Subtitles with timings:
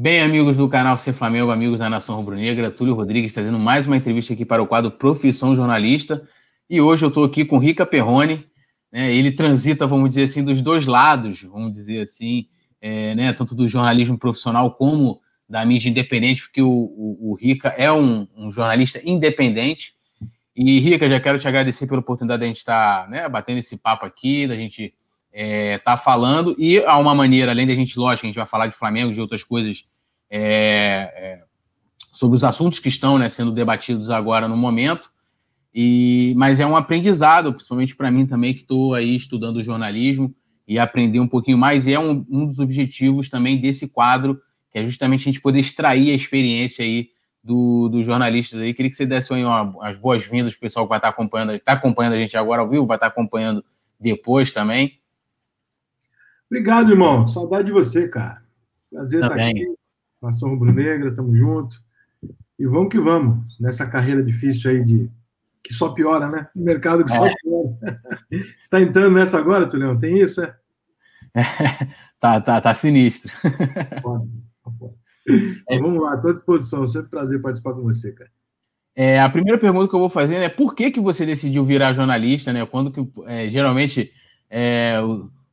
[0.00, 3.96] Bem, amigos do canal Ser Flamengo, amigos da Nação Rubro-Negra, Túlio Rodrigues trazendo mais uma
[3.96, 6.22] entrevista aqui para o quadro Profissão Jornalista.
[6.70, 8.46] E hoje eu estou aqui com Rica Perrone.
[8.92, 12.46] Né, ele transita, vamos dizer assim, dos dois lados, vamos dizer assim,
[12.80, 17.70] é, né, tanto do jornalismo profissional como da mídia independente, porque o, o, o Rica
[17.70, 19.94] é um, um, jornalista independente.
[20.54, 23.58] E, Rica, já quero te agradecer pela oportunidade de a gente estar tá, né, batendo
[23.58, 24.94] esse papo aqui, da gente
[25.40, 28.66] é, tá falando, e há uma maneira, além da gente, lógico, a gente vai falar
[28.66, 29.84] de Flamengo, de outras coisas,
[30.28, 31.42] é, é,
[32.12, 35.08] sobre os assuntos que estão né, sendo debatidos agora no momento,
[35.72, 40.34] e, mas é um aprendizado, principalmente para mim também, que estou aí estudando jornalismo
[40.66, 44.40] e aprender um pouquinho mais, e é um, um dos objetivos também desse quadro,
[44.72, 47.10] que é justamente a gente poder extrair a experiência aí
[47.44, 48.74] do, dos jornalistas aí.
[48.74, 51.74] Queria que você desse aí uma, as boas-vindas, o pessoal que vai estar acompanhando, está
[51.74, 53.64] acompanhando a gente agora ao vivo, vai estar acompanhando
[54.00, 54.97] depois também.
[56.50, 57.26] Obrigado, irmão.
[57.26, 58.42] Saudade de você, cara.
[58.90, 59.66] Prazer estar aqui.
[60.20, 61.80] Nação Rubro-Negra, tamo junto.
[62.58, 65.08] E vamos que vamos, nessa carreira difícil aí de.
[65.62, 66.48] que só piora, né?
[66.56, 67.14] O mercado que é.
[67.14, 68.00] só piora.
[68.62, 69.96] Está entrando nessa agora, Tulião?
[69.96, 70.56] Tem isso, é?
[72.18, 73.30] tá, tá, tá sinistro.
[74.02, 74.28] Pode,
[74.62, 74.98] pode.
[75.70, 76.86] Então, vamos lá, estou à disposição.
[76.86, 78.30] Sempre prazer participar com você, cara.
[78.96, 81.92] É, a primeira pergunta que eu vou fazer é por que, que você decidiu virar
[81.92, 82.64] jornalista, né?
[82.64, 84.10] Quando que é, geralmente
[84.50, 84.98] é,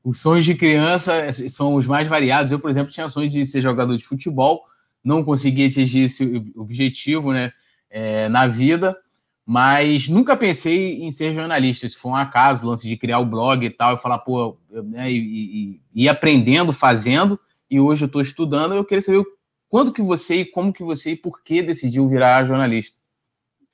[0.06, 2.52] os sonhos de criança são os mais variados.
[2.52, 4.64] Eu, por exemplo, tinha sonhos de ser jogador de futebol,
[5.04, 7.52] não consegui atingir esse objetivo né,
[7.90, 8.96] é, na vida,
[9.44, 11.90] mas nunca pensei em ser jornalista.
[11.90, 14.60] Se foi um acaso, o lance de criar o blog e tal, e falar, pô,
[14.70, 18.76] né, e, e, e aprendendo, fazendo, e hoje eu estou estudando.
[18.76, 19.26] Eu queria saber
[19.68, 22.96] quando que você e como que você e por que decidiu virar jornalista.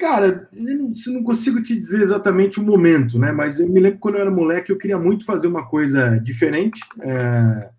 [0.01, 3.31] Cara, eu não consigo te dizer exatamente o momento, né?
[3.31, 6.81] Mas eu me lembro quando eu era moleque, eu queria muito fazer uma coisa diferente.
[7.01, 7.69] É...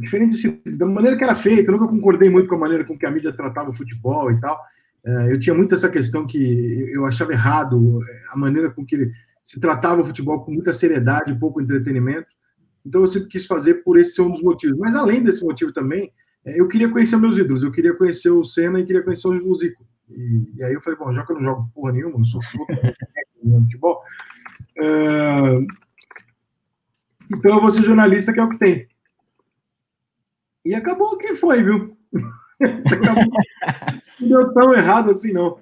[0.00, 1.70] Diferente assim, da maneira que era feita.
[1.70, 4.40] Eu nunca concordei muito com a maneira com que a mídia tratava o futebol e
[4.40, 4.60] tal.
[5.06, 8.00] É, eu tinha muito essa questão que eu achava errado
[8.32, 9.08] a maneira com que
[9.40, 12.26] se tratava o futebol com muita seriedade, pouco entretenimento.
[12.84, 14.76] Então eu sempre quis fazer por esse ser um dos motivos.
[14.80, 16.12] Mas além desse motivo também,
[16.44, 17.62] é, eu queria conhecer meus ídolos.
[17.62, 19.88] Eu queria conhecer o Senna e queria conhecer o Zico.
[20.10, 22.40] E, e, aí eu falei, bom, já que eu não jogo porra nenhuma, não sou
[22.42, 24.02] futebol,
[24.78, 25.66] uh,
[27.32, 28.88] então eu vou ser jornalista, que é o que tem.
[30.64, 31.96] E acabou que foi, viu?
[34.20, 35.58] não deu tão errado assim, não.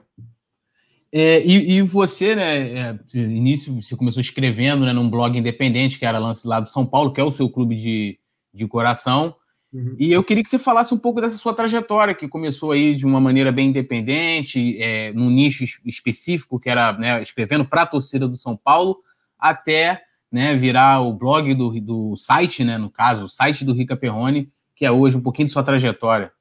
[1.10, 6.04] É, e, e, você, né, é, início, você começou escrevendo né, num blog independente, que
[6.04, 8.18] era lance lá do São Paulo, que é o seu clube de,
[8.52, 9.34] de coração.
[9.72, 9.96] Uhum.
[9.98, 13.04] E eu queria que você falasse um pouco dessa sua trajetória, que começou aí de
[13.04, 18.26] uma maneira bem independente, é, num nicho específico, que era né, escrevendo para a torcida
[18.26, 18.98] do São Paulo,
[19.38, 20.02] até
[20.32, 24.50] né, virar o blog do, do site, né, no caso, o site do Rica Perrone,
[24.74, 26.32] que é hoje um pouquinho de sua trajetória.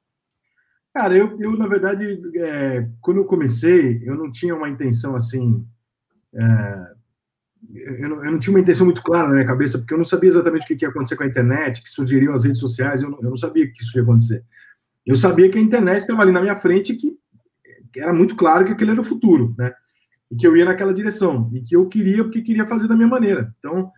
[0.94, 5.64] Cara, eu, eu na verdade, é, quando eu comecei, eu não tinha uma intenção assim.
[6.34, 6.97] É,
[7.74, 10.04] eu não, eu não, tinha uma intenção muito clara na minha cabeça, porque eu não
[10.04, 13.10] sabia exatamente o que ia acontecer com a internet, que surgiriam as redes sociais, eu
[13.10, 14.44] não, eu não sabia que isso ia acontecer.
[15.06, 17.16] Eu sabia que a internet estava ali na minha frente que,
[17.92, 19.72] que era muito claro que aquele era o futuro, né?
[20.30, 23.08] E que eu ia naquela direção, e que eu queria porque queria fazer da minha
[23.08, 23.52] maneira.
[23.58, 23.90] Então,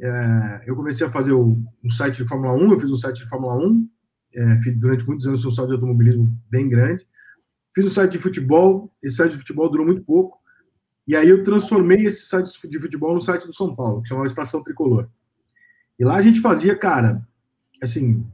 [0.00, 3.22] é, eu comecei a fazer o, um site de Fórmula 1, eu fiz um site
[3.22, 3.88] de Fórmula 1,
[4.34, 7.06] é, durante muitos anos um site de automobilismo bem grande.
[7.74, 10.37] Fiz um site de futebol, esse site de futebol durou muito pouco,
[11.08, 14.26] e aí eu transformei esse site de futebol no site do São Paulo, que chamava
[14.26, 15.08] Estação Tricolor.
[15.98, 17.26] E lá a gente fazia, cara,
[17.82, 18.26] assim,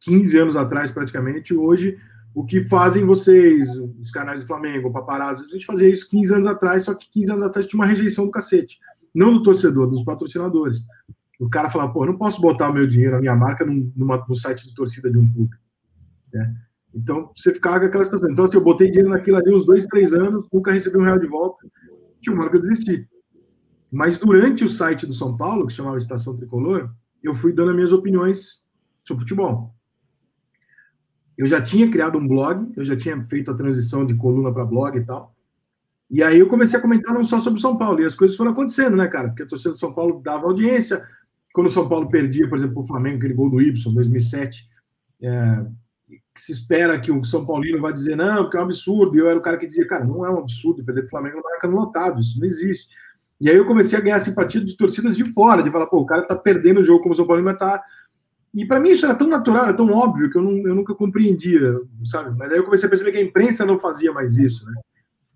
[0.00, 1.98] 15 anos atrás praticamente, hoje,
[2.34, 3.68] o que fazem vocês,
[4.00, 7.08] os canais do Flamengo, o Paparazzo, a gente fazia isso 15 anos atrás, só que
[7.10, 8.78] 15 anos atrás tinha uma rejeição do cacete.
[9.14, 10.78] Não do torcedor, dos patrocinadores.
[11.38, 14.24] O cara falava, pô, não posso botar o meu dinheiro, a minha marca, num, numa,
[14.26, 15.54] no site de torcida de um clube.
[16.32, 16.56] Né?
[16.94, 18.30] Então, você ficava com aquela situação.
[18.30, 21.18] Então, assim, eu botei dinheiro naquilo ali uns dois, três anos, nunca recebi um real
[21.18, 21.66] de volta.
[22.20, 23.08] Tinha uma hora que eu desisti.
[23.92, 26.90] Mas durante o site do São Paulo, que chamava Estação Tricolor,
[27.22, 28.62] eu fui dando as minhas opiniões
[29.06, 29.74] sobre futebol.
[31.36, 34.64] Eu já tinha criado um blog, eu já tinha feito a transição de coluna para
[34.64, 35.34] blog e tal.
[36.10, 38.36] E aí eu comecei a comentar não só sobre o São Paulo, e as coisas
[38.36, 39.28] foram acontecendo, né, cara?
[39.28, 41.04] Porque a torcida do São Paulo dava audiência.
[41.52, 44.68] Quando o São Paulo perdia, por exemplo, o Flamengo, aquele gol do Y, 2007,
[45.22, 45.66] é,
[46.08, 49.16] que se espera que o São Paulino vai dizer, não, porque é um absurdo.
[49.16, 51.36] E eu era o cara que dizia, cara, não é um absurdo perder o Flamengo
[51.36, 52.88] no Maracanã lotado, isso não existe.
[53.40, 56.06] E aí eu comecei a ganhar simpatia de torcidas de fora, de falar, pô, o
[56.06, 57.82] cara tá perdendo o jogo como o São Paulino, mas tá.
[58.54, 60.94] E para mim isso era tão natural, era tão óbvio que eu, não, eu nunca
[60.94, 62.36] compreendia, sabe?
[62.38, 64.74] Mas aí eu comecei a perceber que a imprensa não fazia mais isso, né?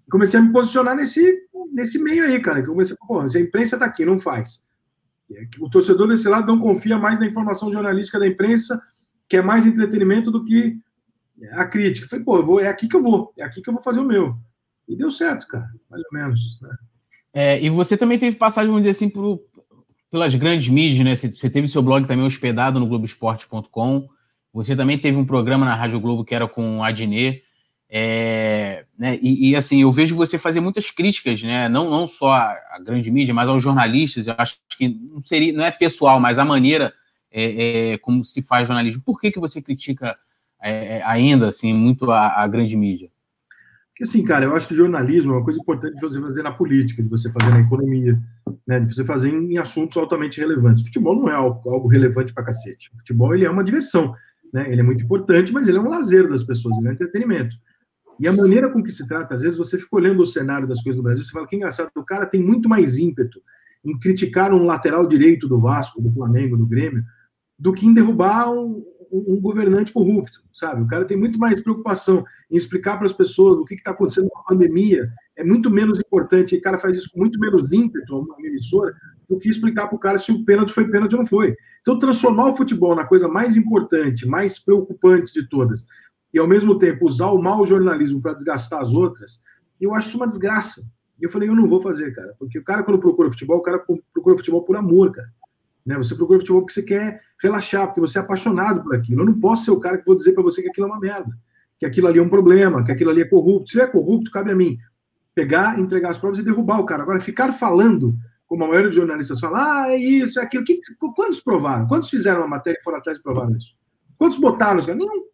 [0.07, 1.43] E comecei a me posicionar nesse,
[1.73, 2.63] nesse meio aí, cara.
[2.63, 4.63] Que eu comecei a pô, se a imprensa tá aqui, não faz.
[5.61, 8.81] O torcedor desse lado não confia mais na informação jornalística da imprensa
[9.29, 10.79] quer mais entretenimento do que
[11.53, 12.07] a crítica.
[12.07, 14.01] Eu falei, pô, vou, é aqui que eu vou, é aqui que eu vou fazer
[14.01, 14.37] o meu.
[14.89, 16.59] E deu certo, cara, mais ou menos.
[16.61, 16.77] Né?
[17.33, 19.41] É, e você também teve passagem, vamos dizer assim, por,
[20.11, 21.15] pelas grandes mídias, né?
[21.15, 24.09] Você, você teve seu blog também hospedado no Globoesporte.com.
[24.53, 27.45] Você também teve um programa na Rádio Globo que era com o Adnet.
[27.91, 31.69] É, né, e, e, assim, eu vejo você fazer muitas críticas, né?
[31.69, 34.27] Não, não só à grande mídia, mas aos jornalistas.
[34.27, 36.93] Eu acho que não seria, não é pessoal, mas a maneira
[37.31, 39.03] é, é, como se faz jornalismo.
[39.05, 40.17] Por que, que você critica
[40.61, 43.11] é, é, ainda assim muito a, a, grande mídia?
[43.91, 46.53] Porque assim, cara, eu acho que jornalismo é uma coisa importante de você fazer na
[46.53, 48.19] política, de você fazer na economia,
[48.67, 48.81] né?
[48.81, 50.85] De você fazer em, em assuntos altamente relevantes.
[50.85, 52.91] Futebol não é algo, algo relevante para cacete.
[52.97, 54.15] futebol ele é uma diversão,
[54.53, 54.71] né?
[54.71, 57.57] Ele é muito importante, mas ele é um lazer das pessoas, ele é um entretenimento.
[58.21, 60.83] E a maneira com que se trata, às vezes você fica olhando o cenário das
[60.83, 63.41] coisas no Brasil, você fala que engraçado, o cara tem muito mais ímpeto
[63.85, 67.05] em criticar um lateral direito do Vasco, do Flamengo, do Grêmio,
[67.59, 70.83] do que em derrubar um, um, governante corrupto, sabe?
[70.83, 74.29] O cara tem muito mais preocupação em explicar para as pessoas o que está acontecendo
[74.29, 75.11] com a pandemia.
[75.37, 78.95] É muito menos importante, e o cara faz isso com muito menos ímpeto, uma emissora,
[79.29, 81.55] do que explicar para o cara se o pênalti foi pênalti ou não foi.
[81.81, 85.87] Então, transformar o futebol na coisa mais importante, mais preocupante de todas,
[86.33, 89.41] e ao mesmo tempo usar o mau jornalismo para desgastar as outras,
[89.81, 90.83] eu acho uma desgraça.
[91.21, 93.63] E eu falei, eu não vou fazer, cara, porque o cara, quando procura futebol, o
[93.63, 95.29] cara procura futebol por amor, cara.
[95.89, 95.97] Né?
[95.97, 99.23] Você procura futebol porque você quer relaxar, porque você é apaixonado por aquilo.
[99.23, 101.01] Eu não posso ser o cara que vou dizer para você que aquilo é uma
[101.01, 101.31] merda,
[101.79, 103.71] que aquilo ali é um problema, que aquilo ali é corrupto.
[103.71, 104.77] Se é corrupto, cabe a mim
[105.35, 107.03] pegar, entregar as provas e derrubar o cara.
[107.03, 108.15] Agora, ficar falando,
[108.47, 110.63] como a maioria dos jornalistas fala, ah, é isso, é aquilo.
[110.63, 110.79] Que,
[111.17, 111.87] quantos provaram?
[111.87, 113.75] Quantos fizeram uma matéria e foram atrás e provaram isso?
[114.19, 114.85] Quantos botaram?
[114.95, 115.25] Nenhum.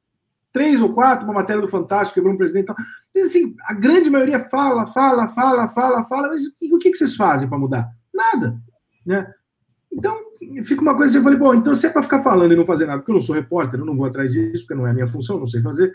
[0.52, 2.70] Três ou quatro, uma matéria do Fantástico, quebrou um presidente.
[3.10, 7.16] Então, assim, a grande maioria fala, fala, fala, fala, fala, mas o que, que vocês
[7.16, 7.90] fazem para mudar?
[8.14, 8.56] Nada.
[9.04, 9.26] Né?
[9.92, 10.16] Então,
[10.64, 12.66] fica uma coisa assim, eu falei, bom, então se é para ficar falando e não
[12.66, 14.90] fazer nada, porque eu não sou repórter, eu não vou atrás disso, porque não é
[14.90, 15.94] a minha função, não sei fazer.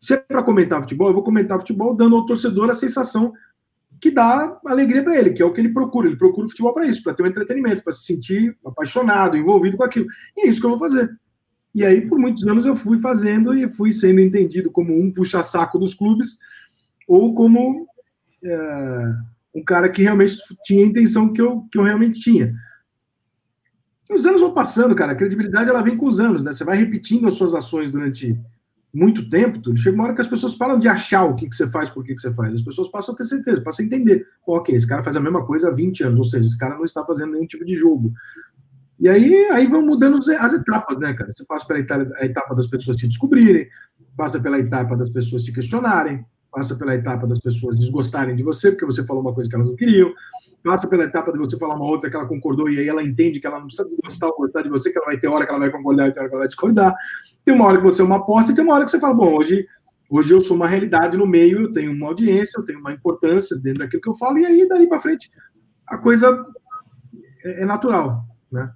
[0.00, 3.32] Se é para comentar futebol, eu vou comentar futebol dando ao torcedor a sensação
[4.00, 6.06] que dá alegria para ele, que é o que ele procura.
[6.06, 9.76] Ele procura o futebol para isso, para ter um entretenimento, para se sentir apaixonado, envolvido
[9.76, 10.06] com aquilo.
[10.36, 11.10] E é isso que eu vou fazer.
[11.74, 15.78] E aí, por muitos anos, eu fui fazendo e fui sendo entendido como um puxa-saco
[15.78, 16.38] dos clubes
[17.06, 17.86] ou como
[18.42, 19.12] é,
[19.54, 22.54] um cara que realmente tinha a intenção que eu, que eu realmente tinha.
[24.10, 25.12] Os anos vão passando, cara.
[25.12, 26.52] A credibilidade ela vem com os anos, né?
[26.52, 28.38] Você vai repetindo as suas ações durante
[28.96, 29.78] muito tempo, tudo.
[29.78, 32.02] chega uma hora que as pessoas param de achar o que, que você faz, por
[32.02, 32.54] que, que você faz.
[32.54, 34.26] As pessoas passam a ter certeza, passam a entender.
[34.46, 36.84] ok, esse cara faz a mesma coisa há 20 anos, ou seja, esse cara não
[36.84, 38.12] está fazendo nenhum tipo de jogo.
[38.98, 41.30] E aí, aí vão mudando as etapas, né, cara?
[41.30, 43.68] Você passa pela etapa das pessoas te descobrirem,
[44.16, 48.70] passa pela etapa das pessoas te questionarem, passa pela etapa das pessoas desgostarem de você,
[48.70, 50.10] porque você falou uma coisa que elas não queriam,
[50.66, 53.38] passa pela etapa de você falar uma outra que ela concordou e aí ela entende
[53.38, 55.50] que ela não precisa gostar ou gostar de você, que ela vai ter hora que
[55.52, 56.92] ela vai concordar e tem hora que ela vai discordar.
[57.44, 59.14] Tem uma hora que você é uma aposta e tem uma hora que você fala,
[59.14, 59.64] bom, hoje,
[60.10, 63.56] hoje eu sou uma realidade no meio, eu tenho uma audiência, eu tenho uma importância
[63.56, 65.30] dentro daquilo que eu falo, e aí, dali para frente,
[65.86, 66.44] a coisa
[67.44, 68.72] é, é natural, né?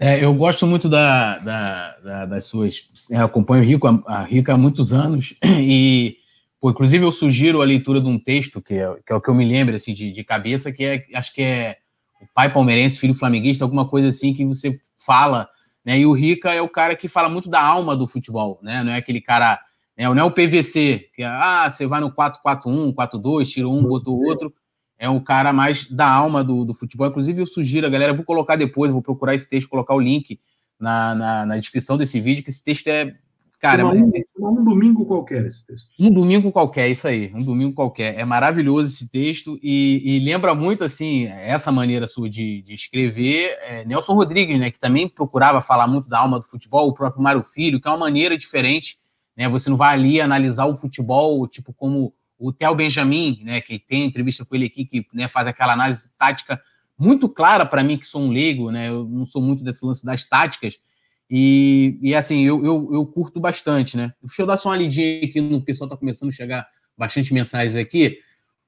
[0.00, 2.90] É, eu gosto muito da, da, da, das suas.
[3.08, 6.16] Eu acompanho o Rico, a Rica há muitos anos e
[6.62, 9.28] Pô, inclusive, eu sugiro a leitura de um texto, que é, que é o que
[9.28, 11.78] eu me lembro assim, de, de, cabeça, que é, acho que é
[12.20, 15.48] o pai palmeirense, filho flamenguista, alguma coisa assim que você fala,
[15.84, 15.98] né?
[15.98, 18.84] E o Rica é o cara que fala muito da alma do futebol, né?
[18.84, 19.58] Não é aquele cara,
[19.98, 20.04] né?
[20.04, 24.08] não é o PVC, que é, ah, você vai no 4-4-1, 4-2, tira um, bota
[24.08, 24.54] o outro.
[24.96, 27.08] É o cara mais da alma do, do futebol.
[27.08, 30.38] Inclusive, eu sugiro a galera, vou colocar depois, vou procurar esse texto, colocar o link
[30.78, 33.12] na, na, na descrição desse vídeo, que esse texto é
[33.62, 35.88] Cara, um, um, domingo qualquer esse texto.
[35.96, 37.30] Um domingo qualquer, isso aí.
[37.32, 38.18] Um domingo qualquer.
[38.18, 43.56] É maravilhoso esse texto e, e lembra muito, assim, essa maneira sua de, de escrever.
[43.60, 47.22] É, Nelson Rodrigues, né, que também procurava falar muito da alma do futebol, o próprio
[47.22, 48.98] Mário Filho, que é uma maneira diferente.
[49.36, 53.78] Né, você não vai ali analisar o futebol, tipo, como o Theo Benjamin, né, que
[53.78, 56.60] tem entrevista com ele aqui, que né, faz aquela análise tática
[56.98, 60.04] muito clara para mim, que sou um leigo, né, eu não sou muito desse lance
[60.04, 60.78] das táticas,
[61.34, 64.12] e, e assim, eu, eu, eu, curto bastante, né?
[64.22, 67.74] Deixa eu dar só uma lidinha aqui no pessoal está começando a chegar bastante mensagens
[67.74, 68.18] aqui.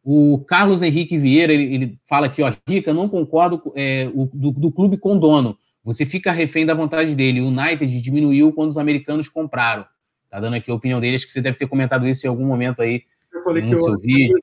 [0.03, 4.51] O Carlos Henrique Vieira, ele, ele fala aqui, ó, Rica, não concordo é, o, do,
[4.51, 5.59] do, clube com dono.
[5.85, 7.43] Você fica refém da vontade dele.
[7.43, 9.85] O United diminuiu quando os americanos compraram.
[10.31, 11.17] Tá dando aqui a opinião dele.
[11.17, 13.03] Acho que você deve ter comentado isso em algum momento aí.
[13.31, 14.39] Eu falei que eu, vídeo.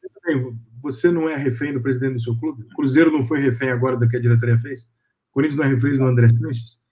[0.79, 2.65] você não é refém do presidente do seu clube?
[2.71, 4.83] O Cruzeiro não foi refém agora do que a diretoria fez?
[5.31, 6.90] O Corinthians não é refém do André Sanches?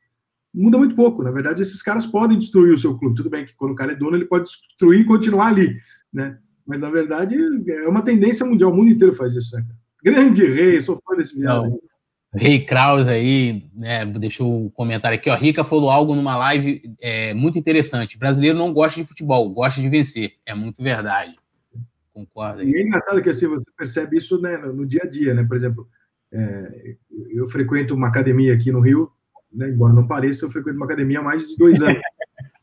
[0.59, 1.23] Muda muito pouco.
[1.23, 3.15] Na verdade, esses caras podem destruir o seu clube.
[3.15, 5.77] Tudo bem que quando o cara é dono, ele pode destruir e continuar ali,
[6.11, 6.37] né?
[6.67, 7.35] Mas, na verdade,
[7.67, 8.71] é uma tendência mundial.
[8.71, 9.65] O mundo inteiro faz isso, né?
[10.03, 11.79] Grande rei, sou fã desse viado.
[12.33, 15.35] Rei Kraus aí, né, deixou um comentário aqui, ó.
[15.35, 18.15] Rica falou algo numa live é muito interessante.
[18.15, 20.33] O brasileiro não gosta de futebol, gosta de vencer.
[20.45, 21.35] É muito verdade.
[22.13, 22.61] Concordo.
[22.63, 25.43] E é engraçado que assim, você percebe isso né, no dia a dia, né?
[25.43, 25.87] Por exemplo,
[26.31, 26.95] é,
[27.31, 29.11] eu frequento uma academia aqui no Rio,
[29.51, 31.99] né, embora não pareça, eu frequento uma academia há mais de dois anos.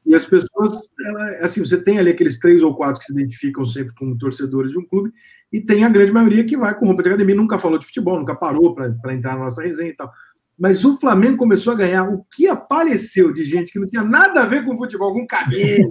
[0.05, 3.65] E as pessoas, ela, assim, você tem ali aqueles três ou quatro que se identificam
[3.65, 5.13] sempre como torcedores de um clube,
[5.53, 8.19] e tem a grande maioria que vai com roupa de academia, nunca falou de futebol,
[8.19, 10.13] nunca parou para entrar na nossa resenha e tal.
[10.59, 12.09] Mas o Flamengo começou a ganhar.
[12.09, 15.91] O que apareceu de gente que não tinha nada a ver com futebol, com cabelo.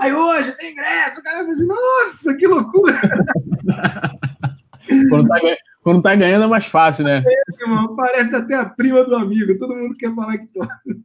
[0.00, 3.00] Aí hoje tem ingresso, o cara vai assim, nossa, que loucura!
[5.08, 5.40] quando, tá,
[5.82, 7.22] quando tá ganhando é mais fácil, né?
[7.26, 11.00] É, irmão, parece até a prima do amigo, todo mundo quer falar que torce.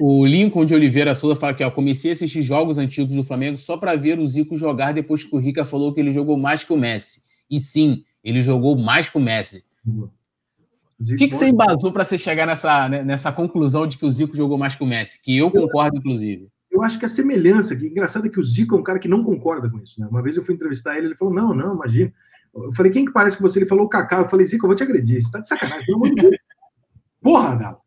[0.00, 3.56] O Lincoln de Oliveira Souza fala que ó, comecei a assistir jogos antigos do Flamengo
[3.56, 6.64] só para ver o Zico jogar depois que o Rica falou que ele jogou mais
[6.64, 7.22] que o Messi.
[7.48, 9.64] E sim, ele jogou mais que o Messi.
[9.86, 14.12] O que, que você embasou para você chegar nessa, né, nessa conclusão de que o
[14.12, 15.20] Zico jogou mais que o Messi?
[15.22, 16.48] Que eu concordo, inclusive.
[16.70, 19.08] Eu acho que a semelhança, que engraçado é que o Zico é um cara que
[19.08, 20.00] não concorda com isso.
[20.00, 20.06] Né?
[20.10, 22.12] Uma vez eu fui entrevistar ele, ele falou: não, não, imagina.
[22.54, 23.58] Eu falei, quem que parece com você?
[23.58, 24.20] Ele falou o Kaká.
[24.20, 25.22] Eu falei, Zico, eu vou te agredir.
[25.22, 26.36] Você tá de sacanagem, pelo amor de Deus.
[27.20, 27.78] Porra, Galo.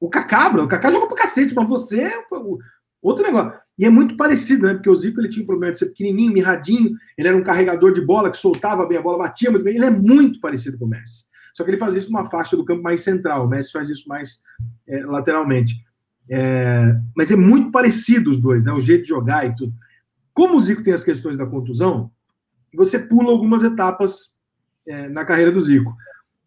[0.00, 2.12] O Kaká, bro, o Kaká jogou pra cacete, mas você é
[3.00, 3.52] outro negócio.
[3.78, 4.74] E é muito parecido, né?
[4.74, 7.92] Porque o Zico ele tinha um problema de ser pequenininho, mirradinho, ele era um carregador
[7.92, 9.76] de bola que soltava bem a bola, batia muito bem.
[9.76, 11.24] Ele é muito parecido com o Messi.
[11.54, 14.08] Só que ele faz isso numa faixa do campo mais central, o Messi faz isso
[14.08, 14.40] mais
[14.88, 15.84] é, lateralmente.
[16.28, 18.72] É, mas é muito parecido os dois, né?
[18.72, 19.72] O jeito de jogar e tudo.
[20.32, 22.10] Como o Zico tem as questões da contusão,
[22.76, 24.34] você pula algumas etapas
[24.86, 25.94] é, na carreira do Zico.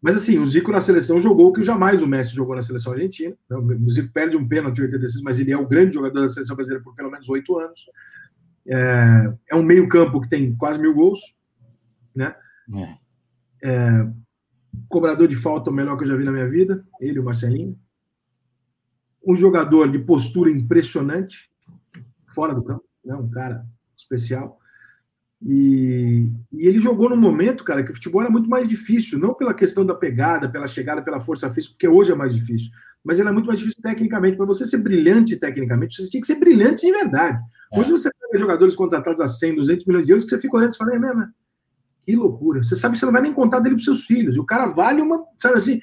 [0.00, 2.92] Mas assim, o Zico na seleção jogou o que jamais o Messi jogou na seleção
[2.92, 3.34] argentina.
[3.48, 3.56] Né?
[3.56, 6.54] O Zico perde um pênalti em 86, mas ele é o grande jogador da seleção
[6.54, 7.86] brasileira por pelo menos oito anos.
[8.68, 11.20] É, é um meio-campo que tem quase mil gols.
[12.14, 12.34] Né?
[12.74, 13.06] É.
[13.62, 14.08] É,
[14.88, 17.78] cobrador de falta o melhor que eu já vi na minha vida, ele, o Marcelinho.
[19.26, 21.50] Um jogador de postura impressionante,
[22.34, 23.14] fora do campo, né?
[23.14, 23.66] um cara
[23.96, 24.60] especial.
[25.42, 29.34] E, e, ele jogou num momento, cara, que o futebol era muito mais difícil, não
[29.34, 32.70] pela questão da pegada, pela chegada, pela força física, porque hoje é mais difícil,
[33.04, 34.36] mas era muito mais difícil tecnicamente.
[34.36, 37.38] Para você ser brilhante tecnicamente, você tinha que ser brilhante de verdade.
[37.72, 37.78] É.
[37.78, 40.72] Hoje você pega jogadores contratados a 100, 200 milhões de euros que você fica olhando
[40.72, 41.26] e fala, é mesmo,
[42.04, 42.62] que loucura.
[42.62, 44.68] Você sabe que você não vai nem contar dele para seus filhos, e o cara
[44.68, 45.80] vale uma, sabe assim,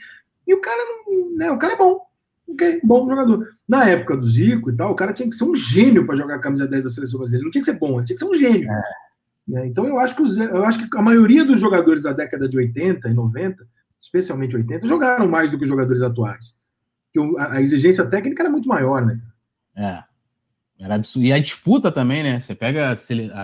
[0.48, 2.02] e o cara não, né, o cara é bom.
[2.48, 3.48] Ok, bom jogador.
[3.68, 6.36] Na época do Zico e tal, o cara tinha que ser um gênio para jogar
[6.36, 7.46] a camisa 10 da seleção brasileira.
[7.46, 8.70] Não tinha que ser bom, ele tinha que ser um gênio.
[8.70, 8.82] É.
[9.48, 9.68] Né?
[9.68, 12.58] Então eu acho, que os, eu acho que a maioria dos jogadores da década de
[12.58, 13.68] 80 e 90,
[14.00, 16.56] especialmente 80, jogaram mais do que os jogadores atuais.
[17.14, 19.20] Porque a, a exigência técnica era muito maior, né?
[19.76, 20.04] É.
[20.80, 21.26] Era absurdo.
[21.26, 22.40] E a disputa também, né?
[22.40, 22.94] Você pega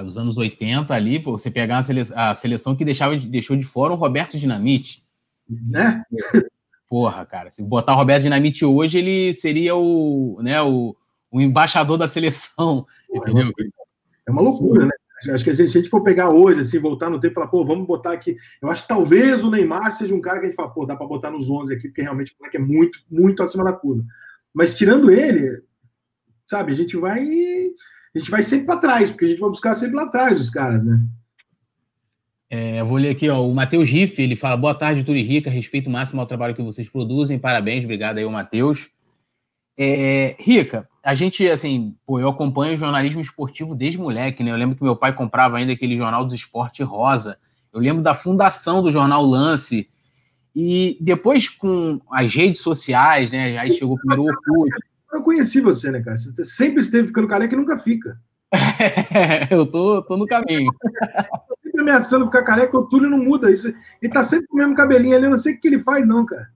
[0.05, 3.63] os anos 80 ali, pô, você pegar a, sele, a seleção que deixava, deixou de
[3.63, 5.05] fora o Roberto Dinamite.
[5.47, 6.03] Né?
[6.89, 10.95] Porra, cara, se botar o Roberto Dinamite hoje, ele seria o, né, o,
[11.31, 12.85] o embaixador da seleção.
[13.07, 13.51] Porra,
[14.27, 14.91] é uma loucura, né?
[15.27, 17.65] Acho que se a gente for pegar hoje, assim, voltar no tempo e falar, pô,
[17.65, 18.37] vamos botar aqui.
[18.61, 20.95] Eu acho que talvez o Neymar seja um cara que a gente fala, pô, dá
[20.95, 24.03] para botar nos 11 aqui, porque realmente o é muito, muito acima da curva.
[24.53, 25.61] Mas tirando ele,
[26.45, 27.21] sabe, a gente vai.
[27.21, 30.49] A gente vai sempre para trás, porque a gente vai buscar sempre lá atrás os
[30.49, 30.99] caras, né?
[32.49, 35.51] É, eu vou ler aqui, ó, o Matheus Riff, ele fala, boa tarde, Turi Rica,
[35.51, 38.89] respeito máximo ao trabalho que vocês produzem, parabéns, obrigado aí, o Matheus.
[39.77, 44.51] É, Rica, a gente, assim, pô, eu acompanho jornalismo esportivo desde moleque, né?
[44.51, 47.37] Eu lembro que meu pai comprava ainda aquele jornal do esporte rosa.
[47.73, 49.89] Eu lembro da fundação do jornal Lance.
[50.55, 53.57] E depois, com as redes sociais, né?
[53.57, 54.71] Aí chegou o primeiro Orkut.
[55.13, 56.17] Eu conheci você, né, cara?
[56.17, 58.19] Você sempre esteve ficando careca e nunca fica.
[59.49, 60.71] eu tô, tô no caminho.
[61.63, 63.51] sempre ameaçando ficar careca, o Túlio não muda.
[63.51, 65.79] Isso, ele tá sempre com o mesmo cabelinho ali, eu não sei o que ele
[65.79, 66.49] faz, não, cara.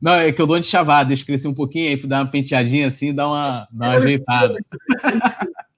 [0.00, 2.88] Não, é que eu dou de chavada, deixa crescer um pouquinho, aí dar uma penteadinha
[2.88, 4.54] assim, dar uma, dar uma ajeitada.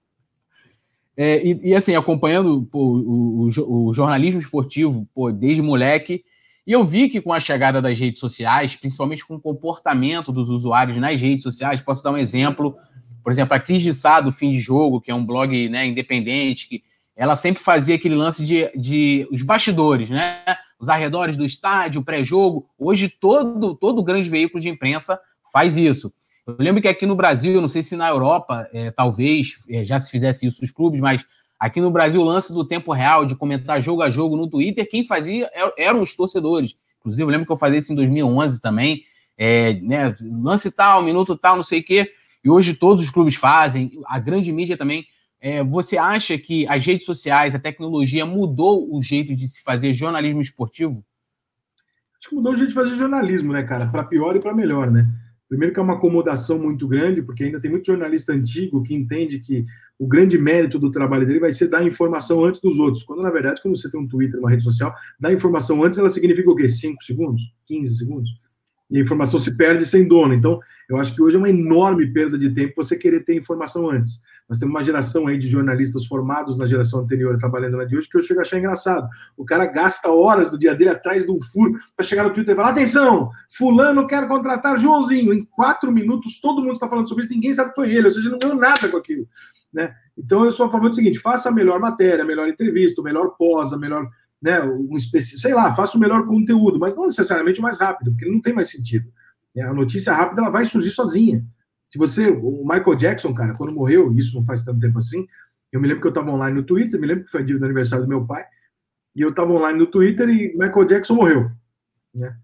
[1.15, 6.25] É, e, e, assim, acompanhando pô, o, o, o, jornalismo esportivo pô, desde moleque,
[6.67, 10.49] e eu vi que com a chegada das redes sociais, principalmente com o comportamento dos
[10.49, 12.77] usuários nas redes sociais, posso dar um exemplo,
[13.23, 15.87] por exemplo, a Cris de Sá, do Fim de Jogo, que é um blog né,
[15.87, 16.83] independente, que
[17.15, 20.39] ela sempre fazia aquele lance de, de os bastidores, né?
[20.83, 22.69] Os arredores do estádio, pré-jogo.
[22.77, 25.17] Hoje, todo, todo grande veículo de imprensa
[25.53, 26.13] faz isso.
[26.45, 30.01] Eu lembro que aqui no Brasil, não sei se na Europa, é, talvez é, já
[30.01, 31.25] se fizesse isso os clubes, mas
[31.57, 34.89] aqui no Brasil, o lance do tempo real, de comentar jogo a jogo no Twitter,
[34.91, 36.77] quem fazia é, eram os torcedores.
[36.99, 39.05] Inclusive, eu lembro que eu fazia isso em 2011 também.
[39.39, 42.11] É, né, lance tal, minuto tal, não sei o quê.
[42.45, 45.05] E hoje todos os clubes fazem, a grande mídia também.
[45.45, 49.93] É, você acha que as redes sociais, a tecnologia mudou o jeito de se fazer
[49.93, 51.05] jornalismo esportivo?
[52.17, 53.89] Acho que mudou o jeito de fazer jornalismo, né, cara?
[53.89, 55.09] Para pior e para melhor, né?
[55.49, 59.41] Primeiro que é uma acomodação muito grande, porque ainda tem muito jornalista antigo que entende
[59.41, 59.67] que
[59.99, 63.03] o grande mérito do trabalho dele vai ser dar informação antes dos outros.
[63.03, 66.09] Quando, na verdade, quando você tem um Twitter, uma rede social, dar informação antes, ela
[66.09, 66.69] significa o quê?
[66.69, 67.43] 5 segundos?
[67.67, 68.31] 15 segundos?
[68.89, 70.35] E a informação se perde sem dono.
[70.35, 73.91] Então, eu acho que hoje é uma enorme perda de tempo você querer ter informação
[73.91, 74.23] antes.
[74.53, 78.07] Nós temos uma geração aí de jornalistas formados na geração anterior trabalhando na de hoje
[78.07, 79.09] que eu chego a achar engraçado.
[79.35, 82.53] O cara gasta horas do dia dele atrás de um furo para chegar no Twitter
[82.53, 85.33] e falar: atenção, Fulano quer contratar Joãozinho.
[85.33, 88.11] Em quatro minutos todo mundo está falando sobre isso, ninguém sabe que foi ele, ou
[88.11, 89.27] seja, não ganhou nada com aquilo.
[89.73, 89.95] Né?
[90.19, 93.05] Então eu sou a favor do seguinte: faça a melhor matéria, a melhor entrevista, o
[93.05, 94.07] melhor pós, a melhor.
[94.43, 95.41] Né, um especi...
[95.41, 98.53] sei lá, faça o melhor conteúdo, mas não necessariamente o mais rápido, porque não tem
[98.53, 99.11] mais sentido.
[99.63, 101.43] A notícia rápida ela vai surgir sozinha.
[101.93, 105.27] Se você, o Michael Jackson, cara, quando morreu, isso não faz tanto tempo assim,
[105.71, 107.65] eu me lembro que eu estava online no Twitter, me lembro que foi dia do
[107.67, 108.47] aniversário do meu pai,
[109.15, 111.51] e eu estava online no Twitter e Michael Jackson morreu.
[112.15, 112.35] Né?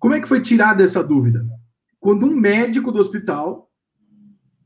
[0.00, 1.46] Como é que foi tirada essa dúvida?
[2.00, 3.70] Quando um médico do hospital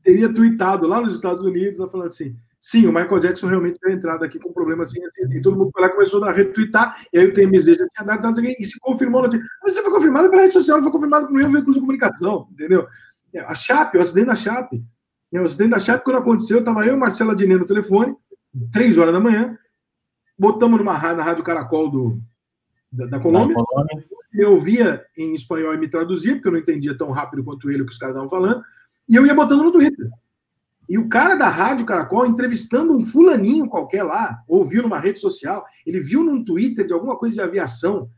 [0.01, 4.23] teria tweetado lá nos Estados Unidos, falando assim: sim, o Michael Jackson realmente teve entrado
[4.23, 5.37] aqui com um problema assim, assim, assim.
[5.37, 8.41] E todo mundo foi lá começou a retweetar, e aí o TMZ já tinha dado,
[8.41, 9.21] e se confirmou.
[9.21, 12.47] Mas isso foi confirmado pela rede social, não foi confirmado por nenhum veículo de comunicação,
[12.51, 12.87] entendeu?
[13.39, 14.83] A Chape, o acidente da Chape.
[15.31, 18.15] O acidente da Chape, quando aconteceu, estava eu e Marcela Diné no telefone,
[18.71, 19.57] três horas da manhã,
[20.37, 22.21] botamos numa na Rádio Caracol do,
[22.91, 23.55] da, da Colômbia.
[24.33, 27.83] Eu ouvia em espanhol e me traduzia, porque eu não entendia tão rápido quanto ele
[27.83, 28.63] o que os caras estavam falando,
[29.07, 30.09] e eu ia botando no Twitter.
[30.89, 35.65] E o cara da Rádio Caracol, entrevistando um fulaninho qualquer lá, ouviu numa rede social,
[35.85, 38.09] ele viu num Twitter de alguma coisa de aviação,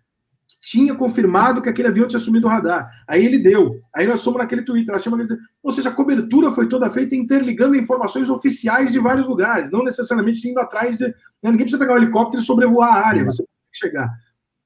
[0.62, 2.90] tinha confirmado que aquele avião tinha sumido o radar.
[3.08, 3.82] Aí ele deu.
[3.94, 4.96] Aí nós somos naquele Twitter.
[4.96, 5.38] Naquele...
[5.62, 10.48] Ou seja, a cobertura foi toda feita interligando informações oficiais de vários lugares, não necessariamente
[10.48, 11.08] indo atrás de.
[11.08, 14.10] Né, ninguém precisa pegar um helicóptero e sobrevoar a área, você tem que chegar.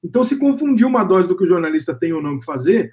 [0.03, 2.91] Então se confundiu uma dose do que o jornalista tem ou não que fazer,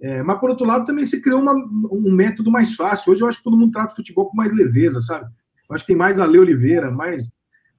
[0.00, 3.12] é, mas por outro lado também se criou uma, um método mais fácil.
[3.12, 5.26] Hoje eu acho que todo mundo trata o futebol com mais leveza, sabe?
[5.68, 7.30] Eu acho que tem mais a Lê Oliveira, mais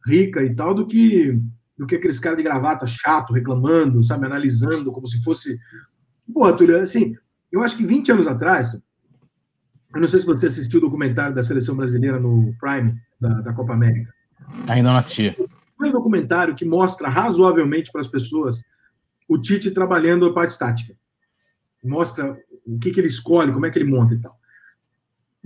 [0.06, 1.40] rica e tal, do que
[1.78, 5.60] do que aqueles caras de gravata chato, reclamando, sabe, analisando como se fosse.
[6.34, 7.16] Pô, Túlio, assim,
[7.52, 11.44] eu acho que 20 anos atrás, eu não sei se você assistiu o documentário da
[11.44, 14.14] seleção brasileira no Prime, da, da Copa América.
[14.70, 15.36] Ainda não assisti.
[15.82, 18.64] É um documentário que mostra razoavelmente para as pessoas
[19.28, 20.96] o Tite trabalhando a parte tática.
[21.84, 24.37] Mostra o que, que ele escolhe, como é que ele monta e tal.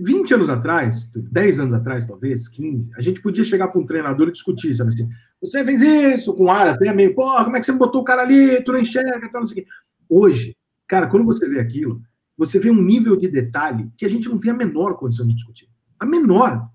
[0.04, 4.28] 20 anos atrás, 10 anos atrás, talvez, 15, a gente podia chegar para um treinador
[4.28, 5.08] e discutir, sabe assim,
[5.40, 8.22] você fez isso com ar até meio, pô, como é que você botou o cara
[8.22, 9.70] ali, tu não enxerga, tal, não sei o quê.
[10.08, 10.56] Hoje,
[10.88, 12.02] cara, quando você vê aquilo,
[12.36, 15.34] você vê um nível de detalhe que a gente não tem a menor condição de
[15.34, 15.68] discutir.
[15.98, 16.68] A menor.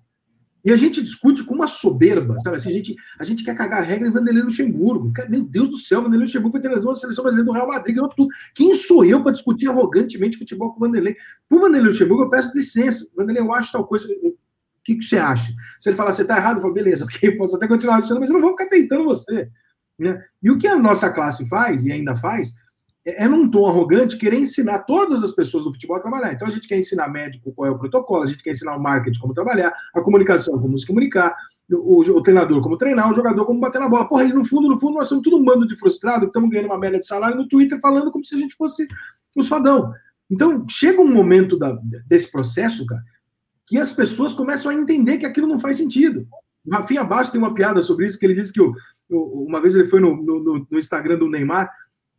[0.67, 2.57] E a gente discute com uma soberba, sabe?
[2.57, 5.13] Assim, a, gente, a gente quer cagar a regra em Vanderlei Luxemburgo.
[5.29, 8.09] Meu Deus do céu, Vanderlei Luxemburgo foi treinador da seleção brasileira do Real Madrid, ganhou
[8.09, 8.27] tudo.
[8.53, 11.15] Quem sou eu para discutir arrogantemente futebol com o Vanderlei?
[11.49, 13.07] O Vanderlei Luxemburgo, eu peço licença.
[13.15, 14.09] Vanderlei, eu acho tal coisa.
[14.09, 14.35] O
[14.83, 15.53] que, que você acha?
[15.79, 18.29] Se ele falar, você está errado, eu falo, beleza, ok, posso até continuar achando, mas
[18.29, 19.49] eu não vou ficar peitando você.
[19.97, 20.21] Né?
[20.43, 22.53] E o que a nossa classe faz, e ainda faz,
[23.07, 26.33] é, é num tom arrogante querer ensinar todas as pessoas do futebol a trabalhar.
[26.33, 28.83] Então a gente quer ensinar médico qual é o protocolo, a gente quer ensinar o
[28.83, 31.33] marketing como trabalhar, a comunicação como se comunicar,
[31.71, 34.07] o, o, treinador como treinar, o jogador como bater na bola.
[34.07, 36.49] Porra, e no fundo, no fundo, nós somos todo um bando de frustrado que estamos
[36.49, 38.87] ganhando uma média de salário no Twitter falando como se a gente fosse
[39.35, 39.93] o fadão.
[40.29, 43.01] Então, chega um momento da, desse processo, cara,
[43.65, 46.27] que as pessoas começam a entender que aquilo não faz sentido.
[46.65, 48.73] O Rafinha Baixo tem uma piada sobre isso, que ele disse que o,
[49.09, 51.69] uma vez ele foi no, no, no Instagram do Neymar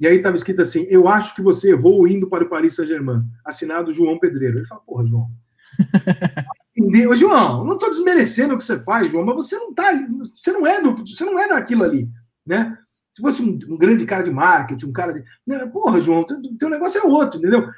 [0.01, 3.23] e aí estava escrito assim: Eu acho que você errou indo para o Paris Saint-Germain.
[3.45, 4.59] Assinado João Pedreiro.
[4.59, 5.31] Ele fala: Porra, João.
[6.77, 7.15] Entendeu?
[7.17, 9.93] João, não estou desmerecendo o que você faz, João, mas você não tá,
[10.37, 12.09] você não é do, você não é daquilo ali,
[12.47, 12.79] né?
[13.13, 15.67] Se fosse um, um grande cara de marketing, um cara de, né?
[15.67, 17.69] porra, João, teu, teu negócio é outro, entendeu?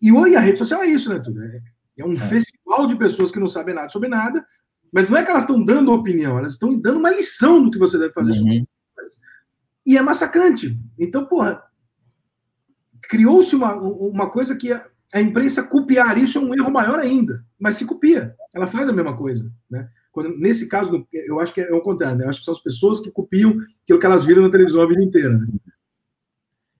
[0.00, 1.40] E hoje a rede social é isso, né, tudo?
[1.40, 1.60] É,
[1.98, 2.18] é um é.
[2.18, 4.44] festival de pessoas que não sabem nada sobre nada,
[4.92, 7.78] mas não é que elas estão dando opinião, elas estão dando uma lição do que
[7.78, 8.32] você deve fazer.
[8.40, 8.66] Uhum.
[9.86, 10.78] E é massacrante.
[10.98, 11.62] Então, porra,
[13.02, 17.44] criou-se uma, uma coisa que a, a imprensa copiar isso é um erro maior ainda.
[17.58, 19.88] Mas se copia, ela faz a mesma coisa, né?
[20.12, 22.24] Quando, nesse caso, eu acho que é o contrário, né?
[22.24, 24.86] Eu acho que são as pessoas que copiam aquilo que elas viram na televisão a
[24.86, 25.38] vida inteira.
[25.38, 25.46] Né?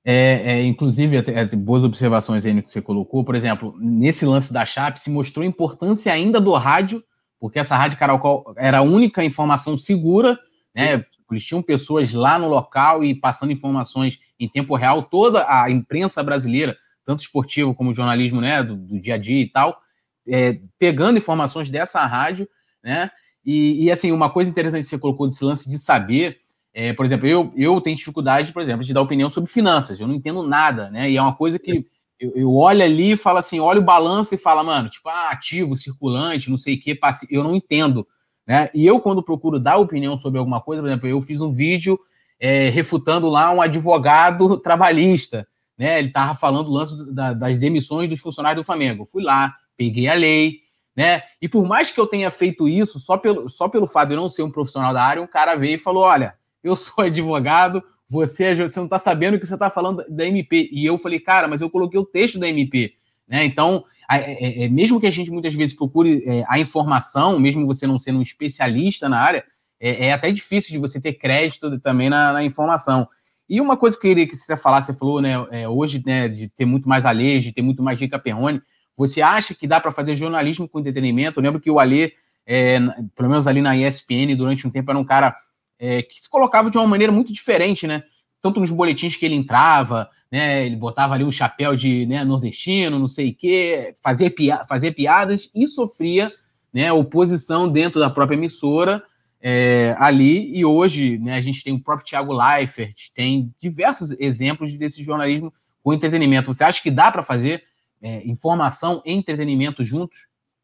[0.05, 3.25] É, é, inclusive, é, boas observações aí no que você colocou.
[3.25, 7.03] Por exemplo, nesse lance da Chape, se mostrou a importância ainda do rádio,
[7.41, 10.39] porque essa rádio Caracol era a única informação segura,
[10.75, 11.05] né?
[11.35, 15.03] Eles tinham pessoas lá no local e passando informações em tempo real.
[15.03, 19.49] Toda a imprensa brasileira, tanto esportiva como jornalismo né, do, do dia a dia e
[19.49, 19.81] tal,
[20.27, 22.49] é, pegando informações dessa rádio,
[22.83, 23.11] né?
[23.45, 26.37] E, e, assim, uma coisa interessante que você colocou desse lance de saber,
[26.73, 30.07] é, por exemplo, eu, eu tenho dificuldade, por exemplo, de dar opinião sobre finanças, eu
[30.07, 31.11] não entendo nada, né?
[31.11, 31.85] E é uma coisa que
[32.21, 35.31] eu, eu olho ali e falo assim, olha o balanço e fala, mano, tipo, ah,
[35.31, 38.07] ativo, circulante, não sei o que, eu não entendo.
[38.47, 38.71] Né?
[38.75, 41.99] E eu, quando procuro dar opinião sobre alguma coisa, por exemplo, eu fiz um vídeo
[42.41, 45.47] é, refutando lá um advogado trabalhista,
[45.79, 45.99] né?
[45.99, 49.07] Ele estava falando do lance da, das demissões dos funcionários do Flamengo.
[49.07, 50.61] fui lá, peguei a lei,
[50.97, 51.23] né?
[51.41, 54.21] E por mais que eu tenha feito isso, só pelo, só pelo fato de eu
[54.21, 57.83] não ser um profissional da área, um cara veio e falou: olha, eu sou advogado,
[58.09, 60.69] você, é você não está sabendo o que você está falando da MP.
[60.73, 62.95] E eu falei, cara, mas eu coloquei o texto da MP.
[63.29, 63.45] Né?
[63.45, 67.87] Então, é, é, mesmo que a gente muitas vezes procure é, a informação, mesmo você
[67.87, 69.45] não sendo um especialista na área,
[69.81, 73.09] é, é até difícil de você ter crédito também na, na, informação.
[73.49, 76.29] E uma coisa que eu queria que você falar, você falou, né, é, hoje, né,
[76.29, 78.63] de ter muito mais Alê, de ter muito mais Rica Perrone,
[78.97, 81.41] você acha que dá para fazer jornalismo com entretenimento?
[81.41, 82.13] Eu lembro que o Alê,
[82.47, 82.79] é,
[83.17, 85.35] pelo menos ali na ESPN, durante um tempo, era um cara
[85.79, 88.05] é, que se colocava de uma maneira muito diferente, né?
[88.43, 90.67] Tanto nos boletins que ele entrava, né?
[90.67, 94.93] Ele botava ali um chapéu de né, nordestino, não sei o quê, fazia, pia fazia
[94.93, 96.33] piadas e sofria
[96.73, 99.03] né, oposição dentro da própria emissora
[99.41, 100.57] é, ali.
[100.57, 105.53] E hoje né, a gente tem o próprio Thiago Leifert, tem diversos exemplos desse jornalismo
[105.83, 106.53] com entretenimento.
[106.53, 107.63] Você acha que dá para fazer
[108.01, 110.19] é, informação e entretenimento juntos?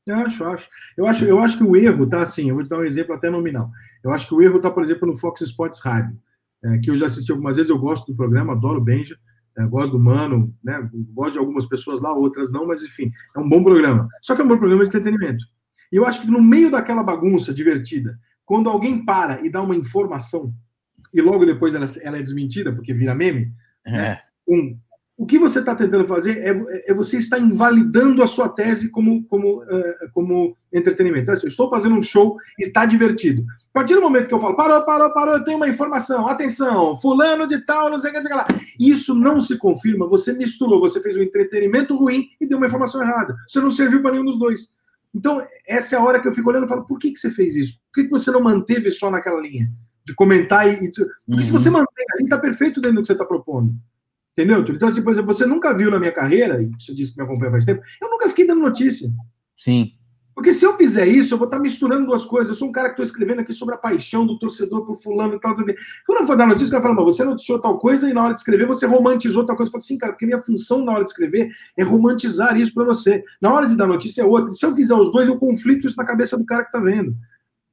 [0.07, 0.69] Eu acho, acho.
[0.97, 3.15] Eu acho, eu acho que o erro tá assim, eu vou te dar um exemplo
[3.15, 3.71] até nominal.
[4.03, 6.17] Eu acho que o erro tá, por exemplo, no Fox Sports Rádio,
[6.65, 9.17] é, que eu já assisti algumas vezes, eu gosto do programa, adoro o Benja,
[9.57, 10.89] é, gosto do Mano, né?
[11.13, 14.09] Gosto de algumas pessoas lá, outras não, mas enfim, é um bom programa.
[14.23, 15.45] Só que é um bom programa de entretenimento.
[15.93, 19.77] E eu acho que no meio daquela bagunça divertida, quando alguém para e dá uma
[19.77, 20.55] informação,
[21.13, 23.53] e logo depois ela, ela é desmentida, porque vira meme,
[23.87, 23.91] é.
[23.91, 24.21] né?
[24.47, 24.79] um,
[25.17, 29.25] o que você está tentando fazer é, é, você estar invalidando a sua tese como,
[29.25, 31.23] como, uh, como entretenimento.
[31.23, 33.45] Então, assim, eu estou fazendo um show e está divertido.
[33.79, 37.01] A partir do momento que eu falo, parou, parou, parou, eu tenho uma informação, atenção,
[37.01, 38.61] fulano de tal, não sei o que, não sei o que lá.
[38.77, 43.01] Isso não se confirma, você misturou, você fez um entretenimento ruim e deu uma informação
[43.01, 43.37] errada.
[43.47, 44.73] Você não serviu para nenhum dos dois.
[45.15, 47.31] Então, essa é a hora que eu fico olhando e falo, por que, que você
[47.31, 47.79] fez isso?
[47.93, 49.71] Por que, que você não manteve só naquela linha?
[50.05, 50.91] De comentar e.
[50.91, 51.41] Porque uhum.
[51.41, 53.73] se você mantém ali, está perfeito dentro do que você está propondo.
[54.33, 57.19] Entendeu, Então, assim, por exemplo, você nunca viu na minha carreira, e você disse que
[57.19, 59.09] me acompanha faz tempo, eu nunca fiquei dando notícia.
[59.57, 59.93] Sim.
[60.39, 62.51] Porque se eu fizer isso, eu vou estar misturando duas coisas.
[62.51, 65.35] Eu sou um cara que estou escrevendo aqui sobre a paixão do torcedor por fulano
[65.35, 65.57] e tal.
[65.57, 65.75] tal, tal.
[66.07, 68.35] Quando eu for dar notícia, eu falo, mas você noticiou tal coisa e na hora
[68.35, 69.69] de escrever você romantizou tal coisa.
[69.69, 72.85] Eu falo assim, cara, porque minha função na hora de escrever é romantizar isso para
[72.85, 73.25] você.
[73.41, 74.55] Na hora de dar notícia é outra.
[74.55, 77.17] Se eu fizer os dois, eu conflito isso na cabeça do cara que está vendo.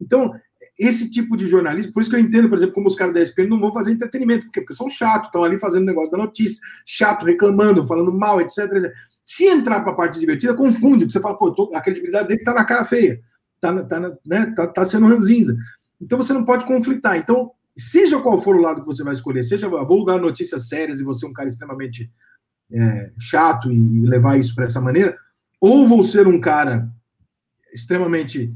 [0.01, 0.33] Então,
[0.79, 3.21] esse tipo de jornalismo, por isso que eu entendo, por exemplo, como os caras da
[3.21, 6.59] ESPN não vão fazer entretenimento, porque, porque são chatos, estão ali fazendo negócio da notícia,
[6.83, 8.57] chato, reclamando, falando mal, etc.
[8.57, 8.91] etc.
[9.25, 12.39] Se entrar para a parte divertida, confunde, porque você fala, pô, tô, a credibilidade dele
[12.39, 13.19] está na cara feia,
[13.55, 15.57] está tá, né, tá, tá sendo ranzinza.
[15.99, 17.17] Então você não pode conflitar.
[17.17, 20.99] Então, seja qual for o lado que você vai escolher, seja vou dar notícias sérias
[20.99, 22.11] e você é um cara extremamente
[22.71, 25.17] é, chato e levar isso para essa maneira,
[25.59, 26.89] ou vou ser um cara
[27.73, 28.53] extremamente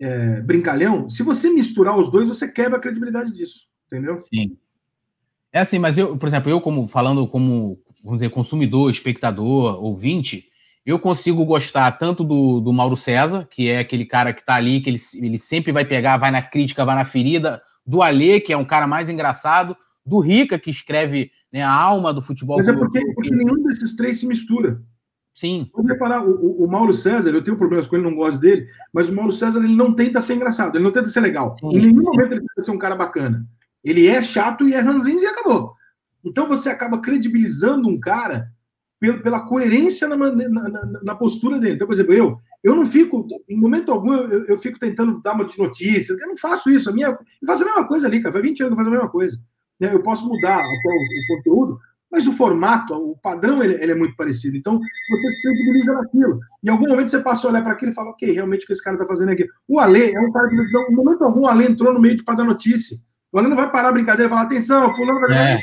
[0.00, 4.20] é, brincalhão, se você misturar os dois, você quebra a credibilidade disso, entendeu?
[4.22, 4.56] Sim.
[5.52, 10.48] É assim, mas eu, por exemplo, eu como falando como, vamos dizer, consumidor, espectador, ouvinte,
[10.84, 14.80] eu consigo gostar tanto do, do Mauro César, que é aquele cara que está ali,
[14.80, 18.52] que ele, ele sempre vai pegar, vai na crítica, vai na ferida, do Alê, que
[18.52, 22.56] é um cara mais engraçado, do Rica, que escreve né, a alma do futebol.
[22.56, 24.82] Mas é porque, porque nenhum desses três se mistura.
[25.34, 25.70] Sim.
[25.74, 29.08] Vamos reparar, o, o, Mauro César, eu tenho problemas com ele, não gosto dele, mas
[29.08, 31.56] o Mauro César ele não tenta ser engraçado, ele não tenta ser legal.
[31.58, 32.10] Sim, em nenhum sim.
[32.10, 33.46] momento ele tenta ser um cara bacana.
[33.82, 35.74] Ele é chato e é ranzinho e acabou.
[36.24, 38.50] Então você acaba credibilizando um cara
[39.22, 41.74] pela, coerência na, na, na, postura dele.
[41.74, 45.34] Então, por exemplo, eu, eu não fico, em momento algum, eu, eu fico tentando dar
[45.34, 46.12] uma de notícia.
[46.12, 46.88] Eu não faço isso.
[46.88, 48.32] A minha, eu faço a mesma coisa ali, cara.
[48.32, 49.40] Faz 20 anos que eu faço a mesma coisa.
[49.80, 53.94] Né, eu posso mudar o, o conteúdo, mas o formato, o padrão, ele, ele é
[53.96, 54.56] muito parecido.
[54.56, 56.40] Então, você credibiliza naquilo.
[56.62, 58.72] Em algum momento você passa a olhar para aquilo e fala, ok, realmente o que
[58.72, 59.48] esse cara está fazendo aqui.
[59.66, 62.36] O Ale é um cara que, em momento algum, o Ale entrou no meio para
[62.36, 62.96] dar notícia.
[63.32, 65.60] O Ale não vai parar a brincadeira e falar, atenção, fulano vai é.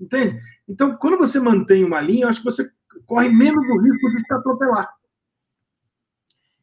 [0.00, 0.40] Entende?
[0.68, 2.68] Então, quando você mantém uma linha, eu acho que você
[3.06, 4.88] corre menos o risco de se atropelar.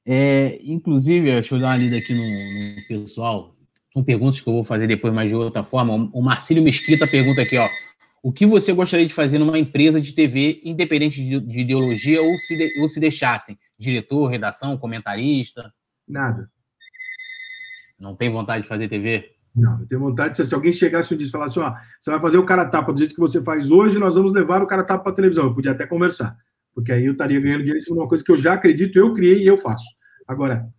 [0.06, 3.56] É, inclusive, deixa eu dar uma lida aqui no, no pessoal.
[3.94, 6.10] São perguntas que eu vou fazer depois, mas de outra forma.
[6.14, 7.70] O Marcílio Mesquita pergunta aqui, ó.
[8.24, 12.38] O que você gostaria de fazer numa empresa de TV, independente de, de ideologia, ou
[12.38, 13.58] se, de, ou se deixassem?
[13.78, 15.74] Diretor, redação, comentarista?
[16.08, 16.50] Nada.
[18.00, 19.36] Não tem vontade de fazer TV?
[19.56, 22.22] Não, eu tenho vontade de se alguém chegasse um dia e falasse ó, você vai
[22.22, 24.84] fazer o cara tapa do jeito que você faz hoje, nós vamos levar o cara
[24.84, 25.46] tapa para televisão.
[25.46, 26.38] Eu podia até conversar,
[26.74, 28.98] porque aí eu estaria ganhando dinheiro em cima de uma coisa que eu já acredito,
[28.98, 29.86] eu criei e eu faço.
[30.28, 30.70] Agora,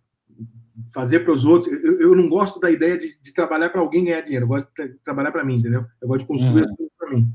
[0.91, 4.05] fazer para os outros, eu, eu, não gosto da ideia de, de trabalhar para alguém
[4.05, 5.85] ganhar dinheiro, eu gosto de trabalhar para mim, entendeu?
[6.01, 7.33] Eu gosto de construir as coisas para mim.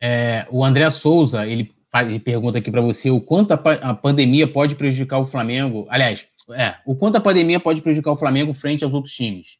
[0.00, 3.94] É, o André Souza, ele, faz, ele pergunta aqui para você o quanto a, a,
[3.94, 5.86] pandemia pode prejudicar o Flamengo.
[5.88, 9.58] Aliás, é, o quanto a pandemia pode prejudicar o Flamengo frente aos outros times.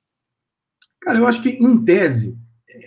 [1.00, 2.36] Cara, eu acho que, em tese,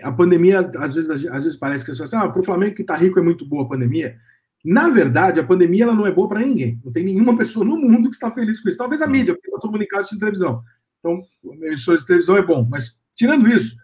[0.01, 2.95] a pandemia, às vezes, às vezes parece que assim, ah, para o Flamengo que está
[2.95, 4.17] rico é muito boa a pandemia.
[4.63, 6.79] Na verdade, a pandemia ela não é boa para ninguém.
[6.83, 8.77] Não tem nenhuma pessoa no mundo que está feliz com isso.
[8.77, 10.61] Talvez a mídia, porque eu comunicado de televisão.
[10.99, 11.19] Então,
[11.63, 12.67] emissora de televisão é bom.
[12.69, 13.75] Mas, tirando isso,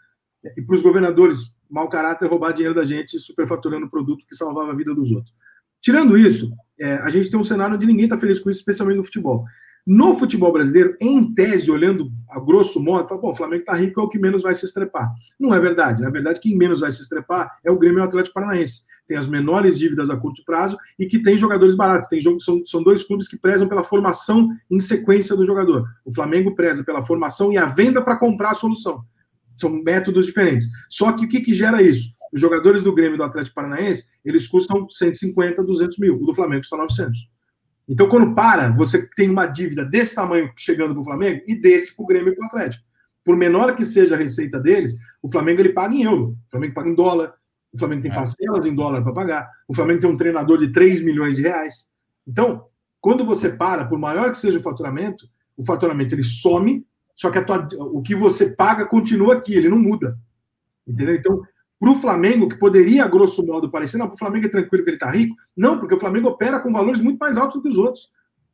[0.57, 4.75] e para os governadores, mau caráter, roubar dinheiro da gente, superfaturando produto que salvava a
[4.75, 5.33] vida dos outros.
[5.81, 8.97] Tirando isso, é, a gente tem um cenário onde ninguém está feliz com isso, especialmente
[8.97, 9.45] no futebol.
[9.85, 13.99] No futebol brasileiro, em tese, olhando a grosso modo, fala, bom, o Flamengo está rico,
[13.99, 15.13] é o que menos vai se estrepar.
[15.39, 16.01] Não é verdade.
[16.01, 18.81] Na verdade, quem menos vai se estrepar é o Grêmio e o Atlético Paranaense.
[19.07, 22.09] Tem as menores dívidas a curto prazo e que tem jogadores baratos.
[22.09, 25.87] Tem jogo, são, são dois clubes que prezam pela formação em sequência do jogador.
[26.03, 29.03] O Flamengo preza pela formação e a venda para comprar a solução.
[29.55, 30.67] São métodos diferentes.
[30.89, 32.09] Só que o que, que gera isso?
[32.33, 36.15] Os jogadores do Grêmio e do Atlético Paranaense, eles custam 150, 200 mil.
[36.15, 37.34] O do Flamengo custa 900.
[37.87, 41.95] Então, quando para, você tem uma dívida desse tamanho chegando para o Flamengo e desse
[41.95, 42.83] para o Grêmio e para o Atlético.
[43.23, 46.73] Por menor que seja a receita deles, o Flamengo ele paga em euro, o Flamengo
[46.73, 47.33] paga em dólar,
[47.71, 48.15] o Flamengo tem é.
[48.15, 51.89] parcelas em dólar para pagar, o Flamengo tem um treinador de 3 milhões de reais.
[52.27, 52.65] Então,
[53.01, 57.41] quando você para, por maior que seja o faturamento, o faturamento ele some, só que
[57.41, 60.17] tua, o que você paga continua aqui, ele não muda.
[60.87, 61.15] Entendeu?
[61.15, 61.41] Então,
[61.85, 64.89] para o Flamengo, que poderia, grosso modo, parecer, não, para o Flamengo é tranquilo que
[64.89, 65.35] ele está rico.
[65.55, 68.09] Não, porque o Flamengo opera com valores muito mais altos do que os outros.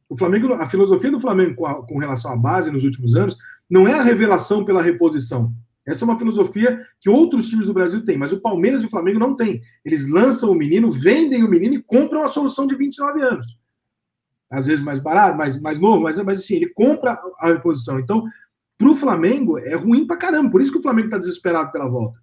[0.09, 3.37] O Flamengo, a filosofia do Flamengo com, a, com relação à base nos últimos anos
[3.69, 5.53] não é a revelação pela reposição.
[5.87, 8.89] Essa é uma filosofia que outros times do Brasil têm, mas o Palmeiras e o
[8.89, 9.61] Flamengo não têm.
[9.85, 13.57] Eles lançam o menino, vendem o menino e compram a solução de 29 anos.
[14.49, 17.97] Às vezes mais barato, mais, mais novo, mas, mas assim, ele compra a reposição.
[17.97, 18.25] Então,
[18.77, 20.49] para o Flamengo, é ruim para caramba.
[20.49, 22.19] Por isso que o Flamengo está desesperado pela volta.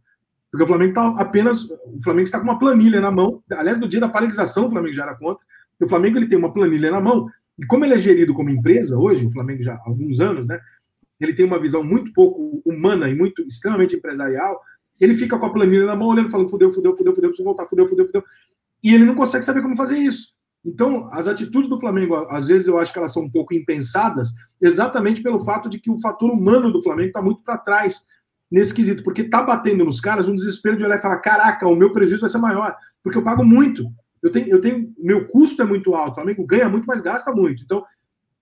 [0.51, 1.65] Porque o Flamengo está apenas.
[1.65, 3.43] O Flamengo está com uma planilha na mão.
[3.53, 5.45] Aliás, no dia da paralisação, o Flamengo já era contra.
[5.81, 7.29] O Flamengo ele tem uma planilha na mão.
[7.59, 10.59] E como ele é gerido como empresa hoje, o Flamengo já há alguns anos, né?
[11.21, 14.61] Ele tem uma visão muito pouco humana e muito extremamente empresarial.
[15.01, 17.67] Ele fica com a planilha na mão, olhando, falando: fudeu, fudeu, fudeu, fudeu, preciso voltar,
[17.67, 18.25] fudeu, fudeu, fudeu.
[18.83, 20.33] E ele não consegue saber como fazer isso.
[20.65, 24.33] Então, as atitudes do Flamengo, às vezes eu acho que elas são um pouco impensadas,
[24.61, 28.07] exatamente pelo fato de que o fator humano do Flamengo está muito para trás
[28.51, 31.77] nesse quesito, porque tá batendo nos caras um desespero de olhar e falar: caraca, o
[31.77, 33.85] meu prejuízo vai ser maior, porque eu pago muito.
[34.23, 37.31] Eu tenho, eu tenho, meu custo é muito alto, o Flamengo ganha muito, mas gasta
[37.31, 37.63] muito.
[37.63, 37.85] Então,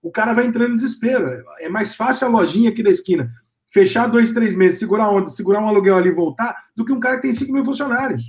[0.01, 1.43] o cara vai entrando em desespero.
[1.59, 3.31] É mais fácil a lojinha aqui da esquina
[3.67, 6.91] fechar dois, três meses, segurar a onda, segurar um aluguel ali e voltar, do que
[6.91, 8.23] um cara que tem 5 mil funcionários.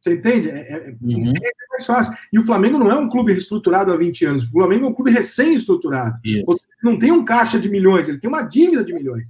[0.00, 0.48] Você entende?
[0.48, 1.30] É, é, uhum.
[1.30, 2.14] é, mais fácil.
[2.32, 4.44] E o Flamengo não é um clube reestruturado há 20 anos.
[4.44, 6.18] O Flamengo é um clube recém-estruturado.
[6.82, 9.28] Não tem um caixa de milhões, ele tem uma dívida de milhões.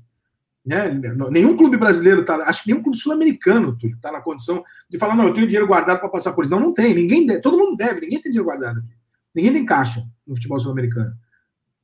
[0.69, 1.01] Né?
[1.31, 5.27] Nenhum clube brasileiro está, acho que nenhum clube sul-americano está na condição de falar, não,
[5.27, 6.51] eu tenho dinheiro guardado para passar por isso.
[6.51, 6.95] Não, não tem.
[6.95, 8.85] Ninguém deve, todo mundo deve, ninguém tem dinheiro guardado.
[9.35, 11.15] Ninguém tem caixa no futebol sul-americano.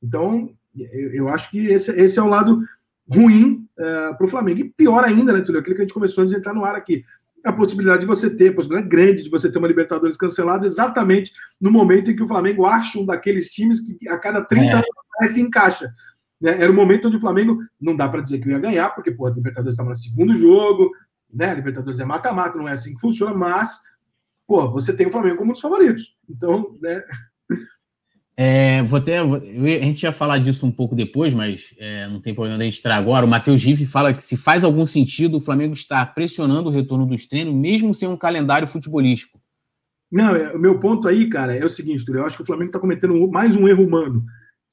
[0.03, 2.63] Então, eu, eu, acho que esse, esse é o lado
[3.09, 4.61] ruim uh, é, para o Flamengo.
[4.61, 5.63] E pior ainda, né, Túlio?
[5.63, 7.03] Aquilo que a gente começou a entrar no ar aqui.
[7.43, 11.33] A possibilidade de você ter, a possibilidade grande de você ter uma Libertadores cancelada exatamente
[11.59, 14.75] no momento em que o Flamengo acha um daqueles times que a cada 30 é.
[14.75, 15.91] anos se encaixa.
[16.45, 16.63] Né?
[16.63, 19.27] Era o momento onde o Flamengo não dá para dizer que ia ganhar, porque pô,
[19.27, 20.91] a Libertadores estava no segundo jogo,
[21.33, 21.47] né?
[21.47, 23.81] A Libertadores é mata-mata, não é assim que funciona, mas
[24.47, 26.15] pô, você tem o Flamengo como um dos favoritos.
[26.29, 27.03] Então, né?
[28.37, 29.25] É, vou até, a
[29.85, 32.97] gente ia falar disso um pouco depois, mas é, não tem problema a gente entrar
[32.97, 33.25] agora.
[33.25, 37.07] O Matheus Riff fala que se faz algum sentido o Flamengo estar pressionando o retorno
[37.07, 39.41] dos treinos, mesmo sem um calendário futebolístico.
[40.11, 42.71] Não, é, o meu ponto aí, cara, é o seguinte, eu acho que o Flamengo
[42.71, 44.25] está cometendo mais um erro humano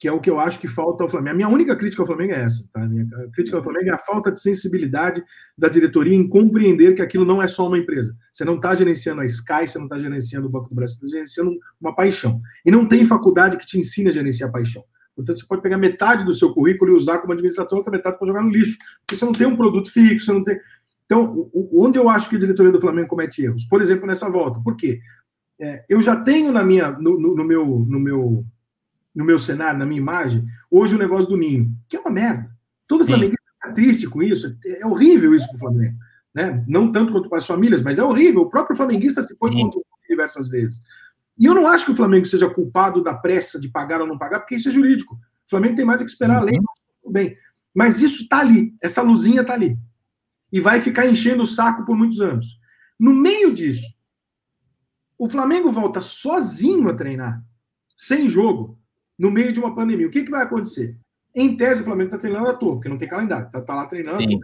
[0.01, 1.33] que é o que eu acho que falta ao Flamengo.
[1.33, 2.81] A minha única crítica ao Flamengo é essa, tá?
[2.81, 5.23] A minha crítica ao Flamengo é a falta de sensibilidade
[5.55, 8.17] da diretoria em compreender que aquilo não é só uma empresa.
[8.33, 11.05] Você não está gerenciando a Sky, você não está gerenciando o Banco do Brasil, você
[11.05, 12.41] está gerenciando uma paixão.
[12.65, 14.83] E não tem faculdade que te ensine a gerenciar paixão.
[15.15, 18.27] Portanto, você pode pegar metade do seu currículo e usar como administração, outra metade para
[18.27, 18.79] jogar no lixo.
[19.01, 20.57] Porque você não tem um produto fixo, você não tem.
[21.05, 23.65] Então, onde eu acho que a diretoria do Flamengo comete erros?
[23.65, 24.59] Por exemplo, nessa volta.
[24.63, 24.99] Por quê?
[25.59, 28.43] É, eu já tenho na minha, no, no, no meu, no meu
[29.13, 32.49] no meu cenário, na minha imagem, hoje o negócio do Ninho, que é uma merda.
[32.87, 35.97] Todo Flamengo está triste com isso, é horrível isso para o Flamengo.
[36.33, 36.63] Né?
[36.67, 38.41] Não tanto quanto para as famílias, mas é horrível.
[38.41, 40.81] O próprio flamenguista se foi contra o diversas vezes.
[41.37, 44.17] E eu não acho que o Flamengo seja culpado da pressa de pagar ou não
[44.17, 45.15] pagar, porque isso é jurídico.
[45.15, 46.65] O Flamengo tem mais que esperar a lei, uhum.
[47.01, 47.37] tudo bem.
[47.73, 49.77] Mas isso está ali, essa luzinha está ali.
[50.51, 52.59] E vai ficar enchendo o saco por muitos anos.
[52.99, 53.87] No meio disso,
[55.17, 57.41] o Flamengo volta sozinho a treinar,
[57.95, 58.77] sem jogo
[59.21, 60.07] no meio de uma pandemia.
[60.07, 60.97] O que, que vai acontecer?
[61.33, 63.85] Em tese, o Flamengo está treinando à toa, porque não tem calendário, está tá lá
[63.85, 64.39] treinando.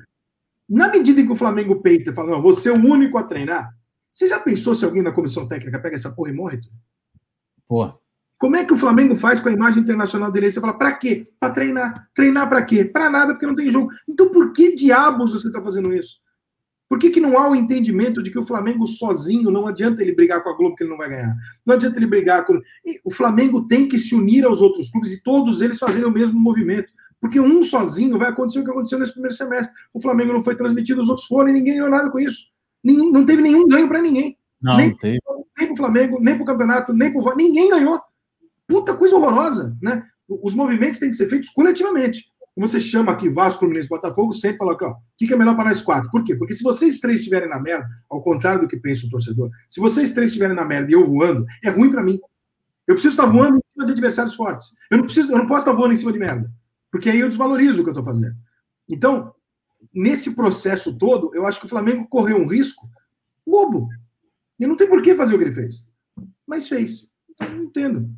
[0.69, 3.23] Na medida em que o Flamengo peita e fala, não, você é o único a
[3.23, 3.75] treinar,
[4.11, 6.61] Você já pensou se alguém da comissão técnica pega essa porra e morre?
[7.67, 7.91] Pô.
[8.37, 10.51] Como é que o Flamengo faz com a imagem internacional dele?
[10.51, 11.27] Você fala, pra quê?
[11.39, 12.07] Pra treinar.
[12.13, 12.85] Treinar pra quê?
[12.85, 13.89] Pra nada, porque não tem jogo.
[14.07, 16.19] Então por que diabos você tá fazendo isso?
[16.89, 20.15] Por que, que não há o entendimento de que o Flamengo sozinho não adianta ele
[20.15, 21.36] brigar com a Globo que ele não vai ganhar?
[21.65, 22.62] Não adianta ele brigar com.
[23.04, 26.39] O Flamengo tem que se unir aos outros clubes e todos eles fazerem o mesmo
[26.39, 26.93] movimento.
[27.19, 29.76] Porque um sozinho vai acontecer o que aconteceu nesse primeiro semestre.
[29.93, 32.47] O Flamengo não foi transmitido, os outros foram e ninguém ganhou nada com isso.
[32.84, 34.38] Nenhum, não teve nenhum ganho para ninguém.
[34.62, 35.19] Não, nem, teve.
[35.58, 37.36] Nem para o Flamengo, nem para o campeonato, nem para o.
[37.36, 38.00] Ninguém ganhou.
[38.65, 40.04] Puta coisa horrorosa, né?
[40.28, 42.26] Os movimentos têm que ser feitos coletivamente.
[42.58, 45.65] Você chama aqui Vasco, Fluminense, Botafogo, sempre fala aqui, ó, o que é melhor para
[45.65, 46.10] nós quatro?
[46.10, 46.36] Por quê?
[46.36, 49.80] Porque se vocês três estiverem na merda, ao contrário do que pensa o torcedor, se
[49.80, 52.20] vocês três estiverem na merda e eu voando, é ruim para mim.
[52.88, 54.74] Eu preciso estar voando em cima de adversários fortes.
[54.89, 56.52] Eu não preciso, eu não posso estar voando em cima de merda,
[56.91, 58.36] porque aí eu desvalorizo o que eu estou fazendo.
[58.89, 59.36] Então,
[59.93, 62.89] nesse processo todo, eu acho que o Flamengo correu um risco
[63.46, 63.88] bobo.
[64.60, 65.88] E não tem por que fazer o que ele fez.
[66.46, 67.08] Mas fez.
[67.30, 68.10] Então, não entendo.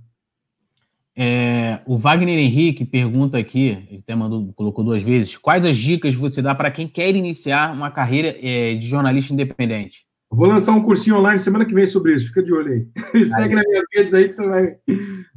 [1.21, 6.15] É, o Wagner Henrique pergunta aqui, ele até mandou, colocou duas vezes, quais as dicas
[6.15, 10.05] você dá para quem quer iniciar uma carreira é, de jornalista independente?
[10.31, 12.87] Vou lançar um cursinho online semana que vem sobre isso, fica de olho aí.
[13.13, 13.25] aí.
[13.25, 14.75] Segue nas minhas redes aí que você vai,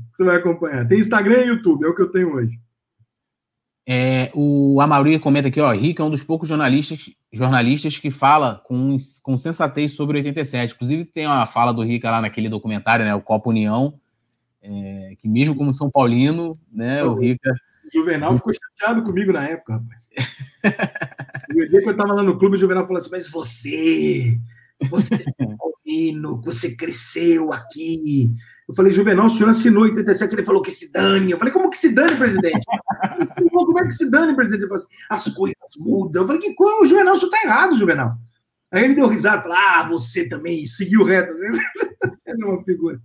[0.09, 0.87] você vai acompanhar.
[0.87, 2.61] Tem Instagram e YouTube, é o que eu tenho hoje.
[3.85, 8.63] É, o Amauri comenta aqui, ó, Rick é um dos poucos jornalistas, jornalistas que fala
[8.67, 10.75] com, com sensatez sobre 87.
[10.75, 13.99] Inclusive tem uma fala do Rica lá naquele documentário, né, o Copa União,
[14.63, 17.53] é, que mesmo como São Paulino, né, o Rica...
[17.85, 20.09] O Juvenal ficou chateado comigo na época, rapaz.
[21.51, 24.39] o dia que eu estava lá no clube, o Juvenal falou assim, mas você,
[24.89, 28.31] você é São Paulino, você cresceu aqui.
[28.69, 31.33] Eu falei, Juvenal, o senhor assinou em 87, ele falou que se dane.
[31.33, 32.65] Eu falei, como que se dane, presidente?
[33.51, 34.63] como é que se dane, presidente?
[34.63, 36.23] Ele falou assim, as coisas mudam.
[36.23, 36.87] Eu falei, que como?
[36.87, 38.17] Juvenal, o senhor está errado, Juvenal.
[38.71, 41.33] Aí ele deu risada, falou, ah, você também seguiu reto.
[42.27, 42.99] é uma figura.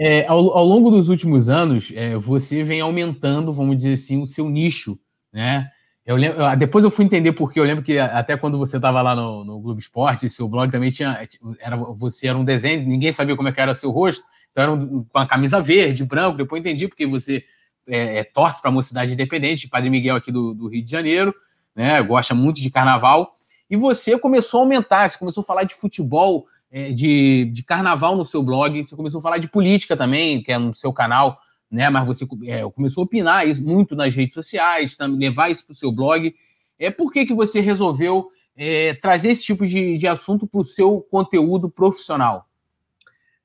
[0.00, 4.26] É, ao, ao, longo dos últimos anos, é, você vem aumentando, vamos dizer assim, o
[4.26, 4.98] seu nicho,
[5.32, 5.70] né?
[6.04, 9.14] Eu lembro, depois eu fui entender porque eu lembro que até quando você estava lá
[9.14, 11.20] no, no Globo Esporte, seu blog também tinha,
[11.60, 15.04] era, você era um desenho, ninguém sabia como é era seu rosto, então era um,
[15.04, 17.44] com a camisa verde, branco, depois entendi porque você
[17.86, 21.34] é, é, torce para a mocidade independente, Padre Miguel aqui do, do, Rio de Janeiro,
[21.76, 22.02] né?
[22.02, 23.36] Gosta muito de carnaval,
[23.68, 26.46] e você começou a aumentar, você começou a falar de futebol,
[26.92, 30.58] de, de carnaval no seu blog, você começou a falar de política também, que é
[30.58, 31.90] no seu canal, né?
[31.90, 35.76] Mas você é, começou a opinar isso muito nas redes sociais, levar isso para o
[35.76, 36.34] seu blog.
[36.78, 40.64] É por que, que você resolveu é, trazer esse tipo de, de assunto para o
[40.64, 42.48] seu conteúdo profissional?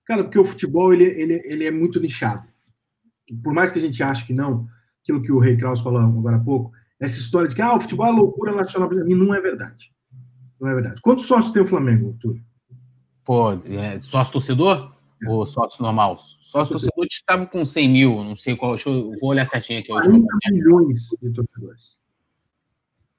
[0.05, 2.47] Cara, porque o futebol ele, ele, ele é muito nichado.
[3.43, 4.67] Por mais que a gente ache que não,
[5.01, 7.81] aquilo que o Rei Kraus falou agora há pouco, essa história de que ah, o
[7.81, 9.91] futebol é loucura nacional, não é verdade.
[10.59, 11.01] Não é verdade.
[11.01, 12.43] Quantos sócios tem o Flamengo, Túlio?
[13.25, 14.93] Pô, é, sócio torcedor?
[15.23, 15.29] É.
[15.29, 16.17] Ou sócio normal?
[16.41, 18.75] Sócio torcedor estava com 100 mil, não sei qual.
[18.85, 19.87] Eu, vou olhar certinho aqui.
[19.87, 21.97] 40 milhões de torcedores.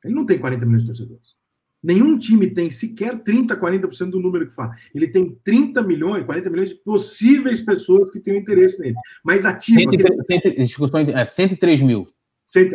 [0.04, 1.36] Ele não tem 40 milhões de torcedores.
[1.82, 4.74] Nenhum time tem sequer 30, 40% do número que fala.
[4.94, 8.96] Ele tem 30 milhões, 40 milhões de possíveis pessoas que têm interesse nele.
[9.22, 9.90] Mas ativo.
[11.24, 12.08] 103 mil.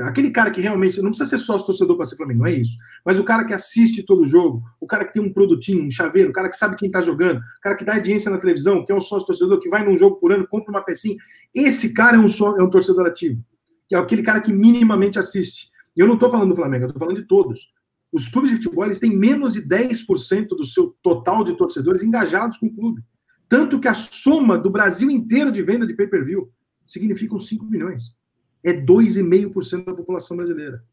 [0.01, 2.77] Aquele cara que realmente não precisa ser sócio torcedor para ser Flamengo, não é isso.
[3.05, 6.29] Mas o cara que assiste todo jogo, o cara que tem um produtinho, um chaveiro,
[6.29, 8.91] o cara que sabe quem está jogando, o cara que dá audiência na televisão, que
[8.91, 11.15] é um sócio torcedor, que vai num jogo por ano, compra uma pecinha.
[11.55, 13.41] Esse cara é um, só, é um torcedor ativo.
[13.87, 15.69] Que é aquele cara que minimamente assiste.
[15.95, 17.71] E eu não estou falando do Flamengo, eu estou falando de todos.
[18.11, 22.57] Os clubes de futebol eles têm menos de 10% do seu total de torcedores engajados
[22.57, 23.01] com o clube.
[23.47, 26.51] Tanto que a soma do Brasil inteiro de venda de pay-per-view
[26.85, 28.19] significam 5 milhões
[28.63, 30.83] é 2,5% da população brasileira.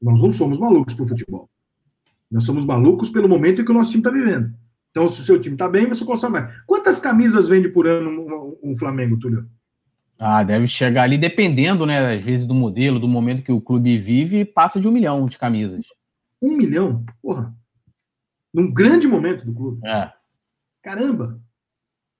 [0.00, 1.48] Nós não somos malucos por futebol.
[2.30, 4.54] Nós somos malucos pelo momento em que o nosso time está vivendo.
[4.90, 6.54] Então, se o seu time está bem, você consome mais.
[6.66, 9.48] Quantas camisas vende por ano um, um, Flamengo, Túlio?
[10.18, 13.98] Ah, deve chegar ali, dependendo, né, às vezes, do modelo, do momento que o clube
[13.98, 15.86] vive, passa de um milhão de camisas.
[16.40, 17.04] Um milhão?
[17.20, 17.52] Porra.
[18.52, 19.80] Num grande momento do clube.
[19.84, 20.12] É.
[20.82, 21.40] Caramba!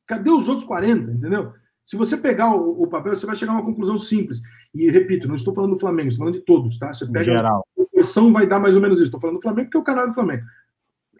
[0.06, 1.52] Cadê os outros 40, entendeu?
[1.84, 4.40] Se você pegar o, o, papel, você vai chegar a uma conclusão simples.
[4.74, 6.92] E repito, não estou falando do Flamengo, estou falando de todos, tá?
[6.92, 7.60] Você pega geral.
[7.60, 9.08] a proporção, vai dar mais ou menos isso.
[9.08, 10.44] Estou falando do Flamengo porque é o canal do Flamengo.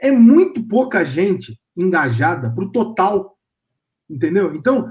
[0.00, 3.36] É muito pouca gente engajada para o total,
[4.08, 4.54] entendeu?
[4.54, 4.90] Então,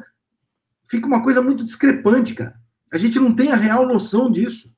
[0.88, 2.54] fica uma coisa muito discrepante, cara.
[2.94, 4.72] A gente não tem a real noção disso.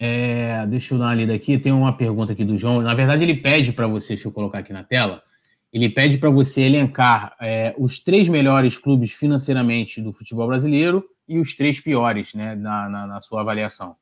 [0.00, 1.58] É, deixa eu dar uma lida aqui.
[1.58, 2.80] Tem uma pergunta aqui do João.
[2.80, 5.22] Na verdade, ele pede para você, deixa eu colocar aqui na tela
[5.72, 11.38] ele pede para você elencar é, os três melhores clubes financeiramente do futebol brasileiro e
[11.38, 13.96] os três piores, né, na, na, na sua avaliação.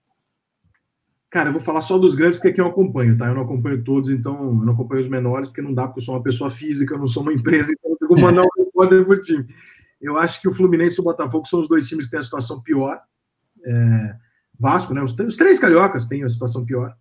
[1.29, 3.27] Cara, eu vou falar só dos grandes porque aqui eu acompanho, tá?
[3.27, 6.05] Eu não acompanho todos, então eu não acompanho os menores, porque não dá, porque eu
[6.05, 8.49] sou uma pessoa física, eu não sou uma empresa, então eu tenho que mandar um
[8.65, 9.45] repórter por time.
[10.01, 12.23] Eu acho que o Fluminense e o Botafogo são os dois times que têm a
[12.23, 13.01] situação pior.
[13.65, 14.17] É,
[14.59, 15.03] Vasco, né?
[15.03, 16.97] Os, os, três cariocas têm a situação pior.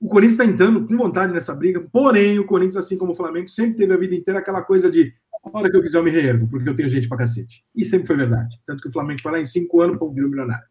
[0.00, 3.48] O Corinthians está entrando com vontade nessa briga, porém, o Corinthians, assim como o Flamengo,
[3.48, 5.12] sempre teve a vida inteira aquela coisa de
[5.44, 7.64] a hora que eu quiser eu me reergo, porque eu tenho gente pra cacete.
[7.74, 8.60] E sempre foi verdade.
[8.66, 10.66] Tanto que o Flamengo foi lá em cinco anos para o milionário.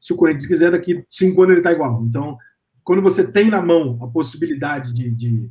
[0.00, 2.02] Se o Corinthians quiser, daqui cinco anos ele tá igual.
[2.04, 2.38] Então,
[2.84, 5.50] quando você tem na mão a possibilidade de, de,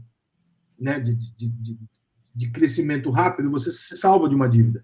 [0.79, 1.77] né, de, de,
[2.35, 4.83] de crescimento rápido, você se salva de uma dívida.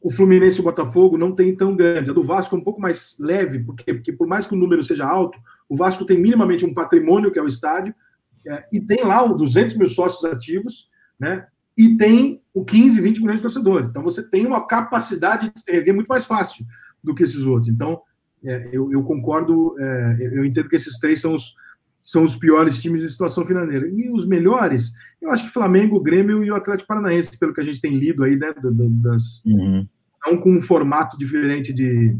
[0.00, 2.10] O Fluminense e o Botafogo não tem tão grande.
[2.10, 4.82] A do Vasco é um pouco mais leve, porque, porque por mais que o número
[4.82, 5.38] seja alto,
[5.68, 7.94] o Vasco tem minimamente um patrimônio, que é o estádio,
[8.46, 10.88] é, e tem lá 200 mil sócios ativos,
[11.18, 11.46] né?
[11.76, 13.88] E tem o 15, 20 milhões de torcedores.
[13.88, 16.64] Então você tem uma capacidade de se erguer muito mais fácil
[17.02, 17.68] do que esses outros.
[17.68, 18.00] Então,
[18.44, 21.54] é, eu, eu, concordo, é, eu entendo que esses três são os,
[22.02, 23.88] são os piores times em situação financeira.
[23.88, 27.64] E os melhores, eu acho que Flamengo, Grêmio e o Atlético Paranaense, pelo que a
[27.64, 28.54] gente tem lido aí, né?
[29.02, 29.88] Das, uhum.
[30.26, 32.16] Não com um formato diferente de,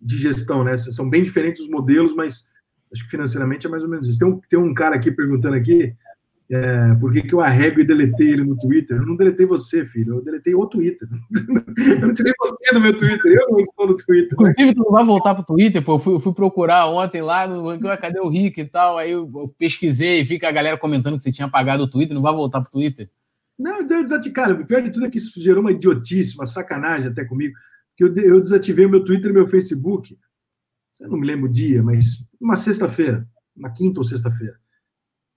[0.00, 0.76] de gestão, né?
[0.76, 2.48] São bem diferentes os modelos, mas
[2.94, 4.18] acho que financeiramente é mais ou menos isso.
[4.18, 5.94] Tem um, tem um cara aqui perguntando aqui
[6.50, 8.98] é, por que, que eu arrego e deletei ele no Twitter?
[8.98, 11.08] Eu não deletei você, filho, eu deletei o Twitter.
[12.00, 14.32] eu não tirei você do meu Twitter, eu não estou no Twitter.
[14.32, 15.94] Inclusive, tu não vai voltar pro Twitter, pô.
[15.94, 18.98] Eu fui, eu fui procurar ontem lá, no, cadê o Rick e tal?
[18.98, 22.14] Aí eu, eu pesquisei e fica a galera comentando que você tinha apagado o Twitter,
[22.14, 23.08] não vai voltar pro Twitter?
[23.58, 24.32] Não, eu desativei.
[24.32, 27.54] Cara, o pior de tudo é que isso gerou uma idiotice, uma sacanagem até comigo,
[27.96, 30.16] que eu, eu desativei o meu Twitter e meu Facebook.
[31.00, 33.26] Eu não me lembro o dia, mas uma sexta-feira,
[33.56, 34.58] uma quinta ou sexta-feira.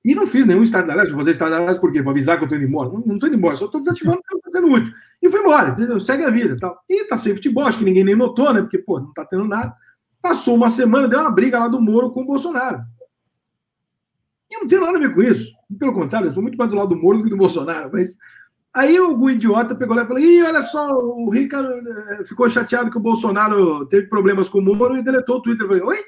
[0.05, 1.11] E não fiz nenhum estado de alerta.
[1.11, 2.01] Vou fazer estado de alerta por quê?
[2.01, 2.89] Para avisar que eu estou indo embora.
[2.89, 4.93] Não estou indo embora, só estou desativando porque está sendo útil.
[5.21, 5.99] E fui embora, entendeu?
[5.99, 6.79] Segue a vida tal.
[6.89, 8.61] E tá sem futebol, acho que ninguém nem notou, né?
[8.61, 9.75] Porque, pô, não está tendo nada.
[10.21, 12.83] Passou uma semana, deu uma briga lá do Moro com o Bolsonaro.
[14.49, 15.51] E eu não tenho nada a ver com isso.
[15.77, 17.89] Pelo contrário, eu sou muito mais do lado do Moro do que do Bolsonaro.
[17.91, 18.17] Mas
[18.73, 22.91] aí algum idiota pegou lá e falou: Ih, olha só, o Rica eh, ficou chateado
[22.91, 25.65] que o Bolsonaro teve problemas com o Moro e deletou o Twitter.
[25.65, 26.03] Eu falei: Oi?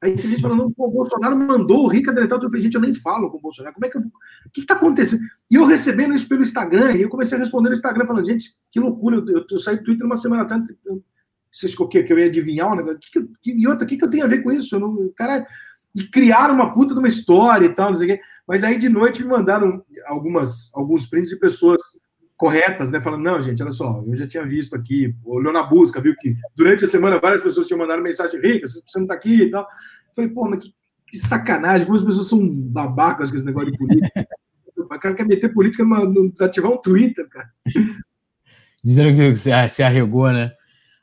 [0.00, 2.60] Aí tem gente falando, o Bolsonaro mandou o Rica deletar o Twitter.
[2.60, 3.74] Gente, eu nem falo com o Bolsonaro.
[3.74, 4.00] Como é que eu...
[4.00, 5.22] O que está acontecendo?
[5.50, 8.50] E eu recebendo isso pelo Instagram, e eu comecei a responder no Instagram, falando, gente,
[8.70, 10.72] que loucura, eu, eu, eu saí do Twitter uma semana tanto.
[11.50, 13.00] Vocês que, que eu ia adivinhar um negócio.
[13.00, 14.76] Que, que, e outra, o que, que eu tenho a ver com isso?
[14.76, 15.44] Eu não, cara,
[15.94, 18.22] e criaram uma puta de uma história e tal, não sei o quê.
[18.48, 21.82] Mas aí de noite me mandaram algumas, alguns prints de pessoas
[22.34, 22.98] corretas, né?
[23.00, 26.34] Falando, não, gente, olha só, eu já tinha visto aqui, olhou na busca, viu que
[26.56, 29.68] durante a semana várias pessoas tinham mandado mensagem rica, você não tá aqui e tal.
[30.16, 30.74] Falei, pô, mas que,
[31.08, 34.26] que sacanagem, como as pessoas são babacas com esse negócio de política.
[34.78, 37.50] o cara quer meter política no desativar um Twitter, cara.
[38.82, 40.52] Dizendo que você arregou, né?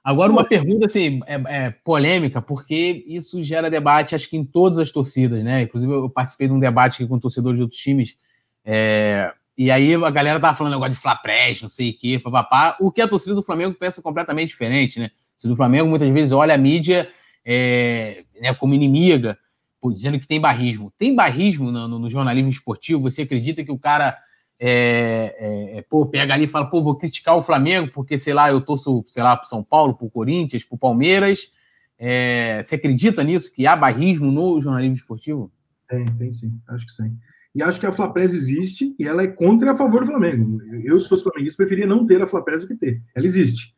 [0.05, 4.77] Agora, uma pergunta assim, é, é, polêmica, porque isso gera debate, acho que em todas
[4.77, 5.63] as torcidas, né?
[5.63, 8.15] Inclusive, eu participei de um debate aqui com torcedores de outros times.
[8.63, 12.77] É, e aí a galera tava falando negócio de Flapress, não sei o quê, papapá.
[12.79, 15.05] O que a torcida do Flamengo pensa completamente diferente, né?
[15.05, 17.09] A torcida do Flamengo muitas vezes olha a mídia
[17.43, 19.35] é, né, como inimiga,
[19.81, 20.93] pô, dizendo que tem barrismo.
[20.99, 23.01] Tem barrismo no, no, jornalismo esportivo?
[23.09, 24.15] Você acredita que o cara
[24.59, 28.49] é, é, pô, pega ali e fala, pô, vou criticar o Flamengo porque, sei lá,
[28.49, 31.51] eu torço, sei lá, pro São Paulo, pro Corinthians, pro Palmeiras.
[31.97, 35.51] É, você acredita nisso, que há barrismo no jornalismo esportivo?
[35.87, 37.17] Tem, tem sim, acho que sim.
[37.53, 40.61] E acho que a Flapres existe e ela é contra e a favor do Flamengo.
[40.83, 43.01] Eu, se fosse flamenguista, preferia não ter a Flapres do que ter.
[43.15, 43.73] Ela existe.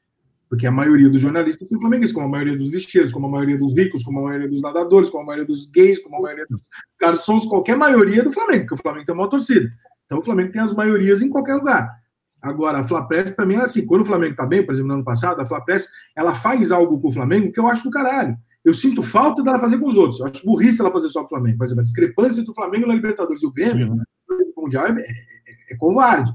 [0.50, 3.58] Porque a maioria dos jornalistas são flamenguistas, como a maioria dos lixeiros, como a maioria
[3.58, 6.46] dos ricos, como a maioria dos nadadores, como a maioria dos gays, como a maioria
[6.50, 6.62] dos
[7.00, 9.70] garçons, qualquer maioria do Flamengo, porque o Flamengo tem uma torcida.
[10.08, 11.96] Então o Flamengo tem as maiorias em qualquer lugar.
[12.42, 14.94] Agora, a Flapress, para mim, é assim: quando o Flamengo está bem, por exemplo, no
[14.96, 18.36] ano passado, a Flapress ela faz algo com o Flamengo que eu acho do caralho.
[18.64, 20.20] Eu sinto falta dela fazer com os outros.
[20.20, 21.58] Eu acho burrice ela fazer só com o Flamengo.
[21.58, 24.02] Por exemplo, a discrepância entre o Flamengo na Libertadores e o Grêmio uhum.
[24.30, 26.32] no Mundial é, é, é, covarde.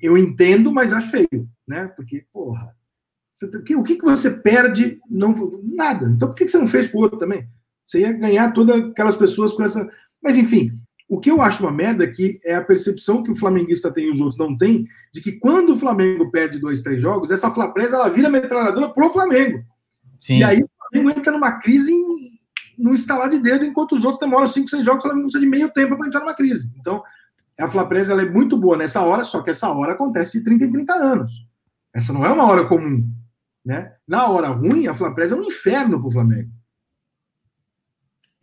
[0.00, 1.86] Eu entendo, mas acho feio, né?
[1.96, 2.74] Porque, porra,
[3.32, 3.46] você,
[3.76, 5.00] o que, que você perde?
[5.10, 5.34] Não,
[5.64, 6.06] nada.
[6.06, 7.48] Então, por que, que você não fez por outro também?
[7.84, 9.90] Você ia ganhar todas aquelas pessoas com essa.
[10.22, 10.78] Mas, enfim,
[11.08, 14.10] o que eu acho uma merda aqui é a percepção que o flamenguista tem e
[14.10, 17.96] os outros não têm, de que quando o Flamengo perde dois, três jogos, essa Flapresa
[17.96, 19.62] ela vira metralhadora pro Flamengo.
[20.18, 20.38] Sim.
[20.38, 22.38] E aí Flamengo entra numa crise em,
[22.78, 25.50] no instalar de dedo, enquanto os outros demoram 5, 6 jogos, o Flamengo precisa de
[25.50, 26.72] meio tempo para entrar numa crise.
[26.78, 27.02] Então,
[27.58, 30.64] a Flapresa ela é muito boa nessa hora, só que essa hora acontece de 30
[30.64, 31.46] em 30 anos.
[31.92, 33.08] Essa não é uma hora comum.
[33.64, 33.92] Né?
[34.06, 36.50] Na hora ruim, a Flapresa é um inferno para o Flamengo.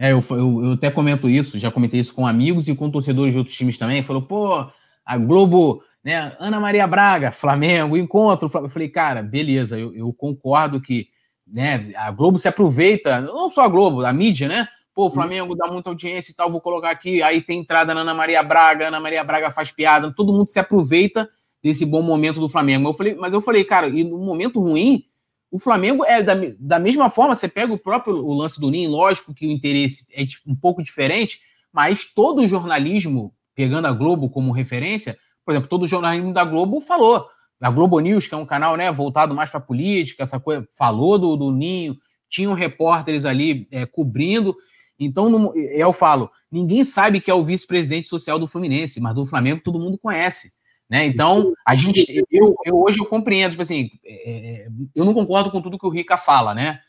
[0.02, 3.34] É, eu, eu, eu, até comento isso, já comentei isso com amigos e com torcedores
[3.34, 4.02] de outros times também.
[4.02, 4.66] Falou, pô,
[5.06, 6.36] a Globo, né?
[6.40, 8.50] Ana Maria Braga, Flamengo, encontro.
[8.54, 11.08] Eu falei, cara, beleza, eu, eu concordo que
[11.46, 11.92] né?
[11.96, 14.68] A Globo se aproveita, não só a Globo, a mídia, né?
[14.94, 18.02] pô, o Flamengo dá muita audiência e tal, vou colocar aqui, aí tem entrada na
[18.02, 21.30] Ana Maria Braga, Ana Maria Braga faz piada, todo mundo se aproveita
[21.64, 22.90] desse bom momento do Flamengo.
[22.90, 25.04] Eu falei, mas eu falei, cara, e no momento ruim,
[25.52, 28.90] o Flamengo é da, da mesma forma, você pega o próprio o lance do Ninho,
[28.90, 31.40] lógico que o interesse é um pouco diferente,
[31.74, 36.46] mas todo o jornalismo, pegando a Globo como referência, por exemplo, todo o jornalismo da
[36.46, 37.28] Globo falou.
[37.60, 41.20] A Globo News, que é um canal né, voltado mais para política, essa coisa, falou
[41.20, 41.96] do, do Ninho,
[42.30, 44.56] tinham repórteres ali é, cobrindo.
[44.98, 49.26] Então, no, eu falo, ninguém sabe que é o vice-presidente social do Fluminense, mas do
[49.26, 50.54] Flamengo todo mundo conhece.
[50.92, 51.06] Né?
[51.06, 55.50] Então, a gente, eu, eu hoje eu compreendo, tipo assim, é, é eu não concordo
[55.50, 56.82] com tudo que o Rica fala, né?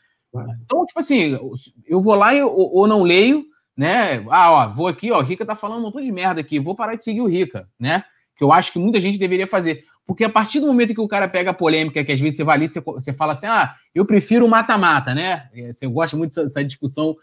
[0.65, 1.39] Então, tipo assim,
[1.85, 3.45] eu vou lá e, ou, ou, não leio,
[3.77, 4.25] né?
[4.29, 6.75] Ah, ó, vou aqui, ó, o Rica tá falando um montão de merda aqui, vou
[6.75, 8.03] parar de seguir o Rica, né?
[8.35, 9.85] Que eu acho que muita gente deveria fazer.
[10.05, 12.43] Porque a partir do momento que o cara pega a polêmica, que às vezes você
[12.43, 15.47] vai ali, você, você fala assim, ah, eu prefiro o mata-mata, né?
[15.53, 17.15] É, você gosta muito dessa, dessa discussão.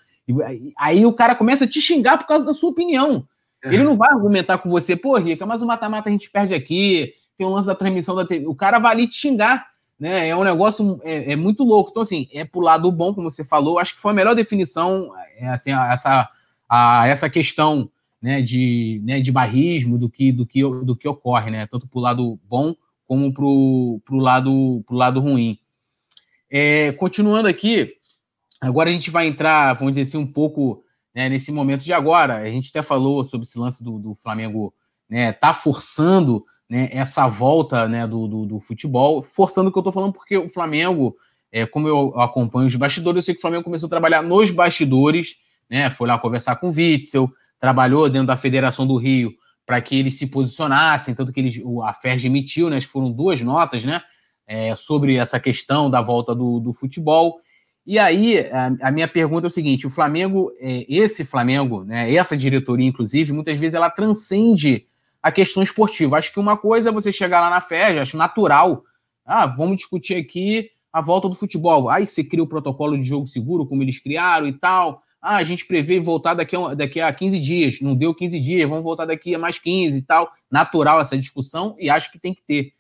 [0.79, 3.27] Aí o cara começa a te xingar por causa da sua opinião.
[3.65, 3.75] É.
[3.75, 7.13] Ele não vai argumentar com você, pô, Rica, mas o mata-mata a gente perde aqui,
[7.37, 8.47] tem um lance da transmissão da TV.
[8.47, 9.67] O cara vai ali te xingar,
[9.99, 10.29] né?
[10.29, 11.91] É um negócio é, é, muito louco.
[11.91, 13.79] Então, assim, é pro lado bom, como você falou.
[13.79, 16.29] Acho que foi a melhor definição, é, assim, a, essa,
[16.69, 17.91] a, essa questão
[18.21, 21.67] né, de, né, de barrismo do que, do, que, do que ocorre, né?
[21.67, 22.75] Tanto pro lado bom
[23.07, 25.59] como pro, pro, lado, pro lado ruim.
[26.51, 27.95] É, continuando aqui,
[28.61, 30.83] agora a gente vai entrar, vamos dizer assim, um pouco
[31.15, 32.37] né, nesse momento de agora.
[32.37, 34.75] A gente até falou sobre esse lance do, do Flamengo
[35.09, 39.81] né, tá forçando né, essa volta né, do, do, do, futebol, forçando o que eu
[39.81, 41.17] estou falando, porque o Flamengo,
[41.51, 44.53] é, como eu acompanho os bastidores, eu sei que o Flamengo começou a trabalhar nos
[44.53, 45.35] bastidores,
[45.69, 49.33] né, foi lá conversar com o Witzel, trabalhou dentro da Federação do Rio
[49.67, 53.41] para que eles se posicionassem, tanto que eles, a FERJ emitiu, né, que foram duas
[53.41, 54.01] notas, né,
[54.47, 57.41] é, sobre essa questão da volta do, do futebol.
[57.91, 62.15] E aí, a, a, minha pergunta é o seguinte: o Flamengo, é, esse Flamengo, né,
[62.15, 64.87] essa diretoria, inclusive, muitas vezes ela transcende
[65.21, 66.17] a questão esportiva.
[66.17, 68.85] Acho que uma coisa é você chegar lá na FED, acho natural.
[69.27, 71.91] Ah, vamos discutir aqui a volta do futebol.
[71.91, 75.03] Aí você cria o protocolo de jogo seguro, como eles criaram e tal.
[75.21, 77.81] Ah, a gente prevê voltar daqui a, daqui a 15 dias.
[77.81, 80.31] Não deu 15 dias, vamos voltar daqui a mais 15 e tal.
[80.49, 82.73] Natural essa discussão e acho que tem que ter.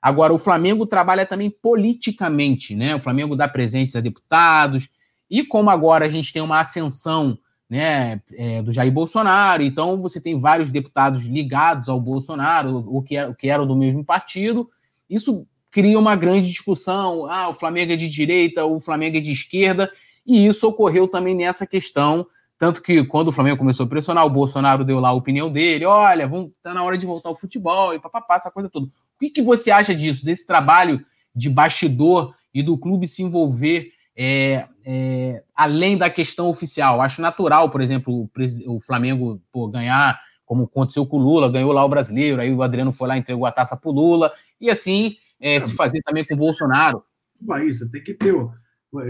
[0.00, 2.94] Agora, o Flamengo trabalha também politicamente, né?
[2.94, 4.88] O Flamengo dá presentes a deputados,
[5.30, 7.38] e como agora a gente tem uma ascensão
[7.68, 13.14] né, é, do Jair Bolsonaro, então você tem vários deputados ligados ao Bolsonaro, o que,
[13.34, 14.68] que eram do mesmo partido,
[15.08, 17.26] isso cria uma grande discussão.
[17.26, 19.90] Ah, o Flamengo é de direita, o Flamengo é de esquerda,
[20.26, 22.26] e isso ocorreu também nessa questão.
[22.58, 25.84] Tanto que quando o Flamengo começou a pressionar, o Bolsonaro deu lá a opinião dele:
[25.86, 28.88] olha, vamos, tá na hora de voltar ao futebol e papapá, essa coisa toda
[29.20, 31.04] que, que você acha disso, desse trabalho
[31.34, 37.00] de bastidor e do clube se envolver é, é, além da questão oficial?
[37.00, 38.30] Acho natural, por exemplo, o,
[38.76, 42.62] o Flamengo pô, ganhar, como aconteceu com o Lula, ganhou lá o brasileiro, aí o
[42.62, 46.02] Adriano foi lá e entregou a taça para o Lula, e assim é, se fazer
[46.02, 47.02] também com o Bolsonaro.
[47.40, 48.34] Bahia, tem que ter.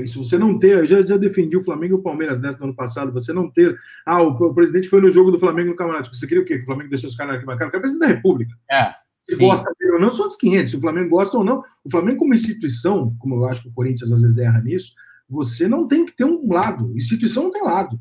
[0.07, 2.67] Se você não ter, eu já, já defendi o Flamengo e o Palmeiras nessa no
[2.67, 3.75] ano passado, você não ter.
[4.05, 6.15] Ah, o, o, presidente foi no jogo do Flamengo no Campeonato.
[6.15, 6.59] Você queria o quê?
[6.59, 7.45] Que o Flamengo deixou os caras aqui?
[7.45, 8.55] O cara é presidente da República.
[8.71, 8.93] É.
[9.31, 10.70] Se gosta dele ou não, são os 500.
[10.70, 11.62] Se o Flamengo gosta ou não.
[11.85, 14.93] O Flamengo, como instituição, como eu acho que o Corinthians às vezes erra nisso,
[15.28, 16.93] você não tem que ter um lado.
[16.97, 18.01] Instituição não tem lado.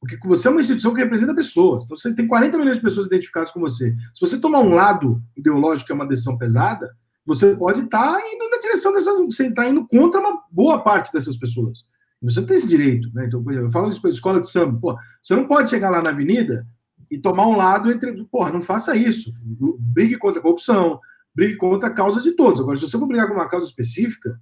[0.00, 1.84] Porque você é uma instituição que representa pessoas.
[1.84, 3.94] Então você tem 40 milhões de pessoas identificadas com você.
[4.14, 6.88] Se você tomar um lado ideológico, que é uma decisão pesada,
[7.26, 9.12] você pode estar tá indo na direção dessa.
[9.24, 11.84] Você está indo contra uma boa parte dessas pessoas.
[12.22, 13.10] Você não tem esse direito.
[13.12, 13.26] Né?
[13.26, 14.78] Então, eu falo isso para a escola de samba.
[14.80, 16.66] Pô, você não pode chegar lá na avenida
[17.10, 18.24] e tomar um lado entre.
[18.24, 19.32] Porra, não faça isso.
[19.78, 21.00] Brigue contra a corrupção,
[21.34, 22.60] brigue contra a causa de todos.
[22.60, 24.38] Agora, se você for brigar com uma causa específica,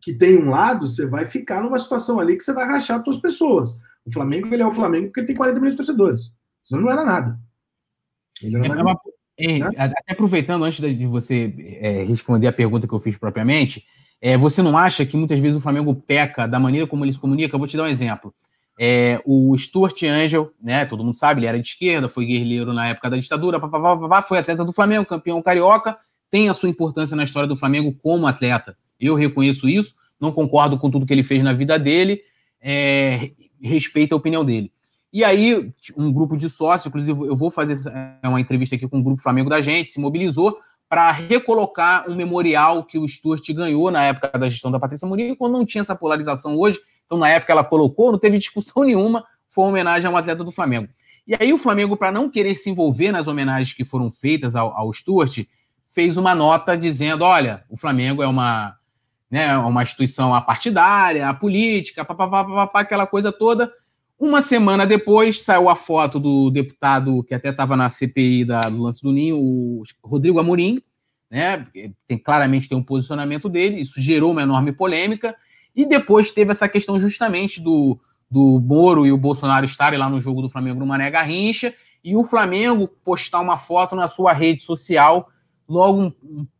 [0.00, 3.18] que tem um lado, você vai ficar numa situação ali que você vai rachar suas
[3.18, 3.78] pessoas.
[4.04, 6.32] O Flamengo, ele é o Flamengo porque ele tem 40 milhões de torcedores.
[6.62, 7.38] Senão não era nada.
[8.42, 9.00] Ele era é, uma,
[9.38, 9.70] é, né?
[9.76, 13.84] Até aproveitando, antes de você é, responder a pergunta que eu fiz propriamente,
[14.20, 17.18] é, você não acha que muitas vezes o Flamengo peca da maneira como ele se
[17.18, 17.54] comunica?
[17.54, 18.34] Eu vou te dar um exemplo.
[18.78, 20.86] É, o Stuart Angel, né?
[20.86, 24.22] Todo mundo sabe, ele era de esquerda, foi guerrilheiro na época da ditadura, papapá, papapá,
[24.22, 25.98] foi atleta do Flamengo, campeão carioca,
[26.30, 28.76] tem a sua importância na história do Flamengo como atleta.
[29.00, 32.20] Eu reconheço isso, não concordo com tudo que ele fez na vida dele,
[32.60, 34.70] é, respeito a opinião dele.
[35.12, 37.76] E aí, um grupo de sócios, inclusive eu vou fazer
[38.22, 40.58] é, uma entrevista aqui com o grupo Flamengo da gente, se mobilizou
[40.88, 45.36] para recolocar um memorial que o Stuart ganhou na época da gestão da Patrícia Mourinho,
[45.36, 46.78] quando não tinha essa polarização hoje,
[47.08, 50.44] então, na época, ela colocou, não teve discussão nenhuma, foi uma homenagem a um atleta
[50.44, 50.88] do Flamengo.
[51.26, 54.76] E aí, o Flamengo, para não querer se envolver nas homenagens que foram feitas ao,
[54.76, 55.40] ao Stuart,
[55.90, 58.76] fez uma nota dizendo: olha, o Flamengo é uma,
[59.30, 63.72] né, uma instituição apartidária, apolítica, papapá, papapá, aquela coisa toda.
[64.18, 68.82] Uma semana depois, saiu a foto do deputado que até estava na CPI da, do
[68.82, 70.82] lance do Ninho, o Rodrigo Amorim,
[71.30, 71.66] né?
[72.06, 75.36] Tem, claramente tem um posicionamento dele, isso gerou uma enorme polêmica,
[75.78, 77.96] e depois teve essa questão justamente do,
[78.28, 81.72] do Moro e o Bolsonaro estarem lá no jogo do Flamengo no Mané Garrincha,
[82.02, 85.28] e o Flamengo postar uma foto na sua rede social
[85.68, 86.12] logo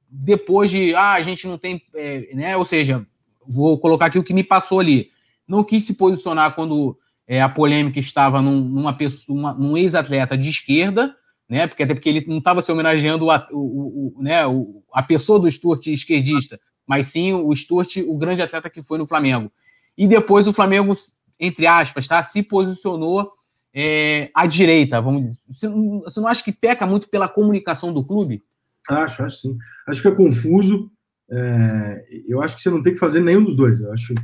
[0.09, 2.57] depois de, ah, a gente não tem, é, né?
[2.57, 3.05] Ou seja,
[3.45, 5.11] vou colocar aqui o que me passou ali.
[5.49, 6.97] Não quis se posicionar quando
[7.27, 11.13] é, a polêmica estava num, numa pessoa, uma, num ex-atleta de esquerda,
[11.49, 11.67] né?
[11.67, 15.41] Porque até porque ele não estava se homenageando a, o, o, né, o, a pessoa
[15.41, 19.53] do Stuart esquerdista, mas sim o Stuart, o grande atleta que foi no Flamengo.
[19.97, 20.97] E depois o Flamengo,
[21.39, 23.33] entre aspas, tá, se posicionou
[23.75, 25.39] é, à direita, vamos dizer.
[25.49, 28.43] Você, você não acha que peca muito pela comunicação do clube?
[28.89, 29.59] Acho, acho sim.
[29.87, 30.91] Acho que é confuso.
[31.31, 33.81] É, eu acho que você não tem que fazer nenhum dos dois.
[33.81, 34.15] Eu acho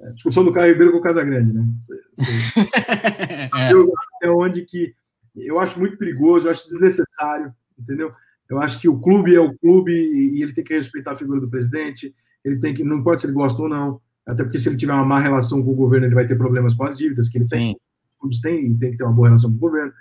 [0.00, 1.64] é, discussão do Caio Ribeiro com o Casagrande, né?
[1.78, 3.50] Você, você...
[4.22, 4.30] é.
[4.30, 4.94] onde que
[5.34, 8.12] eu acho muito perigoso, eu acho desnecessário, entendeu?
[8.52, 11.40] Eu acho que o clube é o clube e ele tem que respeitar a figura
[11.40, 12.14] do presidente.
[12.44, 14.92] Ele tem que, não importa se ele gosta ou não, até porque se ele tiver
[14.92, 17.48] uma má relação com o governo, ele vai ter problemas com as dívidas que ele
[17.48, 17.76] tem.
[18.10, 19.92] Os clubes têm e tem que ter uma boa relação com o governo.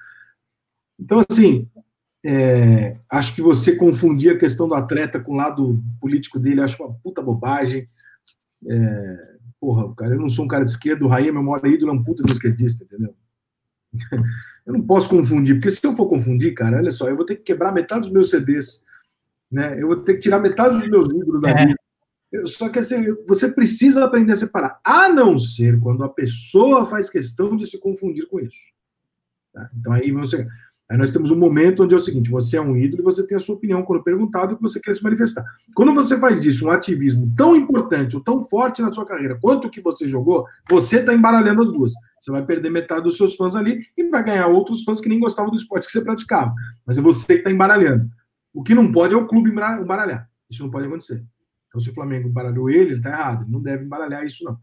[1.00, 1.68] Então, assim,
[2.26, 6.84] é, acho que você confundir a questão do atleta com o lado político dele, acho
[6.84, 7.88] uma puta bobagem.
[8.68, 9.32] É,
[9.62, 11.92] Porra, cara, eu não sou um cara de esquerda, o Raí é meu maior ídolo,
[11.92, 13.16] é um puta do esquerdista, entendeu?
[14.66, 17.36] Eu não posso confundir, porque se eu for confundir, cara, olha só, eu vou ter
[17.38, 18.84] que quebrar metade dos meus CDs,
[19.52, 19.82] né?
[19.82, 21.66] Eu vou ter que tirar metade dos meus livros da é.
[21.66, 21.80] vida.
[22.32, 26.86] Eu, só que assim, você precisa aprender a separar, a não ser quando a pessoa
[26.86, 28.72] faz questão de se confundir com isso.
[29.54, 29.70] Tá?
[29.78, 30.48] Então aí você.
[30.92, 33.26] Aí nós temos um momento onde é o seguinte: você é um ídolo e você
[33.26, 35.46] tem a sua opinião quando perguntado que você quer se manifestar.
[35.74, 39.68] Quando você faz disso um ativismo tão importante ou tão forte na sua carreira quanto
[39.68, 41.94] o que você jogou, você está embaralhando as duas.
[42.20, 45.18] Você vai perder metade dos seus fãs ali e vai ganhar outros fãs que nem
[45.18, 46.54] gostavam do esporte que você praticava.
[46.86, 48.10] Mas é você que está embaralhando.
[48.54, 50.30] O que não pode é o clube embaralhar.
[50.50, 51.24] Isso não pode acontecer.
[51.70, 53.44] Então, se o Flamengo embaralhou ele, ele está errado.
[53.44, 54.60] Ele não deve embaralhar isso, não.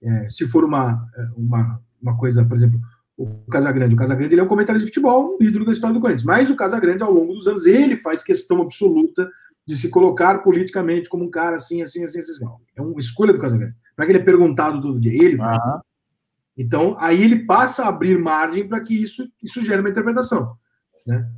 [0.00, 1.04] É, se for uma,
[1.36, 2.80] uma, uma coisa, por exemplo,
[3.16, 3.94] o Casagrande.
[3.94, 6.24] O Casagrande ele é um comentarista de futebol, um ídolo da história do Corinthians.
[6.24, 9.30] Mas o Casagrande, ao longo dos anos, ele faz questão absoluta
[9.66, 12.32] de se colocar politicamente como um cara assim, assim, assim, assim.
[12.32, 12.44] assim.
[12.76, 13.74] É uma escolha do Casagrande.
[13.96, 15.62] Não é que ele é perguntado todo dia, ele faz.
[15.62, 15.80] Uhum.
[16.56, 20.56] Então, aí ele passa a abrir margem para que isso, isso gere uma interpretação.
[21.06, 21.28] Né?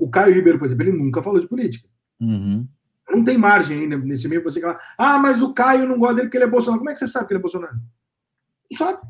[0.00, 1.88] O Caio Ribeiro, por exemplo, ele nunca falou de política.
[2.20, 2.66] Uhum.
[3.08, 6.26] Não tem margem ainda nesse meio você falar, ah, mas o Caio não gosta dele
[6.26, 6.80] porque ele é Bolsonaro.
[6.80, 7.76] Como é que você sabe que ele é Bolsonaro?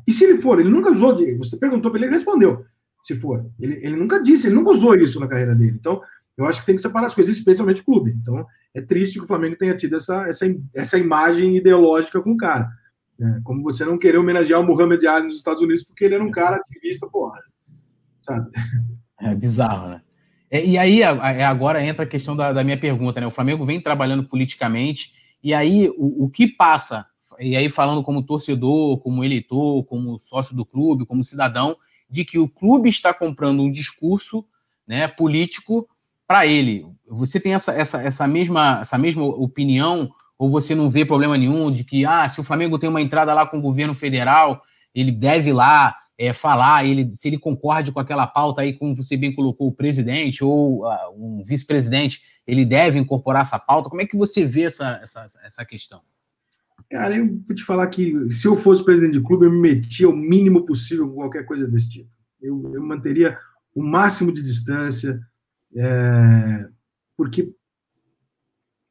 [0.07, 1.35] E se ele for, ele nunca usou de.
[1.35, 2.65] Você perguntou para ele, ele respondeu.
[3.01, 3.49] Se for.
[3.59, 5.77] Ele, ele nunca disse, ele nunca usou isso na carreira dele.
[5.79, 6.01] Então,
[6.37, 8.15] eu acho que tem que separar as coisas, especialmente o clube.
[8.21, 10.45] Então, é triste que o Flamengo tenha tido essa, essa,
[10.75, 12.69] essa imagem ideológica com o cara.
[13.17, 13.41] Né?
[13.43, 16.31] Como você não querer homenagear o Muhammad Ali nos Estados Unidos porque ele era um
[16.31, 17.41] cara ativista, porra.
[18.19, 18.51] Sabe?
[19.19, 20.01] É bizarro, né?
[20.49, 23.27] É, e aí, agora entra a questão da, da, minha pergunta, né?
[23.27, 25.11] O Flamengo vem trabalhando politicamente,
[25.43, 27.05] e aí o, o que passa
[27.39, 31.77] e aí falando como torcedor, como eleitor, como sócio do clube, como cidadão,
[32.09, 34.45] de que o clube está comprando um discurso
[34.87, 35.87] né, político
[36.27, 36.85] para ele.
[37.07, 41.71] Você tem essa, essa, essa, mesma, essa mesma opinião, ou você não vê problema nenhum
[41.71, 44.61] de que, ah, se o Flamengo tem uma entrada lá com o governo federal,
[44.93, 49.15] ele deve lá é, falar, ele, se ele concorde com aquela pauta aí, como você
[49.15, 53.89] bem colocou, o presidente ou uh, um vice-presidente, ele deve incorporar essa pauta.
[53.89, 56.01] Como é que você vê essa, essa, essa questão?
[56.89, 60.09] Cara, eu vou te falar que se eu fosse presidente de clube, eu me metia
[60.09, 62.09] o mínimo possível com qualquer coisa desse tipo.
[62.41, 63.37] Eu, eu manteria
[63.75, 65.19] o máximo de distância,
[65.75, 66.67] é,
[67.17, 67.53] porque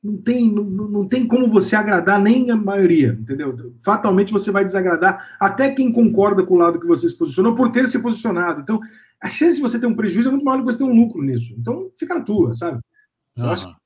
[0.02, 3.56] não tem, não, não tem como você agradar nem a maioria, entendeu?
[3.82, 7.72] Fatalmente você vai desagradar até quem concorda com o lado que você se posicionou por
[7.72, 8.60] ter se posicionado.
[8.60, 8.78] Então,
[9.20, 10.94] a chance de você ter um prejuízo é muito maior do que você ter um
[10.94, 11.54] lucro nisso.
[11.58, 12.78] Então, fica na tua, sabe?
[13.34, 13.50] Eu uhum.
[13.50, 13.85] acho que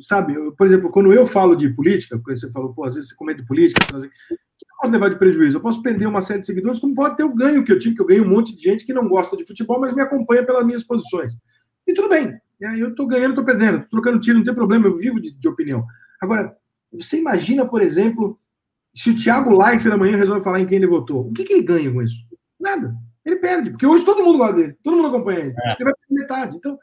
[0.00, 3.10] sabe, eu, por exemplo, quando eu falo de política, porque você falou, pô, às vezes
[3.10, 5.56] você comenta política, assim, que eu posso levar de prejuízo?
[5.56, 7.94] Eu posso perder uma série de seguidores, como pode ter o ganho que eu tive,
[7.94, 10.44] que eu ganho um monte de gente que não gosta de futebol, mas me acompanha
[10.44, 11.36] pelas minhas posições.
[11.86, 12.38] E tudo bem.
[12.78, 15.48] Eu estou ganhando, estou perdendo, tô trocando tiro, não tem problema, eu vivo de, de,
[15.48, 15.84] opinião.
[16.20, 16.56] Agora,
[16.92, 18.38] você imagina, por exemplo,
[18.94, 21.64] se o Thiago Leifert amanhã resolve falar em quem ele votou, o que, que ele
[21.64, 22.14] ganha com isso?
[22.60, 22.94] Nada.
[23.24, 25.54] Ele perde, porque hoje todo mundo gosta dele, todo mundo acompanha ele.
[25.58, 25.72] É.
[25.74, 26.56] Ele vai perder metade.
[26.56, 26.78] Então,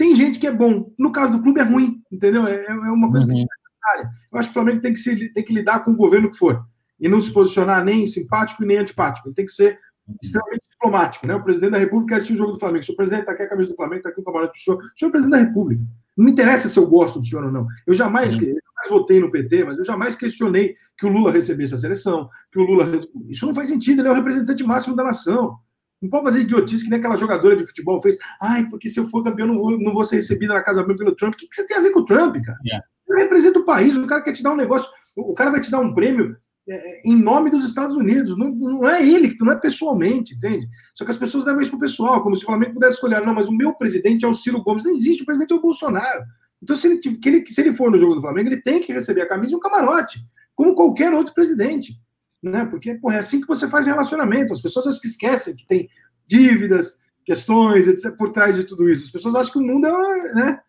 [0.00, 0.90] tem gente que é bom.
[0.98, 2.46] No caso do clube é ruim, entendeu?
[2.46, 3.32] É, é uma coisa uhum.
[3.32, 4.10] que é necessária.
[4.32, 6.38] Eu acho que o Flamengo tem que, se, tem que lidar com o governo que
[6.38, 6.64] for.
[6.98, 9.28] E não se posicionar nem simpático e nem antipático.
[9.28, 9.78] Ele tem que ser
[10.22, 11.26] extremamente diplomático.
[11.26, 11.34] Né?
[11.34, 12.82] O presidente da República assistiu o jogo do Flamengo.
[12.82, 14.78] Se o presidente está aqui a camisa do Flamengo, está aqui o camarote do senhor.
[14.78, 15.82] O senhor é presidente da República.
[16.16, 17.66] Não me interessa se eu gosto do senhor ou não.
[17.86, 21.74] Eu jamais, eu jamais votei no PT, mas eu jamais questionei que o Lula recebesse
[21.74, 23.02] a seleção, que o Lula.
[23.28, 25.58] Isso não faz sentido, ele é o representante máximo da nação.
[26.00, 28.16] Não pode fazer idiotice que nem aquela jogadora de futebol fez.
[28.40, 31.04] Ai, porque se eu for campeão, não vou, não vou ser recebida na Casa Branca
[31.04, 31.34] pelo Trump.
[31.34, 32.58] O que, que você tem a ver com o Trump, cara?
[32.64, 32.86] Yeah.
[33.08, 35.70] Ele representa o país, o cara quer te dar um negócio, o cara vai te
[35.70, 36.36] dar um prêmio
[36.68, 38.36] é, em nome dos Estados Unidos.
[38.38, 40.68] Não, não é ele, não é pessoalmente, entende?
[40.94, 43.34] Só que as pessoas levam isso pro pessoal, como se o Flamengo pudesse escolher, não,
[43.34, 44.84] mas o meu presidente é o Ciro Gomes.
[44.84, 46.22] Não existe, o presidente é o Bolsonaro.
[46.62, 49.22] Então, se ele, ele, se ele for no jogo do Flamengo, ele tem que receber
[49.22, 50.20] a camisa e um camarote,
[50.54, 51.94] como qualquer outro presidente.
[52.42, 52.64] Né?
[52.64, 54.52] Porque porra, é assim que você faz relacionamento.
[54.52, 55.88] As pessoas que esquecem que tem
[56.26, 59.04] dívidas, questões, etc., por trás de tudo isso.
[59.04, 60.34] As pessoas acham que o mundo é.
[60.34, 60.60] Né?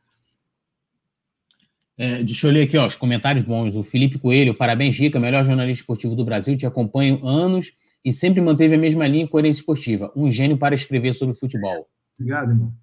[1.97, 3.75] É, deixa eu ler aqui ó, os comentários bons.
[3.75, 6.57] O Felipe Coelho, parabéns, Rica, melhor jornalista esportivo do Brasil.
[6.57, 7.71] Te acompanho anos
[8.03, 10.11] e sempre manteve a mesma linha e coerência esportiva.
[10.15, 11.87] Um gênio para escrever sobre futebol.
[12.19, 12.73] Obrigado, irmão.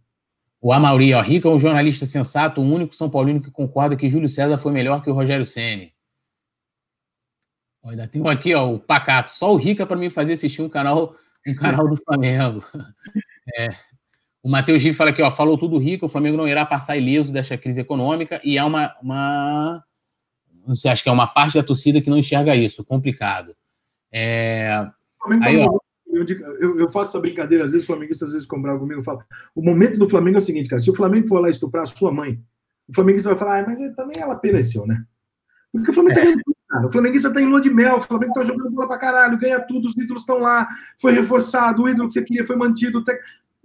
[0.61, 4.09] O Amauri, ó, Rica é um jornalista sensato, o único São Paulino que concorda que
[4.09, 5.93] Júlio César foi melhor que o Rogério Ceni.
[7.89, 9.31] Ainda tem um aqui, ó, o Pacato.
[9.31, 11.15] Só o Rica para mim fazer assistir um canal,
[11.47, 12.63] um canal do Flamengo.
[13.57, 13.71] É.
[14.43, 17.33] O Matheus Gil fala aqui, ó, falou tudo rico, o Flamengo não irá passar ileso
[17.33, 19.83] desta crise econômica e há uma, uma
[20.67, 23.57] não sei, acho que é uma parte da torcida que não enxerga isso, complicado.
[24.13, 24.87] É,
[25.43, 25.79] aí, ó,
[26.61, 29.23] eu, eu, faço essa brincadeira, às vezes flamenguistas às vezes comprar comigo, eu falo,
[29.55, 31.87] o momento do Flamengo é o seguinte, cara, se o Flamengo for lá estuprar a
[31.87, 32.39] sua mãe,
[32.87, 35.05] o flamenguista vai falar, ah, mas também ela pereceu, né?
[35.73, 36.37] Porque o Flamengo é.
[36.37, 36.87] tá cara.
[36.87, 39.61] O flamenguista tá em lua de mel, o Flamengo tá jogando bola pra caralho, ganha
[39.61, 40.69] tudo, os ídolos estão lá,
[41.01, 43.03] foi reforçado, o ídolo que você queria foi mantido.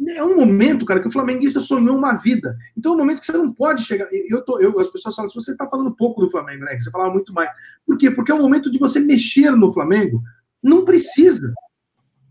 [0.10, 2.58] É um momento, cara, que o flamenguista sonhou uma vida.
[2.76, 4.08] Então é um momento que você não pode chegar.
[4.12, 6.76] Eu tô, eu, as pessoas falam, se você está falando pouco do Flamengo, né?
[6.76, 7.49] Que você falava muito mais.
[7.86, 8.10] Por quê?
[8.10, 10.22] Porque é um momento de você mexer no Flamengo.
[10.62, 11.54] Não precisa.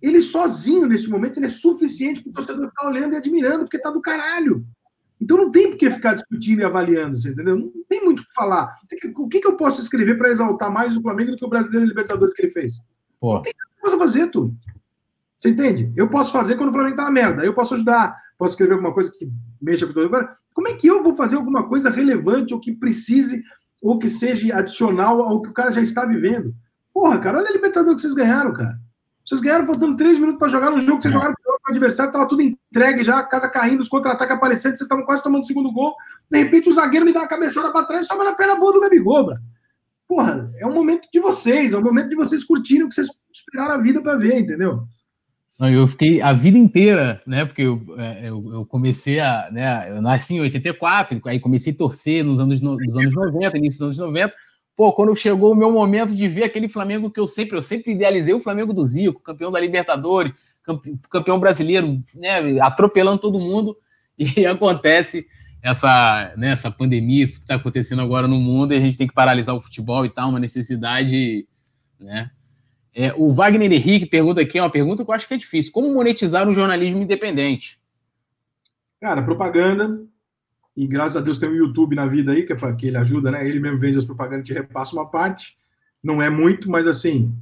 [0.02, 3.78] Ele sozinho, nesse momento, ele é suficiente para o torcedor ficar olhando e admirando, porque
[3.78, 4.66] tá do caralho.
[5.22, 7.56] Então não tem por que ficar discutindo e avaliando, você entendeu?
[7.56, 8.74] Não tem muito o que falar.
[9.16, 11.86] O que, que eu posso escrever para exaltar mais o Flamengo do que o Brasileiro
[11.86, 12.80] Libertadores que ele fez?
[13.20, 13.34] Pô.
[13.34, 14.52] Não tem coisa a fazer, tu.
[15.38, 15.92] Você entende?
[15.96, 17.44] Eu posso fazer quando o Flamengo tá na merda.
[17.44, 20.88] Eu posso ajudar, posso escrever alguma coisa que mexa com todo Agora, como é que
[20.88, 23.44] eu vou fazer alguma coisa relevante ou que precise
[23.80, 26.52] ou que seja adicional ao que o cara já está vivendo?
[26.92, 28.76] Porra, cara, olha a Libertadores que vocês ganharam, cara.
[29.24, 31.16] Vocês ganharam faltando três minutos para jogar no jogo que vocês é.
[31.16, 31.34] jogaram
[31.72, 35.46] adversário, estava tudo entregue já, casa caindo, os contra-ataques aparecendo, vocês estavam quase tomando o
[35.46, 35.94] segundo gol.
[36.30, 38.72] De repente o zagueiro me dá uma cabeçada para trás e sobra na perna boa
[38.72, 39.40] do Gabigol, mano.
[40.08, 43.08] Porra, é um momento de vocês, é um momento de vocês curtirem o que vocês
[43.32, 44.82] esperaram a vida para ver, entendeu?
[45.60, 47.44] Eu fiquei a vida inteira, né?
[47.44, 49.48] Porque eu, é, eu, eu, comecei a.
[49.52, 53.78] Né, eu nasci em 84, aí comecei a torcer nos anos, nos anos 90, início
[53.78, 54.34] dos anos 90
[54.76, 57.92] pô, quando chegou o meu momento de ver aquele Flamengo que eu sempre, eu sempre
[57.92, 60.32] idealizei o Flamengo do Zico, campeão da Libertadores,
[61.10, 63.76] campeão brasileiro, né, atropelando todo mundo,
[64.18, 65.26] e acontece
[65.62, 69.06] essa, né, essa pandemia, isso que está acontecendo agora no mundo, e a gente tem
[69.06, 71.46] que paralisar o futebol e tal, uma necessidade,
[72.00, 72.30] né?
[72.94, 75.72] É, o Wagner Henrique pergunta aqui, é uma pergunta que eu acho que é difícil.
[75.72, 77.80] Como monetizar um jornalismo independente?
[79.00, 79.98] Cara, propaganda,
[80.76, 83.30] e graças a Deus tem o YouTube na vida aí, que é que ele ajuda,
[83.30, 83.46] né?
[83.48, 85.56] Ele mesmo vende as propagandas e repassa uma parte.
[86.02, 87.34] Não é muito, mas assim,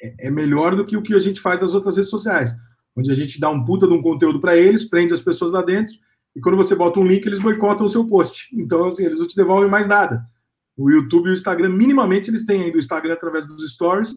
[0.00, 2.54] é, é melhor do que o que a gente faz nas outras redes sociais,
[2.96, 5.62] onde a gente dá um puta de um conteúdo para eles, prende as pessoas lá
[5.62, 5.94] dentro,
[6.34, 8.48] e quando você bota um link, eles boicotam o seu post.
[8.54, 10.24] Então, assim, eles não te devolvem mais nada.
[10.76, 14.14] O YouTube e o Instagram, minimamente, eles têm ainda o Instagram através dos stories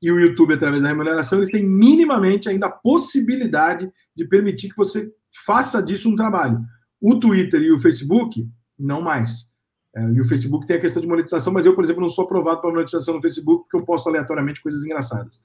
[0.00, 4.76] e o YouTube através da remuneração, eles têm minimamente ainda a possibilidade de permitir que
[4.76, 5.10] você
[5.44, 6.60] faça disso um trabalho.
[7.00, 8.46] O Twitter e o Facebook,
[8.78, 9.50] não mais.
[9.94, 12.24] É, e o Facebook tem a questão de monetização, mas eu, por exemplo, não sou
[12.24, 15.42] aprovado para monetização no Facebook porque eu posto aleatoriamente coisas engraçadas.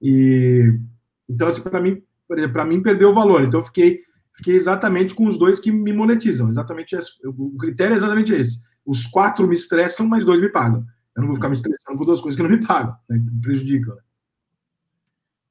[0.00, 0.78] E
[1.28, 2.02] então, assim, para mim,
[2.52, 3.42] para mim perdeu o valor.
[3.42, 4.00] Então, eu fiquei,
[4.34, 6.48] fiquei exatamente com os dois que me monetizam.
[6.48, 7.10] Exatamente esse.
[7.24, 8.60] O critério é exatamente esse.
[8.84, 10.84] Os quatro me estressam, mas dois me pagam.
[11.16, 13.34] Eu não vou ficar me estressando com duas coisas que não me pagam, né, que
[13.34, 13.94] me prejudicam.
[13.94, 14.00] Né?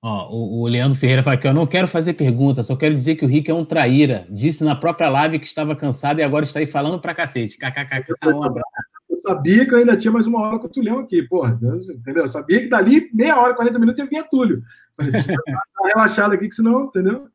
[0.04, 3.16] Ó, o, o, Leandro Ferreira fala que eu não quero fazer pergunta, só quero dizer
[3.16, 4.28] que o Rick é um traíra.
[4.30, 7.58] Disse na própria live que estava cansado e agora está aí falando pra cacete.
[7.58, 8.70] KKK, um abraço.
[9.10, 11.60] Eu sabia que eu ainda tinha mais uma hora com o Tulhão aqui, porra.
[11.90, 12.24] Entendeu?
[12.24, 14.62] Eu sabia que dali meia hora, 40 minutos ia vir Túlio.
[14.98, 17.28] Tá relaxado aqui, que senão, entendeu?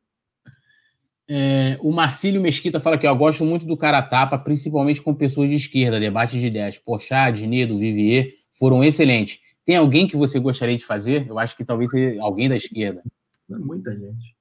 [1.29, 5.49] É, o Marcílio Mesquita fala que eu gosto muito do cara tapa, principalmente com pessoas
[5.49, 6.77] de esquerda, debates de ideias.
[6.77, 9.39] Pochá, Dinedo, Vivier foram excelentes.
[9.65, 11.27] Tem alguém que você gostaria de fazer?
[11.29, 13.01] Eu acho que talvez seja alguém da esquerda.
[13.47, 14.35] Muita gente.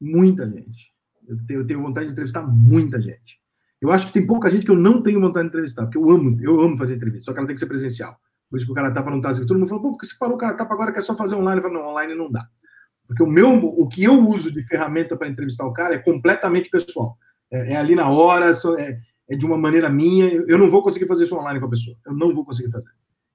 [0.00, 0.92] Muita gente.
[1.26, 3.40] Eu tenho, eu tenho vontade de entrevistar muita gente.
[3.80, 6.10] Eu acho que tem pouca gente que eu não tenho vontade de entrevistar, porque eu
[6.10, 8.16] amo, eu amo fazer entrevista, só que ela tem que ser presencial.
[8.52, 9.46] Por isso que o cara tapa não tá assim.
[9.46, 11.34] Todo mundo fala, pô, porque você parou o cara tapa agora que é só fazer
[11.34, 11.56] online?
[11.56, 12.46] Eu falo, não, online não dá.
[13.06, 16.68] Porque o meu, o que eu uso de ferramenta para entrevistar o cara é completamente
[16.68, 17.16] pessoal.
[17.50, 18.98] É, é ali na hora, é,
[19.30, 20.26] é, de uma maneira minha.
[20.46, 21.96] Eu não vou conseguir fazer isso online com a pessoa.
[22.04, 22.90] Eu não vou conseguir fazer.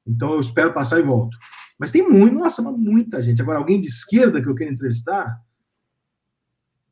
[0.05, 1.36] Então eu espero passar e volto.
[1.80, 3.41] Mas tem muito, nossa, muita gente.
[3.41, 5.36] Agora, alguém de esquerda que eu quero entrevistar,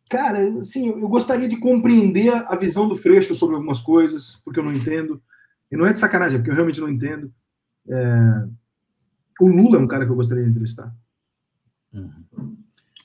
[0.10, 4.64] cara, assim, eu gostaria de compreender a visão do Freixo sobre algumas coisas, porque eu
[4.64, 5.22] não entendo.
[5.72, 7.32] E não é de sacanagem, é porque eu realmente não entendo.
[7.90, 8.48] É...
[9.40, 10.94] O Lula é um cara que eu gostaria de entrevistar.
[11.94, 12.58] Uhum.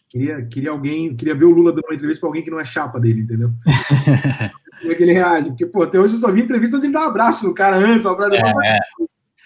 [0.09, 2.65] Queria, queria alguém, queria ver o Lula dando uma entrevista para alguém que não é
[2.65, 3.53] chapa dele, entendeu?
[4.81, 5.49] Como é que ele reage?
[5.51, 7.77] Porque, pô, até hoje eu só vi entrevista onde ele dá um abraço no cara
[7.77, 8.35] antes, um abraço.
[8.35, 8.79] É.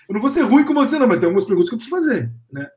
[0.08, 1.96] Eu não vou ser ruim com você, não, mas tem algumas perguntas que eu preciso
[1.96, 2.68] fazer, né?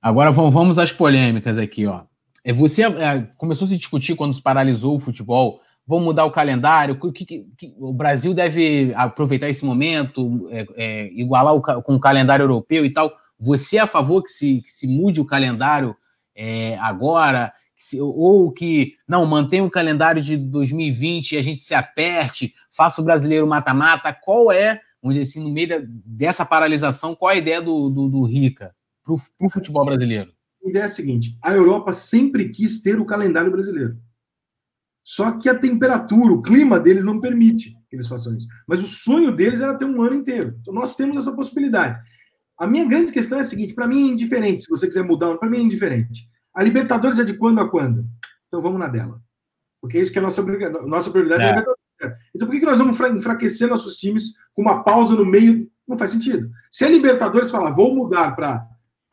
[0.00, 2.02] Agora vamos às polêmicas aqui, ó.
[2.44, 5.60] É, você é, começou a se discutir quando se paralisou o futebol.
[5.86, 6.98] Vão mudar o calendário?
[7.00, 7.46] O, que, que,
[7.78, 12.92] o Brasil deve aproveitar esse momento, é, é, igualar o, com o calendário europeu e
[12.92, 13.12] tal.
[13.38, 15.96] Você é a favor que se, que se mude o calendário
[16.36, 17.52] é, agora,
[18.00, 23.04] ou que não mantenha o calendário de 2020 e a gente se aperte, faça o
[23.04, 24.12] brasileiro mata-mata.
[24.12, 28.08] Qual é, vamos dizer assim, no meio da, dessa paralisação, qual a ideia do, do,
[28.08, 28.74] do Rica
[29.04, 30.32] para o futebol brasileiro?
[30.64, 33.98] A ideia é a seguinte: a Europa sempre quis ter o calendário brasileiro.
[35.04, 38.46] Só que a temperatura, o clima deles não permite que eles façam isso.
[38.66, 40.56] Mas o sonho deles era ter um ano inteiro.
[40.60, 42.00] Então nós temos essa possibilidade.
[42.58, 45.36] A minha grande questão é a seguinte: para mim é indiferente, se você quiser mudar,
[45.36, 46.28] para mim é indiferente.
[46.54, 48.06] A Libertadores é de quando a quando?
[48.46, 49.20] Então vamos na dela.
[49.80, 50.42] Porque é isso que é a nossa,
[50.86, 51.42] nossa prioridade.
[51.42, 52.06] É.
[52.06, 55.70] É então por que nós vamos enfraquecer nossos times com uma pausa no meio?
[55.86, 56.50] Não faz sentido.
[56.70, 58.66] Se a Libertadores falar, vou mudar para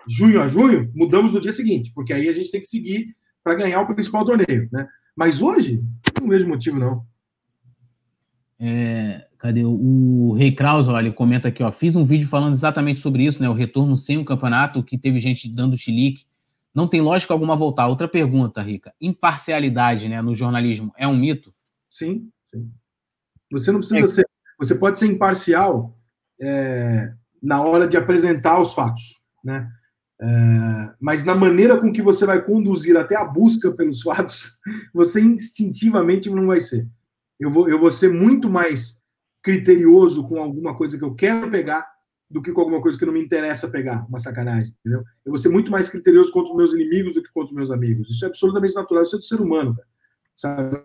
[0.08, 3.56] junho a junho, mudamos no dia seguinte, porque aí a gente tem que seguir para
[3.56, 4.70] ganhar o principal torneio.
[4.72, 4.88] Né?
[5.20, 5.84] Mas hoje,
[6.22, 7.06] não vejo motivo, não.
[8.58, 9.66] É, Cadê?
[9.66, 11.70] O Rei Kraus, olha, ele comenta aqui, ó.
[11.74, 13.50] Fiz um vídeo falando exatamente sobre isso, né?
[13.50, 16.26] O retorno sem o campeonato, que teve gente dando chilique.
[16.74, 17.88] Não tem lógica alguma voltar.
[17.88, 18.94] Outra pergunta, Rica.
[19.02, 21.54] Imparcialidade, né, no jornalismo é um mito?
[21.90, 22.72] Sim, sim.
[23.52, 24.08] Você não precisa é.
[24.08, 24.26] ser.
[24.58, 25.98] Você pode ser imparcial
[26.40, 27.12] é,
[27.44, 29.70] na hora de apresentar os fatos, né?
[30.22, 34.58] É, mas na maneira com que você vai conduzir até a busca pelos fatos,
[34.94, 36.88] você instintivamente não vai ser.
[37.40, 39.00] Eu vou, eu vou ser muito mais
[39.42, 41.88] criterioso com alguma coisa que eu quero pegar
[42.30, 45.04] do que com alguma coisa que não me interessa pegar, uma sacanagem, entendeu?
[45.26, 47.72] Eu vou ser muito mais criterioso contra os meus inimigos do que contra os meus
[47.72, 48.10] amigos.
[48.10, 49.88] Isso é absolutamente natural, isso é do ser humano, cara.
[50.36, 50.82] Sabe?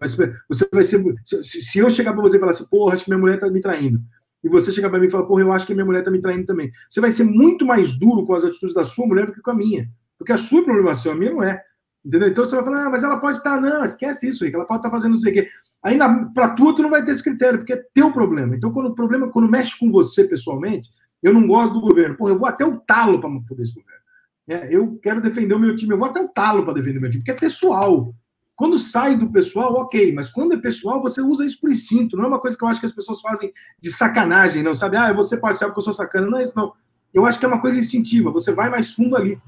[0.48, 1.02] Você vai ser.
[1.24, 3.60] Se eu chegar para você e falar assim, porra, acho que minha mulher tá me
[3.60, 4.00] traindo,
[4.44, 6.20] e você chegar para mim e falar, porra, eu acho que minha mulher tá me
[6.20, 9.32] traindo também, você vai ser muito mais duro com as atitudes da sua mulher do
[9.32, 9.88] que com a minha.
[10.18, 11.60] Porque a sua problemação, a minha não é.
[12.04, 12.28] Entendeu?
[12.28, 13.60] Então você vai falar, ah, mas ela pode estar, tá...
[13.60, 15.48] não, esquece isso, Rick, ela pode estar tá fazendo não sei o quê.
[15.82, 15.98] Aí
[16.34, 18.54] para tua tu não vai ter esse critério, porque é teu problema.
[18.54, 20.90] Então, quando o problema, quando mexe com você pessoalmente,
[21.22, 22.16] eu não gosto do governo.
[22.16, 24.04] Porra, eu vou até o talo para foder esse governo.
[24.46, 27.00] É, eu quero defender o meu time, eu vou até o talo para defender o
[27.00, 28.14] meu time, porque é pessoal.
[28.56, 32.16] Quando sai do pessoal, ok, mas quando é pessoal, você usa isso por instinto.
[32.16, 34.96] Não é uma coisa que eu acho que as pessoas fazem de sacanagem, não sabe?
[34.96, 36.28] Ah, eu vou ser parcial porque eu sou sacana.
[36.28, 36.72] Não é isso, não.
[37.12, 38.30] Eu acho que é uma coisa instintiva.
[38.30, 39.40] Você vai mais fundo ali.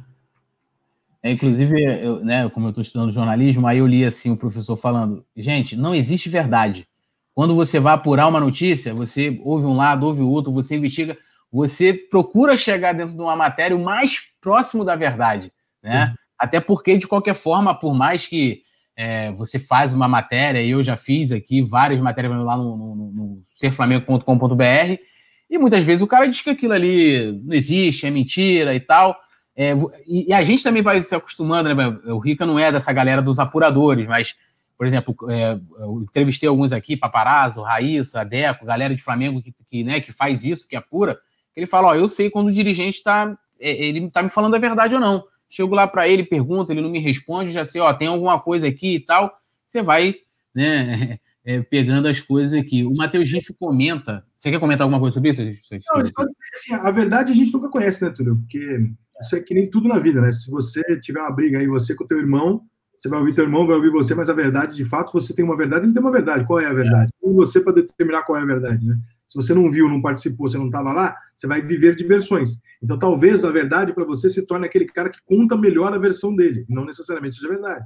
[1.22, 4.76] É, inclusive, eu, né, como eu estou estudando jornalismo, aí eu li assim o professor
[4.76, 6.86] falando: gente, não existe verdade.
[7.34, 11.18] Quando você vai apurar uma notícia, você ouve um lado, ouve o outro, você investiga,
[11.52, 15.52] você procura chegar dentro de uma matéria o mais próximo da verdade,
[15.82, 16.14] né?
[16.38, 18.62] Até porque, de qualquer forma, por mais que
[18.96, 22.96] é, você faz uma matéria, e eu já fiz aqui várias matérias lá no, no,
[22.96, 25.00] no serflamengo.com.br,
[25.48, 29.16] e muitas vezes o cara diz que aquilo ali não existe, é mentira e tal.
[29.54, 29.72] É,
[30.06, 31.98] e, e, a gente também vai se acostumando, né?
[32.06, 34.34] O Rica não é dessa galera dos apuradores, mas,
[34.76, 39.84] por exemplo, é, eu entrevistei alguns aqui, Paparazzo, Raíssa, Deco, galera de Flamengo que, que,
[39.84, 41.18] né, que faz isso, que apura.
[41.54, 44.58] Ele fala: Ó, eu sei quando o dirigente está é, ele tá me falando a
[44.58, 45.24] verdade ou não.
[45.56, 48.68] Chego lá para ele, pergunto, ele não me responde, já sei, ó, tem alguma coisa
[48.68, 49.34] aqui e tal.
[49.66, 50.14] Você vai,
[50.54, 52.84] né, é, pegando as coisas aqui.
[52.84, 54.22] O Matheus Giff comenta.
[54.38, 55.40] Você quer comentar alguma coisa sobre isso?
[55.40, 58.36] Não, assim, a verdade a gente nunca conhece, né, Túlio?
[58.36, 60.30] Porque isso é que nem tudo na vida, né?
[60.30, 62.62] Se você tiver uma briga aí, você com o teu irmão,
[62.94, 65.42] você vai ouvir teu irmão, vai ouvir você, mas a verdade, de fato, você tem
[65.42, 66.44] uma verdade, ele tem uma verdade.
[66.44, 67.10] Qual é a verdade?
[67.24, 67.32] É.
[67.32, 68.98] você para determinar qual é a verdade, né?
[69.36, 72.58] Se você não viu, não participou, você não estava lá, você vai viver diversões.
[72.82, 76.34] Então, talvez a verdade para você se torne aquele cara que conta melhor a versão
[76.34, 77.84] dele, não necessariamente seja verdade.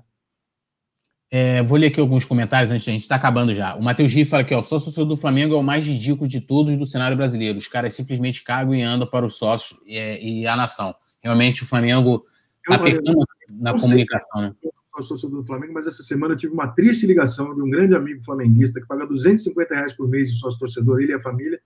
[1.28, 3.74] É, vou ler aqui alguns comentários antes, a gente está acabando já.
[3.74, 6.76] O Matheus Riff fala aqui, ó, sócio do Flamengo é o mais ridículo de todos
[6.76, 7.58] do cenário brasileiro.
[7.58, 10.94] Os caras simplesmente cagam e andam para os sócios e, é, e a nação.
[11.20, 12.24] Realmente o Flamengo
[12.64, 14.54] está pecando na comunicação, né?
[14.98, 17.94] Sou torcedor do Flamengo, mas essa semana eu tive uma triste ligação de um grande
[17.94, 21.60] amigo flamenguista que paga 250 reais por mês de sócio torcedor, ele e a família,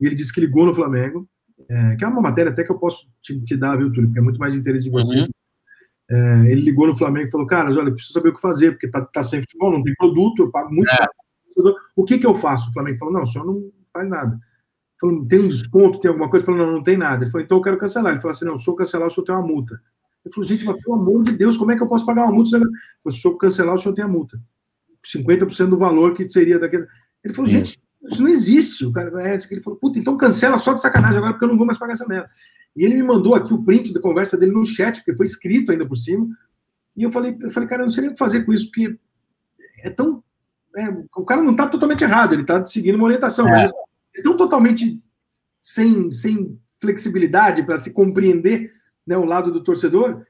[0.00, 1.28] e ele disse que ligou no Flamengo,
[1.68, 4.18] é, que é uma matéria até que eu posso te, te dar, viu, Túlio, porque
[4.18, 5.20] é muito mais de interesse de você.
[5.20, 5.28] Uhum.
[6.10, 8.72] É, ele ligou no Flamengo e falou, cara, olha, eu preciso saber o que fazer,
[8.72, 11.06] porque tá, tá sem futebol, não tem produto, eu pago muito é.
[11.94, 12.68] O que que eu faço?
[12.68, 14.38] O Flamengo falou, não, o senhor não faz nada
[15.04, 16.44] falou, tem um desconto, tem alguma coisa?
[16.44, 17.24] Ele falou, não, não tem nada.
[17.24, 18.12] Ele falou, então eu quero cancelar.
[18.12, 19.80] Ele falou assim, não, se eu cancelar, o senhor tem uma multa.
[20.24, 22.32] Ele falou, gente, mas pelo amor de Deus, como é que eu posso pagar uma
[22.32, 22.56] multa?
[22.56, 22.76] Ele falou,
[23.10, 24.40] se o senhor cancelar, o senhor tem a multa.
[25.04, 26.86] 50% do valor que seria daquele.
[27.22, 28.86] Ele falou, gente, isso não existe.
[28.86, 31.58] O cara, é, ele falou, puta, então cancela só de sacanagem agora, porque eu não
[31.58, 32.30] vou mais pagar essa merda.
[32.74, 35.70] E ele me mandou aqui o print da conversa dele no chat, porque foi escrito
[35.70, 36.26] ainda por cima.
[36.96, 38.66] E eu falei, eu falei, cara, eu não sei nem o que fazer com isso,
[38.66, 38.98] porque
[39.82, 40.22] é tão.
[40.76, 43.50] É, o cara não está totalmente errado, ele está seguindo uma orientação, é.
[43.50, 43.72] mas
[44.16, 45.00] é tão totalmente
[45.60, 48.73] sem, sem flexibilidade para se compreender
[49.06, 50.24] né, o lado do torcedor,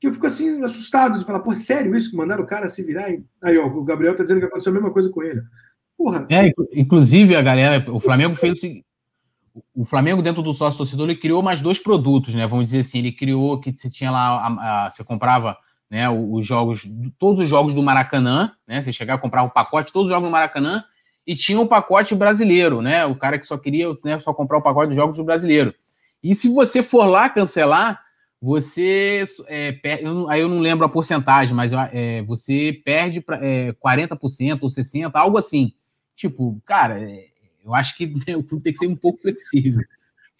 [0.00, 2.10] que eu fico assim, assustado de falar, pô, sério isso?
[2.10, 3.10] Que mandaram o cara se virar?
[3.10, 3.24] E...
[3.42, 5.40] Aí, ó, o Gabriel tá dizendo que aconteceu a mesma coisa com ele.
[5.96, 6.26] Porra.
[6.28, 8.84] É, inclusive, a galera, o Flamengo fez o seguinte.
[9.74, 12.46] O Flamengo, dentro do sócio torcedor, ele criou mais dois produtos, né?
[12.46, 15.56] Vamos dizer assim, ele criou que você tinha lá, a, a, você comprava
[15.90, 16.88] né, os jogos,
[17.18, 18.82] todos os jogos do Maracanã, né?
[18.82, 20.82] Você chegava a comprar um pacote, todos os jogos do Maracanã,
[21.26, 23.04] e tinha o um pacote brasileiro, né?
[23.04, 25.72] O cara que só queria né, só comprar o pacote dos jogos do brasileiro.
[26.22, 28.00] E se você for lá cancelar,
[28.40, 29.24] você.
[29.48, 34.58] É, eu, aí eu não lembro a porcentagem, mas é, você perde pra, é, 40%
[34.62, 35.72] ou 60%, algo assim.
[36.14, 37.26] Tipo, cara, é,
[37.64, 39.82] eu acho que né, o clube tem que ser um pouco flexível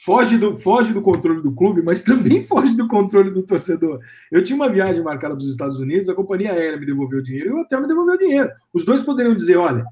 [0.04, 4.00] foge do, foge do controle do clube, mas também foge do controle do torcedor.
[4.30, 7.22] Eu tinha uma viagem marcada para os Estados Unidos, a companhia aérea me devolveu o
[7.22, 8.50] dinheiro e o hotel me devolveu o dinheiro.
[8.72, 9.84] Os dois poderiam dizer: olha,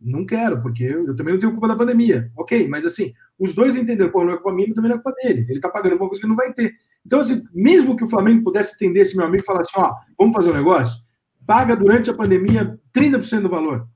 [0.00, 2.30] não quero, porque eu, também não tenho culpa da pandemia.
[2.36, 5.16] Ok, mas assim, os dois entenderam, pô, não é culpa minha, também não é culpa
[5.22, 5.44] dele.
[5.48, 6.72] Ele está pagando uma coisa que não vai ter.
[7.04, 9.94] Então, assim, mesmo que o Flamengo pudesse entender esse meu amigo e falar assim: ó,
[10.18, 11.00] vamos fazer um negócio,
[11.46, 13.86] paga durante a pandemia 30% do valor.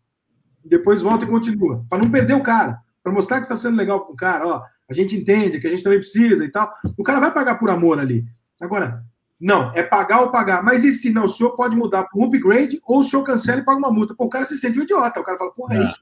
[0.64, 4.06] Depois volta e continua, para não perder o cara, para mostrar que está sendo legal
[4.06, 6.72] com o cara, ó a gente entende que a gente também precisa e tal.
[6.96, 8.24] O cara vai pagar por amor ali.
[8.60, 9.02] Agora,
[9.44, 10.64] não, é pagar ou pagar.
[10.64, 11.26] Mas e se não?
[11.26, 14.14] O senhor pode mudar para um upgrade ou o senhor cancela e paga uma multa.
[14.14, 15.20] Pô, o cara se sente um idiota.
[15.20, 16.00] O cara fala, porra, é, é isso.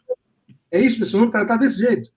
[0.70, 2.08] É isso, pessoal, não tratar desse jeito.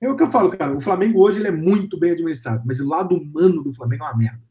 [0.00, 0.76] É o que eu falo, cara.
[0.76, 4.08] O Flamengo hoje ele é muito bem administrado, mas o lado humano do Flamengo é
[4.08, 4.42] uma merda.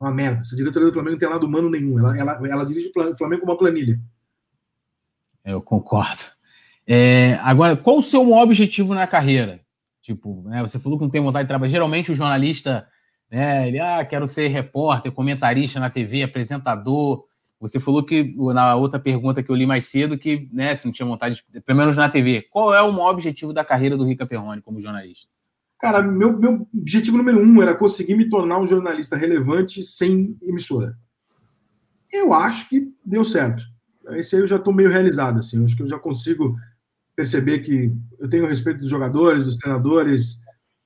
[0.00, 0.40] É uma merda.
[0.40, 1.98] Essa diretoria do Flamengo não tem lado humano nenhum.
[1.98, 4.00] Ela, ela, ela dirige o Flamengo como uma planilha.
[5.44, 6.22] Eu concordo.
[6.86, 9.60] É, agora, qual o seu objetivo na carreira?
[10.00, 11.70] Tipo, né, você falou que não tem vontade de trabalhar.
[11.70, 12.88] Geralmente o jornalista,
[13.32, 17.24] né, ele, ah, quero ser repórter, comentarista na TV, apresentador.
[17.58, 20.92] Você falou que, na outra pergunta que eu li mais cedo, que né, você não
[20.92, 22.42] tinha vontade, de, pelo menos na TV.
[22.50, 25.28] Qual é o maior objetivo da carreira do Rica Perrone como jornalista?
[25.80, 30.94] Cara, meu, meu objetivo número um era conseguir me tornar um jornalista relevante sem emissora.
[32.12, 33.64] Eu acho que deu certo.
[34.10, 35.56] Esse aí eu já estou meio realizado, assim.
[35.56, 36.54] Eu acho que eu já consigo
[37.16, 40.41] perceber que eu tenho respeito dos jogadores, dos treinadores,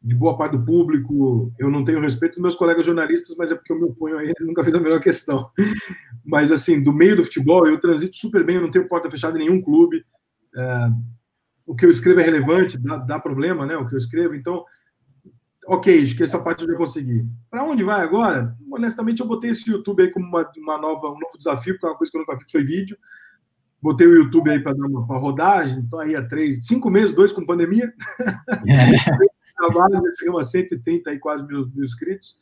[0.07, 1.53] de boa parte do público.
[1.59, 4.23] Eu não tenho respeito dos meus colegas jornalistas, mas é porque eu me oponho a
[4.23, 5.51] eles, nunca fiz a menor questão.
[6.25, 9.37] Mas, assim, do meio do futebol, eu transito super bem, eu não tenho porta fechada
[9.37, 10.05] em nenhum clube.
[10.57, 10.89] É,
[11.67, 13.77] o que eu escrevo é relevante, dá, dá, problema, né?
[13.77, 14.65] O que eu escrevo, então,
[15.67, 17.25] ok, acho que essa parte eu já consegui.
[17.51, 18.57] Para onde vai agora?
[18.71, 21.91] Honestamente, eu botei esse YouTube aí como uma, uma nova, um novo desafio, porque é
[21.91, 22.97] uma coisa que eu nunca fiz foi vídeo.
[23.83, 27.13] Botei o YouTube aí para dar uma pra rodagem, então aí há três, cinco meses,
[27.13, 27.93] dois com pandemia.
[29.57, 32.39] Trabalho, já chegamos a 130 aí, quase mil, mil inscritos.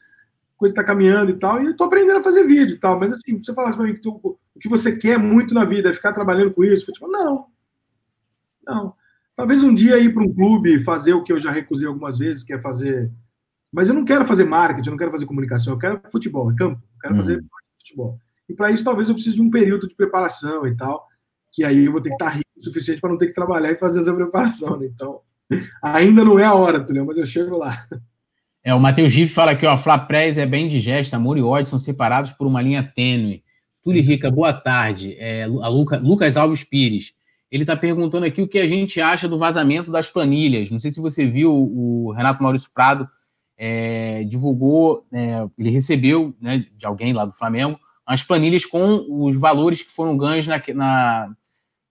[0.56, 2.98] A coisa está caminhando e tal, e eu estou aprendendo a fazer vídeo e tal.
[2.98, 4.20] Mas assim, você falasse para mim que tu,
[4.54, 7.46] o que você quer muito na vida é ficar trabalhando com isso, tipo, não.
[8.66, 8.94] Não.
[9.36, 12.42] Talvez um dia ir para um clube fazer o que eu já recusei algumas vezes,
[12.42, 13.10] que é fazer.
[13.72, 16.54] Mas eu não quero fazer marketing, eu não quero fazer comunicação, eu quero futebol, é
[16.54, 17.18] campo, eu quero hum.
[17.18, 17.44] fazer
[17.78, 18.18] futebol.
[18.48, 21.08] E para isso, talvez eu precise de um período de preparação e tal
[21.54, 23.70] que aí eu vou ter que estar rico o suficiente para não ter que trabalhar
[23.70, 24.76] e fazer essa preparação.
[24.76, 24.86] Né?
[24.86, 25.20] Então,
[25.82, 27.86] ainda não é a hora, Tulio, mas eu chego lá.
[28.62, 29.76] É, o Matheus Gif fala aqui, ó,
[30.06, 33.44] Prez é bem digesta, amor e ódio são separados por uma linha tênue.
[33.82, 35.14] Túlio Rica, boa tarde.
[35.18, 37.12] É, a Luca, Lucas Alves Pires.
[37.50, 40.70] Ele está perguntando aqui o que a gente acha do vazamento das planilhas.
[40.70, 43.06] Não sei se você viu, o Renato Maurício Prado
[43.56, 49.36] é, divulgou, é, ele recebeu né, de alguém lá do Flamengo as planilhas com os
[49.36, 51.36] valores que foram ganhos na, na,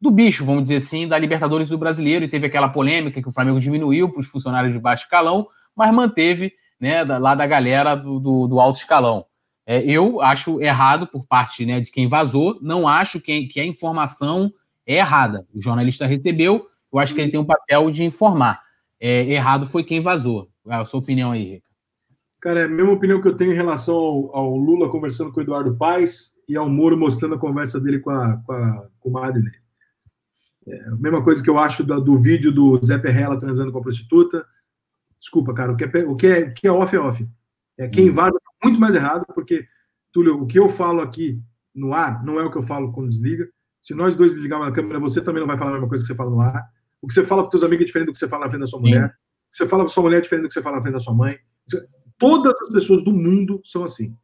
[0.04, 3.32] do bicho, vamos dizer assim, da Libertadores do Brasileiro, e teve aquela polêmica que o
[3.32, 8.20] Flamengo diminuiu para os funcionários de baixo escalão, mas manteve né, lá da galera do,
[8.20, 9.26] do, do alto escalão.
[9.66, 13.66] É, eu acho errado por parte né, de quem vazou, não acho que, que a
[13.66, 14.52] informação
[14.86, 15.48] é errada.
[15.56, 18.62] O jornalista recebeu, eu acho que ele tem um papel de informar.
[19.00, 20.50] É, errado foi quem vazou.
[20.68, 21.66] A sua opinião aí, Rica.
[22.42, 25.40] Cara, é a mesma opinião que eu tenho em relação ao, ao Lula conversando com
[25.40, 29.18] o Eduardo Paes e ao Moro mostrando a conversa dele com, a, com, a, com.
[30.68, 33.80] É, a mesma coisa que eu acho do, do vídeo do Zé Perrella transando com
[33.80, 34.46] a prostituta.
[35.20, 37.28] Desculpa, cara, o que é, o que é, o que é off é off.
[37.78, 39.66] É, quem vaza tá muito mais errado, porque,
[40.12, 41.42] Túlio, o que eu falo aqui
[41.74, 43.50] no ar não é o que eu falo quando desliga.
[43.82, 46.08] Se nós dois desligarmos a câmera, você também não vai falar a mesma coisa que
[46.08, 46.64] você fala no ar.
[47.02, 48.62] O que você fala para seus amigos é diferente do que você fala na frente
[48.62, 49.10] da sua mulher.
[49.10, 49.16] Sim.
[49.16, 50.94] O que você fala para sua mulher é diferente do que você fala na frente
[50.94, 51.38] da sua mãe.
[52.18, 54.16] Todas as pessoas do mundo são assim.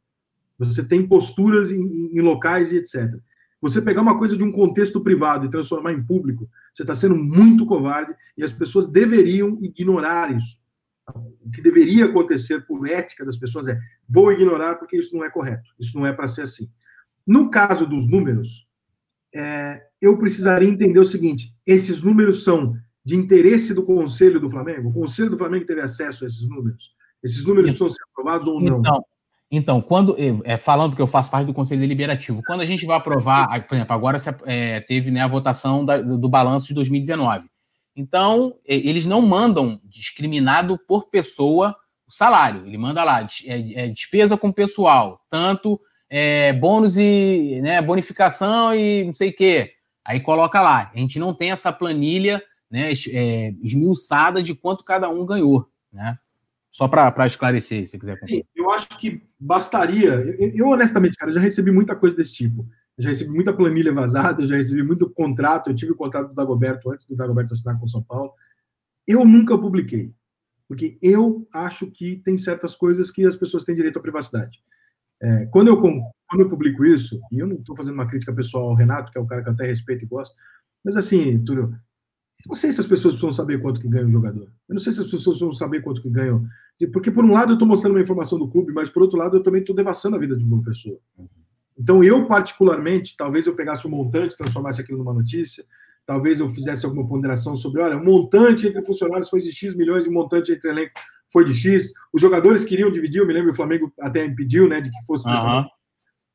[0.57, 3.13] Você tem posturas em, em locais e etc.
[3.61, 7.15] Você pegar uma coisa de um contexto privado e transformar em público, você está sendo
[7.15, 10.57] muito covarde e as pessoas deveriam ignorar isso.
[11.41, 15.29] O que deveria acontecer por ética das pessoas é: vou ignorar porque isso não é
[15.29, 16.69] correto, isso não é para ser assim.
[17.25, 18.67] No caso dos números,
[19.33, 24.89] é, eu precisaria entender o seguinte: esses números são de interesse do Conselho do Flamengo?
[24.89, 26.93] O Conselho do Flamengo teve acesso a esses números?
[27.23, 28.79] Esses números precisam ser aprovados ou não?
[28.79, 29.03] Então,
[29.51, 32.97] então quando é, falando que eu faço parte do Conselho Deliberativo, quando a gente vai
[32.97, 37.49] aprovar, por exemplo, agora é, teve né, a votação da, do balanço de 2019.
[37.95, 41.75] Então, eles não mandam discriminado por pessoa
[42.07, 42.65] o salário.
[42.65, 45.79] Ele manda lá, é, é despesa com pessoal, tanto
[46.09, 49.71] é, bônus e né, bonificação e não sei o quê.
[50.05, 50.91] Aí coloca lá.
[50.93, 55.67] A gente não tem essa planilha né, é, esmiuçada de quanto cada um ganhou.
[55.91, 56.17] Né?
[56.79, 58.17] Só para esclarecer, se quiser.
[58.25, 60.13] Sim, eu acho que bastaria.
[60.13, 62.65] Eu, eu, honestamente, cara, já recebi muita coisa desse tipo.
[62.97, 65.69] Eu já recebi muita planilha vazada, já recebi muito contrato.
[65.69, 68.31] Eu tive o contrato do Dagoberto antes do Dagoberto assinar com São Paulo.
[69.05, 70.13] Eu nunca publiquei,
[70.69, 74.59] porque eu acho que tem certas coisas que as pessoas têm direito à privacidade.
[75.21, 78.69] É, quando, eu, quando eu publico isso, e eu não estou fazendo uma crítica pessoal
[78.69, 80.33] ao Renato, que é um cara que eu até respeito e gosto,
[80.81, 81.75] mas assim, Túlio,
[82.47, 84.49] não sei se as pessoas precisam saber quanto que ganha um jogador.
[84.67, 86.45] Eu não sei se as pessoas precisam saber quanto que ganham.
[86.93, 89.37] Porque, por um lado, eu estou mostrando uma informação do clube, mas, por outro lado,
[89.37, 90.97] eu também estou devassando a vida de uma pessoa.
[91.77, 95.65] Então, eu, particularmente, talvez eu pegasse um montante, transformasse aquilo numa notícia,
[96.05, 100.05] talvez eu fizesse alguma ponderação sobre, olha, o montante entre funcionários foi de X milhões
[100.05, 100.93] e o montante entre elenco
[101.31, 101.93] foi de X.
[102.11, 105.25] Os jogadores queriam dividir, eu me lembro, o Flamengo até impediu, né, de que fosse
[105.25, 105.65] dessa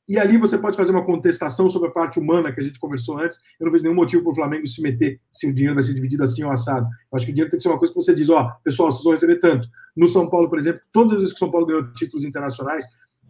[0.06, 3.18] E ali você pode fazer uma contestação sobre a parte humana que a gente conversou
[3.18, 3.40] antes.
[3.58, 5.94] Eu não vejo nenhum motivo para o Flamengo se meter se o dinheiro vai ser
[5.94, 6.86] dividido assim ou assado.
[7.10, 8.92] Eu acho que o dinheiro tem que ser uma coisa que você diz, ó, pessoal,
[8.92, 9.66] vocês vão receber tanto.
[9.96, 12.86] No São Paulo, por exemplo, todas as vezes que o São Paulo ganhou títulos internacionais,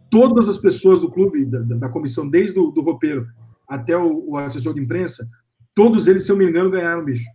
[0.09, 3.27] todas as pessoas do clube, da, da comissão, desde o do roupeiro
[3.67, 5.27] até o, o, assessor de imprensa,
[5.73, 7.25] todos eles, se eu me engano, ganharam bicho.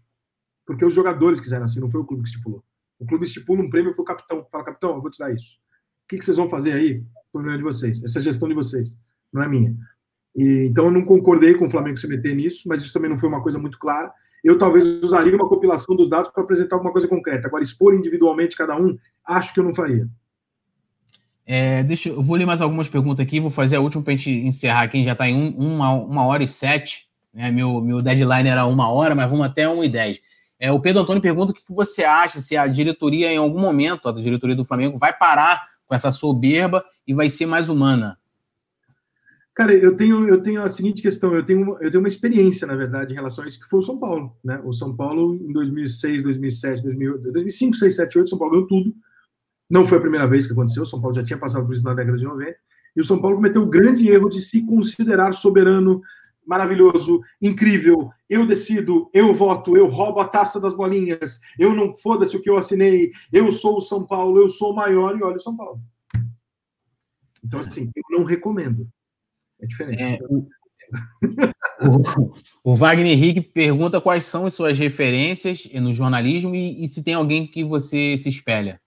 [0.66, 2.62] Porque os jogadores quiseram assim, não foi o clube que estipulou.
[2.98, 4.46] O clube estipula um prêmio para o capitão.
[4.52, 5.54] Fala, capitão, eu vou te dar isso.
[6.04, 7.02] O que, que vocês vão fazer aí?
[7.30, 8.02] O problema de vocês.
[8.04, 8.98] Essa é gestão de vocês,
[9.32, 9.74] não é minha.
[10.34, 13.18] E, então eu não concordei com o Flamengo se meter nisso, mas isso também não
[13.18, 14.10] foi uma coisa muito clara.
[14.42, 17.46] Eu talvez usaria uma compilação dos dados para apresentar alguma coisa concreta.
[17.46, 20.08] Agora, expor individualmente cada um, acho que eu não faria.
[21.46, 24.16] É, deixa, eu vou ler mais algumas perguntas aqui, vou fazer a última para a
[24.16, 27.08] gente encerrar aqui, já está em um, uma, uma hora e sete.
[27.34, 27.50] Né?
[27.50, 30.20] Meu, meu deadline era uma hora, mas vamos até uma e dez.
[30.58, 34.08] É, o Pedro Antônio pergunta o que você acha se a diretoria, em algum momento,
[34.08, 38.16] a diretoria do Flamengo, vai parar com essa soberba e vai ser mais humana.
[39.54, 42.76] Cara, eu tenho, eu tenho a seguinte questão, eu tenho, eu tenho uma experiência, na
[42.76, 44.36] verdade, em relação a isso, que foi o São Paulo.
[44.44, 44.60] Né?
[44.64, 48.94] O São Paulo, em 2006, 2007, 2008, 2005, 2006, 2007, 2008, São Paulo ganhou tudo.
[49.68, 51.84] Não foi a primeira vez que aconteceu, o São Paulo já tinha passado por isso
[51.84, 52.56] na década de 90.
[52.96, 56.00] E o São Paulo cometeu o grande erro de se considerar soberano,
[56.46, 62.36] maravilhoso, incrível, eu decido, eu voto, eu roubo a taça das bolinhas, eu não foda-se
[62.36, 65.36] o que eu assinei, eu sou o São Paulo, eu sou o maior e olha
[65.36, 65.80] o São Paulo.
[67.44, 68.88] Então, assim, eu não recomendo.
[69.62, 70.02] É diferente.
[70.02, 70.46] É, o,
[72.64, 77.04] o, o, Wagner Henrique pergunta quais são as suas referências no jornalismo e, e se
[77.04, 78.80] tem alguém que você se espelha.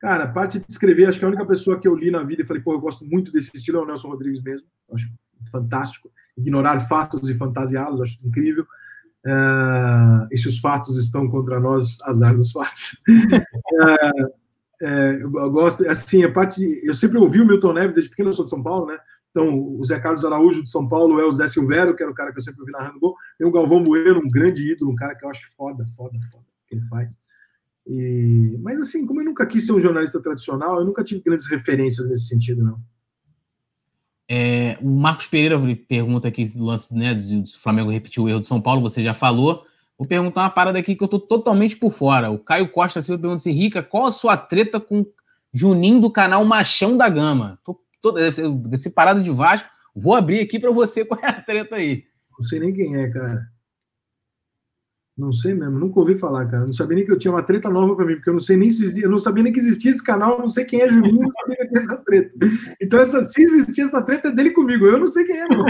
[0.00, 2.42] Cara, a parte de escrever, acho que a única pessoa que eu li na vida
[2.42, 4.66] e falei, pô, eu gosto muito desse estilo é o Nelson Rodrigues mesmo.
[4.92, 5.08] Acho
[5.50, 8.64] fantástico ignorar fatos e fantasiá-los, acho incrível.
[9.24, 13.00] Uh, e se os fatos estão contra nós, azar dos fatos.
[13.80, 16.58] uh, eu gosto, assim, a parte.
[16.58, 18.98] De, eu sempre ouvi o Milton Neves desde pequeno, eu sou de São Paulo, né?
[19.32, 22.14] Então, o Zé Carlos Araújo de São Paulo é o Zé Silvério, que era o
[22.14, 23.16] cara que eu sempre ouvi narrando gol.
[23.38, 26.44] Tem o Galvão Bueno, um grande ídolo, um cara que eu acho foda, foda, foda,
[26.68, 27.16] que ele faz.
[27.86, 31.46] E, mas, assim, como eu nunca quis ser um jornalista tradicional, eu nunca tive grandes
[31.46, 32.78] referências nesse sentido, não.
[34.28, 38.46] É, o Marcos Pereira pergunta aqui do lance né, do Flamengo repetiu o erro do
[38.46, 39.66] São Paulo, você já falou.
[39.98, 42.30] Vou perguntar uma parada aqui que eu tô totalmente por fora.
[42.30, 45.06] O Caio Costa Silva pergunta assim: Rica, qual a sua treta com
[45.52, 47.58] Juninho do canal Machão da Gama?
[47.64, 48.12] Tô, tô,
[48.68, 52.04] desse parada de Vasco, vou abrir aqui para você qual é a treta aí.
[52.38, 53.46] Não sei nem quem é, cara.
[55.16, 56.64] Não sei mesmo, nunca ouvi falar, cara.
[56.64, 58.56] Não sabia nem que eu tinha uma treta nova para mim, porque eu não sei
[58.56, 61.20] nem se eu não sabia nem que existia esse canal, não sei quem é Juninho,
[61.20, 62.32] não sabia que tinha essa treta.
[62.80, 64.86] Então, essa, se existia essa treta, é dele comigo.
[64.86, 65.66] Eu não sei quem é, não.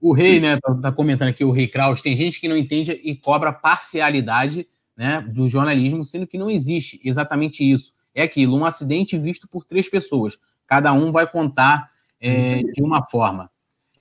[0.00, 2.92] o rei, né, tá, tá, comentando aqui, o rei Kraus, tem gente que não entende
[2.92, 7.92] e cobra parcialidade né, do jornalismo, sendo que não existe exatamente isso.
[8.16, 10.38] É aquilo, um acidente visto por três pessoas.
[10.66, 13.50] Cada um vai contar é, de uma forma.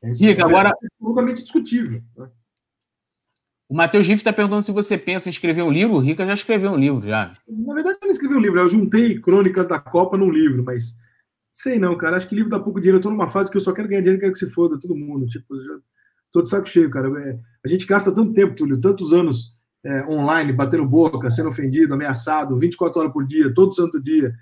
[0.02, 0.70] É Diga, agora.
[0.70, 2.02] É absolutamente discutível.
[2.18, 2.30] Né?
[3.70, 5.96] O Matheus Giff está perguntando se você pensa em escrever um livro.
[5.96, 7.34] O Rica já escreveu um livro, já.
[7.48, 8.60] Na verdade, eu não escrevi um livro.
[8.60, 10.98] Eu juntei crônicas da Copa num livro, mas
[11.56, 12.18] Sei não, cara.
[12.18, 12.98] Acho que livro dá pouco dinheiro.
[12.98, 14.94] Eu tô numa fase que eu só quero ganhar dinheiro, quero que se foda todo
[14.94, 15.26] mundo.
[15.26, 15.80] Tipo, já
[16.30, 17.08] tô de saco cheio, cara.
[17.22, 19.55] É, a gente gasta tanto tempo, Túlio, tantos anos
[19.86, 24.34] é, online, batendo boca, sendo ofendido, ameaçado, 24 horas por dia, todo santo dia.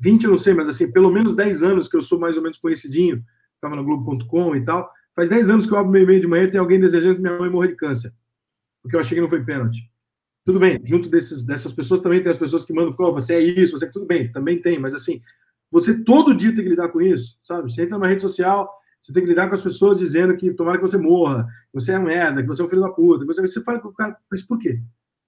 [0.00, 2.42] 20 eu não sei, mas assim, pelo menos 10 anos que eu sou mais ou
[2.42, 3.24] menos conhecidinho,
[3.54, 4.88] estava no Globo.com e tal.
[5.14, 7.22] Faz 10 anos que eu abro meu e-mail de manhã e tem alguém desejando que
[7.22, 8.12] minha mãe morra de câncer.
[8.82, 9.90] Porque eu achei que não foi pênalti.
[10.44, 13.40] Tudo bem, junto desses, dessas pessoas também tem as pessoas que mandam, oh, você é
[13.40, 15.20] isso, você é tudo bem, também tem, mas assim,
[15.72, 17.72] você todo dia tem que lidar com isso, sabe?
[17.72, 18.70] Você entra numa rede social,
[19.00, 21.92] você tem que lidar com as pessoas dizendo que tomara que você morra, que você
[21.92, 23.24] é merda, que você é um filho da puta.
[23.24, 24.80] Você, você fala com o cara, mas por quê?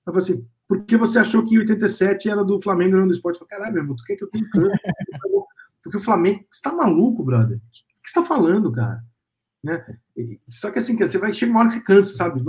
[0.07, 3.39] Eu falo assim, porque você achou que 87 era do Flamengo e não do esporte?
[3.39, 4.81] Falo, caralho, meu irmão, tu quer que eu tenha câncer?
[5.83, 7.57] Porque o Flamengo, você tá maluco, brother?
[7.57, 7.61] O
[8.03, 9.03] que você tá falando, cara?
[9.63, 9.85] Né?
[10.49, 12.43] Só que assim, você vai chegar uma hora que você cansa, sabe?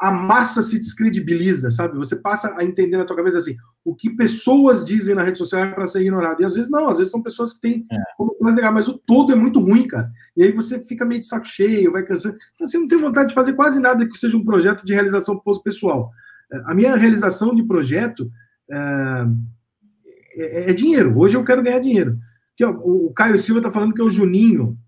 [0.00, 1.98] A massa se descredibiliza, sabe?
[1.98, 5.64] Você passa a entender na tua cabeça assim, o que pessoas dizem na rede social
[5.64, 6.40] é para ser ignorado.
[6.40, 7.96] E às vezes não, às vezes são pessoas que têm é.
[8.40, 10.10] mais legal, mas o todo é muito ruim, cara.
[10.34, 12.36] E aí você fica meio de saco cheio, vai cansando.
[12.54, 15.38] Então, assim, não tem vontade de fazer quase nada que seja um projeto de realização
[15.62, 16.10] pessoal.
[16.50, 18.30] É, a minha realização de projeto
[18.70, 19.26] é,
[20.36, 21.18] é, é dinheiro.
[21.18, 22.18] Hoje eu quero ganhar dinheiro.
[22.54, 24.78] Aqui, ó, o Caio Silva está falando que é o Juninho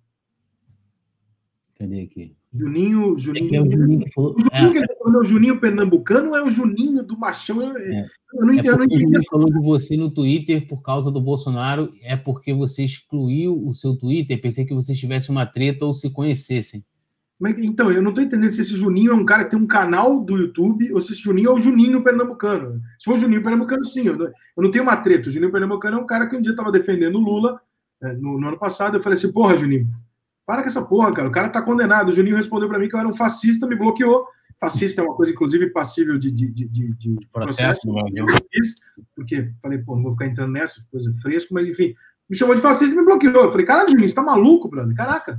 [1.79, 2.37] Cadê aqui?
[2.53, 3.55] Juninho, Juninho.
[3.55, 4.37] É, é o Juninho que falou.
[4.37, 4.73] O Juninho, é.
[4.73, 7.61] que ele falando, é o Juninho pernambucano ou é o Juninho do Machão?
[7.61, 8.07] Eu, é.
[8.35, 8.95] eu não, é eu não entendi.
[8.95, 13.61] O Juninho falou de você no Twitter por causa do Bolsonaro, é porque você excluiu
[13.67, 14.41] o seu Twitter.
[14.41, 16.85] Pensei que vocês tivessem uma treta ou se conhecessem.
[17.41, 19.67] Mas, então, eu não estou entendendo se esse Juninho é um cara que tem um
[19.67, 22.81] canal do YouTube ou se esse Juninho é o Juninho Pernambucano.
[22.99, 24.07] Se for o Juninho Pernambucano, sim.
[24.07, 25.29] Eu não, tenho uma treta.
[25.29, 27.61] O Juninho Pernambucano é um cara que um dia estava defendendo o Lula
[28.01, 28.97] é, no, no ano passado.
[28.97, 29.89] Eu falei assim, porra, Juninho,
[30.47, 31.29] para com essa porra, cara.
[31.29, 32.09] O cara tá condenado.
[32.09, 34.27] O Juninho respondeu para mim que eu era um fascista, me bloqueou.
[34.61, 37.81] Fascista é uma coisa, inclusive, passível de, de, de, de processo.
[37.83, 38.75] processo eu fiz,
[39.15, 41.95] porque falei, pô, não vou ficar entrando nessa coisa fresco, mas enfim,
[42.29, 43.45] me chamou de fascista e me bloqueou.
[43.45, 44.95] Eu falei, caralho, Juninho, você tá maluco, brother?
[44.95, 45.39] Caraca,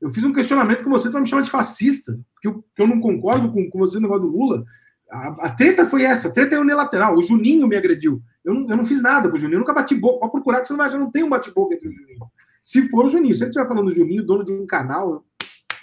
[0.00, 2.82] eu fiz um questionamento com você, tu vai me chamar de fascista, porque eu, que
[2.82, 4.64] eu não concordo com, com você no negócio do Lula.
[5.10, 7.16] A, a, treta foi essa, a treta é unilateral.
[7.16, 8.20] O Juninho me agrediu.
[8.44, 10.18] Eu não, eu não fiz nada pro Juninho, eu nunca bati boca.
[10.20, 12.18] Pode procurar que você não vai, já não tem um bate-boca entre o Juninho.
[12.66, 15.24] Se for o Juninho, se ele estiver falando do Juninho, dono de um canal,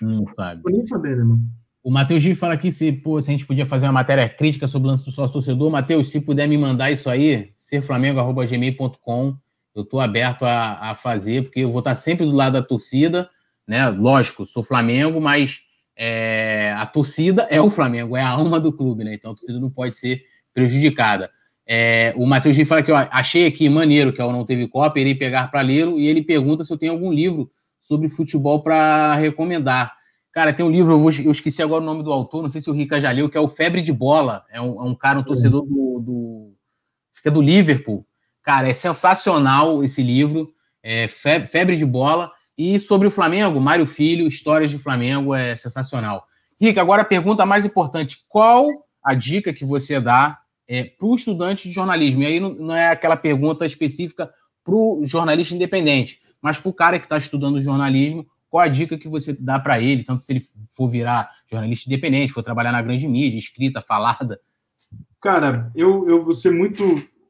[0.02, 0.64] não sabe.
[0.66, 1.40] Não nem saber, né, mano?
[1.82, 4.68] O Matheus Gil fala aqui se, pô, se a gente podia fazer uma matéria crítica
[4.68, 5.72] sobre o lance do sócio torcedor.
[5.72, 9.38] Matheus, se puder me mandar isso aí, serflamengo.gmail.com,
[9.74, 13.30] eu estou aberto a, a, fazer, porque eu vou estar sempre do lado da torcida,
[13.66, 13.88] né?
[13.88, 15.62] Lógico, sou Flamengo, mas
[15.96, 19.14] é, a torcida é o Flamengo, é a alma do clube, né?
[19.14, 20.22] Então a torcida não pode ser
[20.54, 21.32] prejudicada.
[21.66, 25.00] É, o Matheus G fala que ó, achei aqui maneiro que o Não Teve Copa,
[25.00, 27.50] irei pegar para ler e ele pergunta se eu tenho algum livro
[27.82, 29.94] sobre futebol para recomendar.
[30.32, 32.60] Cara, tem um livro, eu, vou, eu, esqueci agora o nome do autor, não sei
[32.60, 34.44] se o Rica já leu, que é o Febre de Bola.
[34.50, 36.54] É um, é um cara, um torcedor do, do,
[37.14, 38.06] Acho que é do Liverpool.
[38.42, 42.32] Cara, é sensacional esse livro, é Febre de Bola.
[42.58, 46.26] E sobre o Flamengo, Mário Filho, Histórias de Flamengo, é sensacional.
[46.60, 48.68] Rica, agora a pergunta mais importante: qual
[49.04, 52.24] a dica que você dá é, para o estudante de jornalismo.
[52.24, 54.30] E aí não, não é aquela pergunta específica
[54.64, 58.98] para o jornalista independente, mas para o cara que está estudando jornalismo, qual a dica
[58.98, 60.44] que você dá para ele, tanto se ele
[60.76, 64.40] for virar jornalista independente, for trabalhar na grande mídia, escrita, falada?
[65.22, 66.84] Cara, eu, eu vou ser muito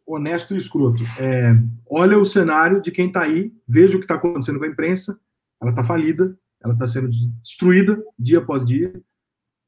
[0.05, 1.03] honesto e escroto.
[1.18, 1.55] É,
[1.89, 5.18] olha o cenário de quem está aí, veja o que está acontecendo com a imprensa,
[5.61, 7.10] ela está falida, ela está sendo
[7.41, 8.93] destruída dia após dia,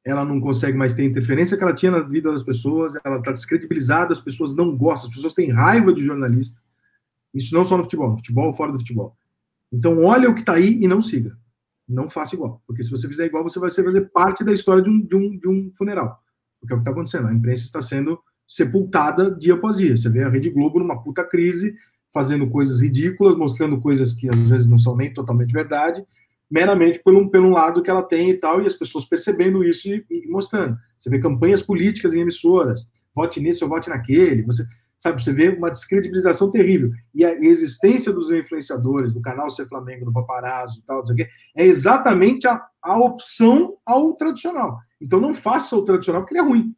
[0.06, 3.32] ela não consegue mais ter interferência que ela tinha na vida das pessoas, ela está
[3.32, 6.62] descredibilizada, as pessoas não gostam, as pessoas têm raiva de jornalista.
[7.34, 9.18] Isso não só no futebol, no futebol fora do futebol.
[9.74, 11.36] Então, olha o que está aí e não siga.
[11.90, 12.62] Não faça igual.
[12.68, 15.38] Porque se você fizer igual, você vai fazer parte da história de um, de um,
[15.38, 16.24] de um funeral.
[16.62, 17.28] Porque é o que está acontecendo.
[17.28, 19.98] A imprensa está sendo sepultada dia após dia.
[19.98, 21.76] Você vê a Rede Globo numa puta crise,
[22.14, 26.06] fazendo coisas ridículas, mostrando coisas que às vezes não são nem totalmente verdade,
[26.50, 29.88] meramente por um, pelo lado que ela tem e tal, e as pessoas percebendo isso
[29.88, 30.78] e, e, mostrando.
[30.96, 34.64] Você vê campanhas políticas em emissoras, vote nesse ou vote naquele, você
[34.98, 36.92] sabe, você vê uma descredibilização terrível.
[37.14, 41.04] E a existência dos influenciadores, do canal Ser Flamengo, do Paparazzo e tal,
[41.56, 44.80] é exatamente a, a opção ao tradicional.
[45.00, 46.76] Então não faça o tradicional porque ele é ruim.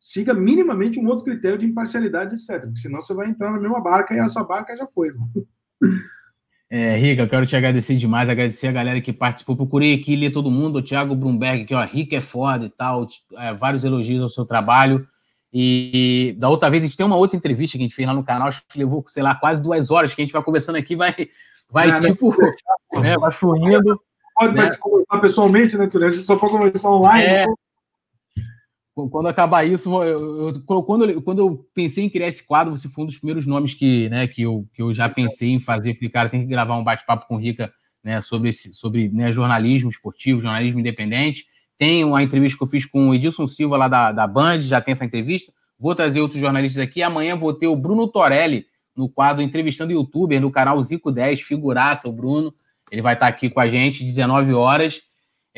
[0.00, 2.62] Siga minimamente um outro critério de imparcialidade, etc.
[2.62, 5.12] Porque senão você vai entrar na mesma barca e essa barca já foi.
[6.70, 9.56] É, Rica, eu quero te agradecer demais, agradecer a galera que participou.
[9.56, 13.06] Procurei aqui ler todo mundo, o Thiago Brumberg, que ó, Rica é foda e tal,
[13.38, 15.06] é, vários elogios ao seu trabalho.
[15.50, 18.12] E da outra vez a gente tem uma outra entrevista que a gente fez lá
[18.12, 20.76] no canal, acho que levou, sei lá, quase duas horas, que a gente vai conversando
[20.76, 21.14] aqui, vai,
[21.70, 22.34] vai é, tipo,
[23.00, 23.98] né, vai fluindo.
[24.38, 24.70] Pode né?
[24.78, 26.08] conversar pessoalmente, né, Túlio?
[26.08, 27.24] A gente só pode conversar online.
[27.24, 27.42] É.
[27.42, 27.54] Então...
[29.06, 32.88] quando acabar isso, eu, eu, quando, eu, quando eu pensei em criar esse quadro, você
[32.88, 35.94] foi um dos primeiros nomes que, né, que, eu, que eu já pensei em fazer.
[35.94, 37.70] Falei, cara, tem que gravar um bate-papo com o Rica
[38.02, 41.44] né, sobre, esse, sobre né, jornalismo esportivo, jornalismo independente.
[41.78, 44.80] Tem uma entrevista que eu fiz com o Edilson Silva lá da, da Band, já
[44.80, 45.52] tem essa entrevista.
[45.78, 47.02] Vou trazer outros jornalistas aqui.
[47.02, 48.66] Amanhã vou ter o Bruno Torelli
[48.96, 52.52] no quadro Entrevistando Youtuber, no canal Zico 10, figuraça o Bruno.
[52.90, 55.02] Ele vai estar aqui com a gente, 19 horas.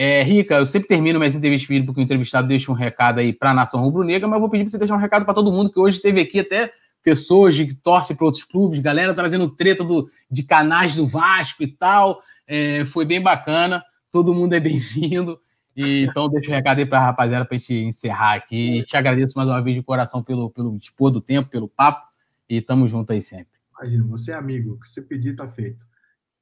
[0.03, 3.51] É, Rica, eu sempre termino minhas entrevistas porque o entrevistado deixa um recado aí para
[3.51, 5.71] a nação rubro-negra, mas eu vou pedir para você deixar um recado para todo mundo,
[5.71, 6.73] que hoje teve aqui até
[7.03, 11.67] pessoas que torcem para outros clubes, galera trazendo treta do, de canais do Vasco e
[11.67, 12.23] tal.
[12.47, 15.39] É, foi bem bacana, todo mundo é bem-vindo.
[15.77, 18.79] E, então, deixa o um recado aí para a rapaziada para a gente encerrar aqui.
[18.79, 22.07] E te agradeço mais uma vez de coração pelo, pelo dispor do tempo, pelo papo.
[22.49, 23.53] E tamo junto aí sempre.
[23.79, 25.90] Imagina, você é amigo, o que você pedir tá feito.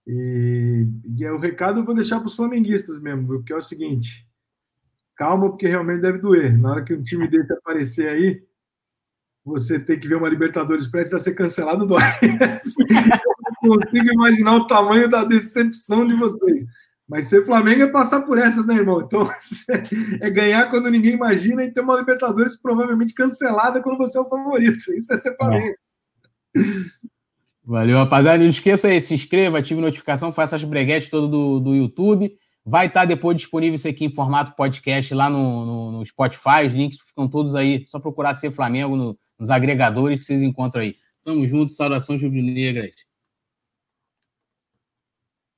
[0.09, 0.87] E,
[1.19, 4.27] e o recado eu vou deixar para os flamenguistas mesmo, porque é o seguinte:
[5.15, 6.59] calma, porque realmente deve doer.
[6.59, 8.43] Na hora que um time desse aparecer aí,
[9.45, 12.01] você tem que ver uma Libertadores prestes a ser cancelado, dói.
[12.23, 16.65] eu não consigo imaginar o tamanho da decepção de vocês.
[17.07, 19.03] Mas ser Flamengo é passar por essas, né, irmão?
[19.03, 19.29] Então,
[20.21, 24.29] é ganhar quando ninguém imagina e ter uma Libertadores provavelmente cancelada quando você é o
[24.29, 24.91] favorito.
[24.95, 25.77] Isso é ser Flamengo.
[27.69, 28.39] Valeu, rapaziada.
[28.39, 32.35] Não esqueça aí, se inscreva, ative notificação, faça as breguetes todo do, do YouTube.
[32.65, 36.67] Vai estar depois disponível isso aqui em formato podcast lá no, no, no Spotify.
[36.67, 37.87] Os links ficam todos aí.
[37.87, 40.97] Só procurar ser Flamengo no, nos agregadores que vocês encontram aí.
[41.23, 42.93] Tamo junto, saudações rubro-negras.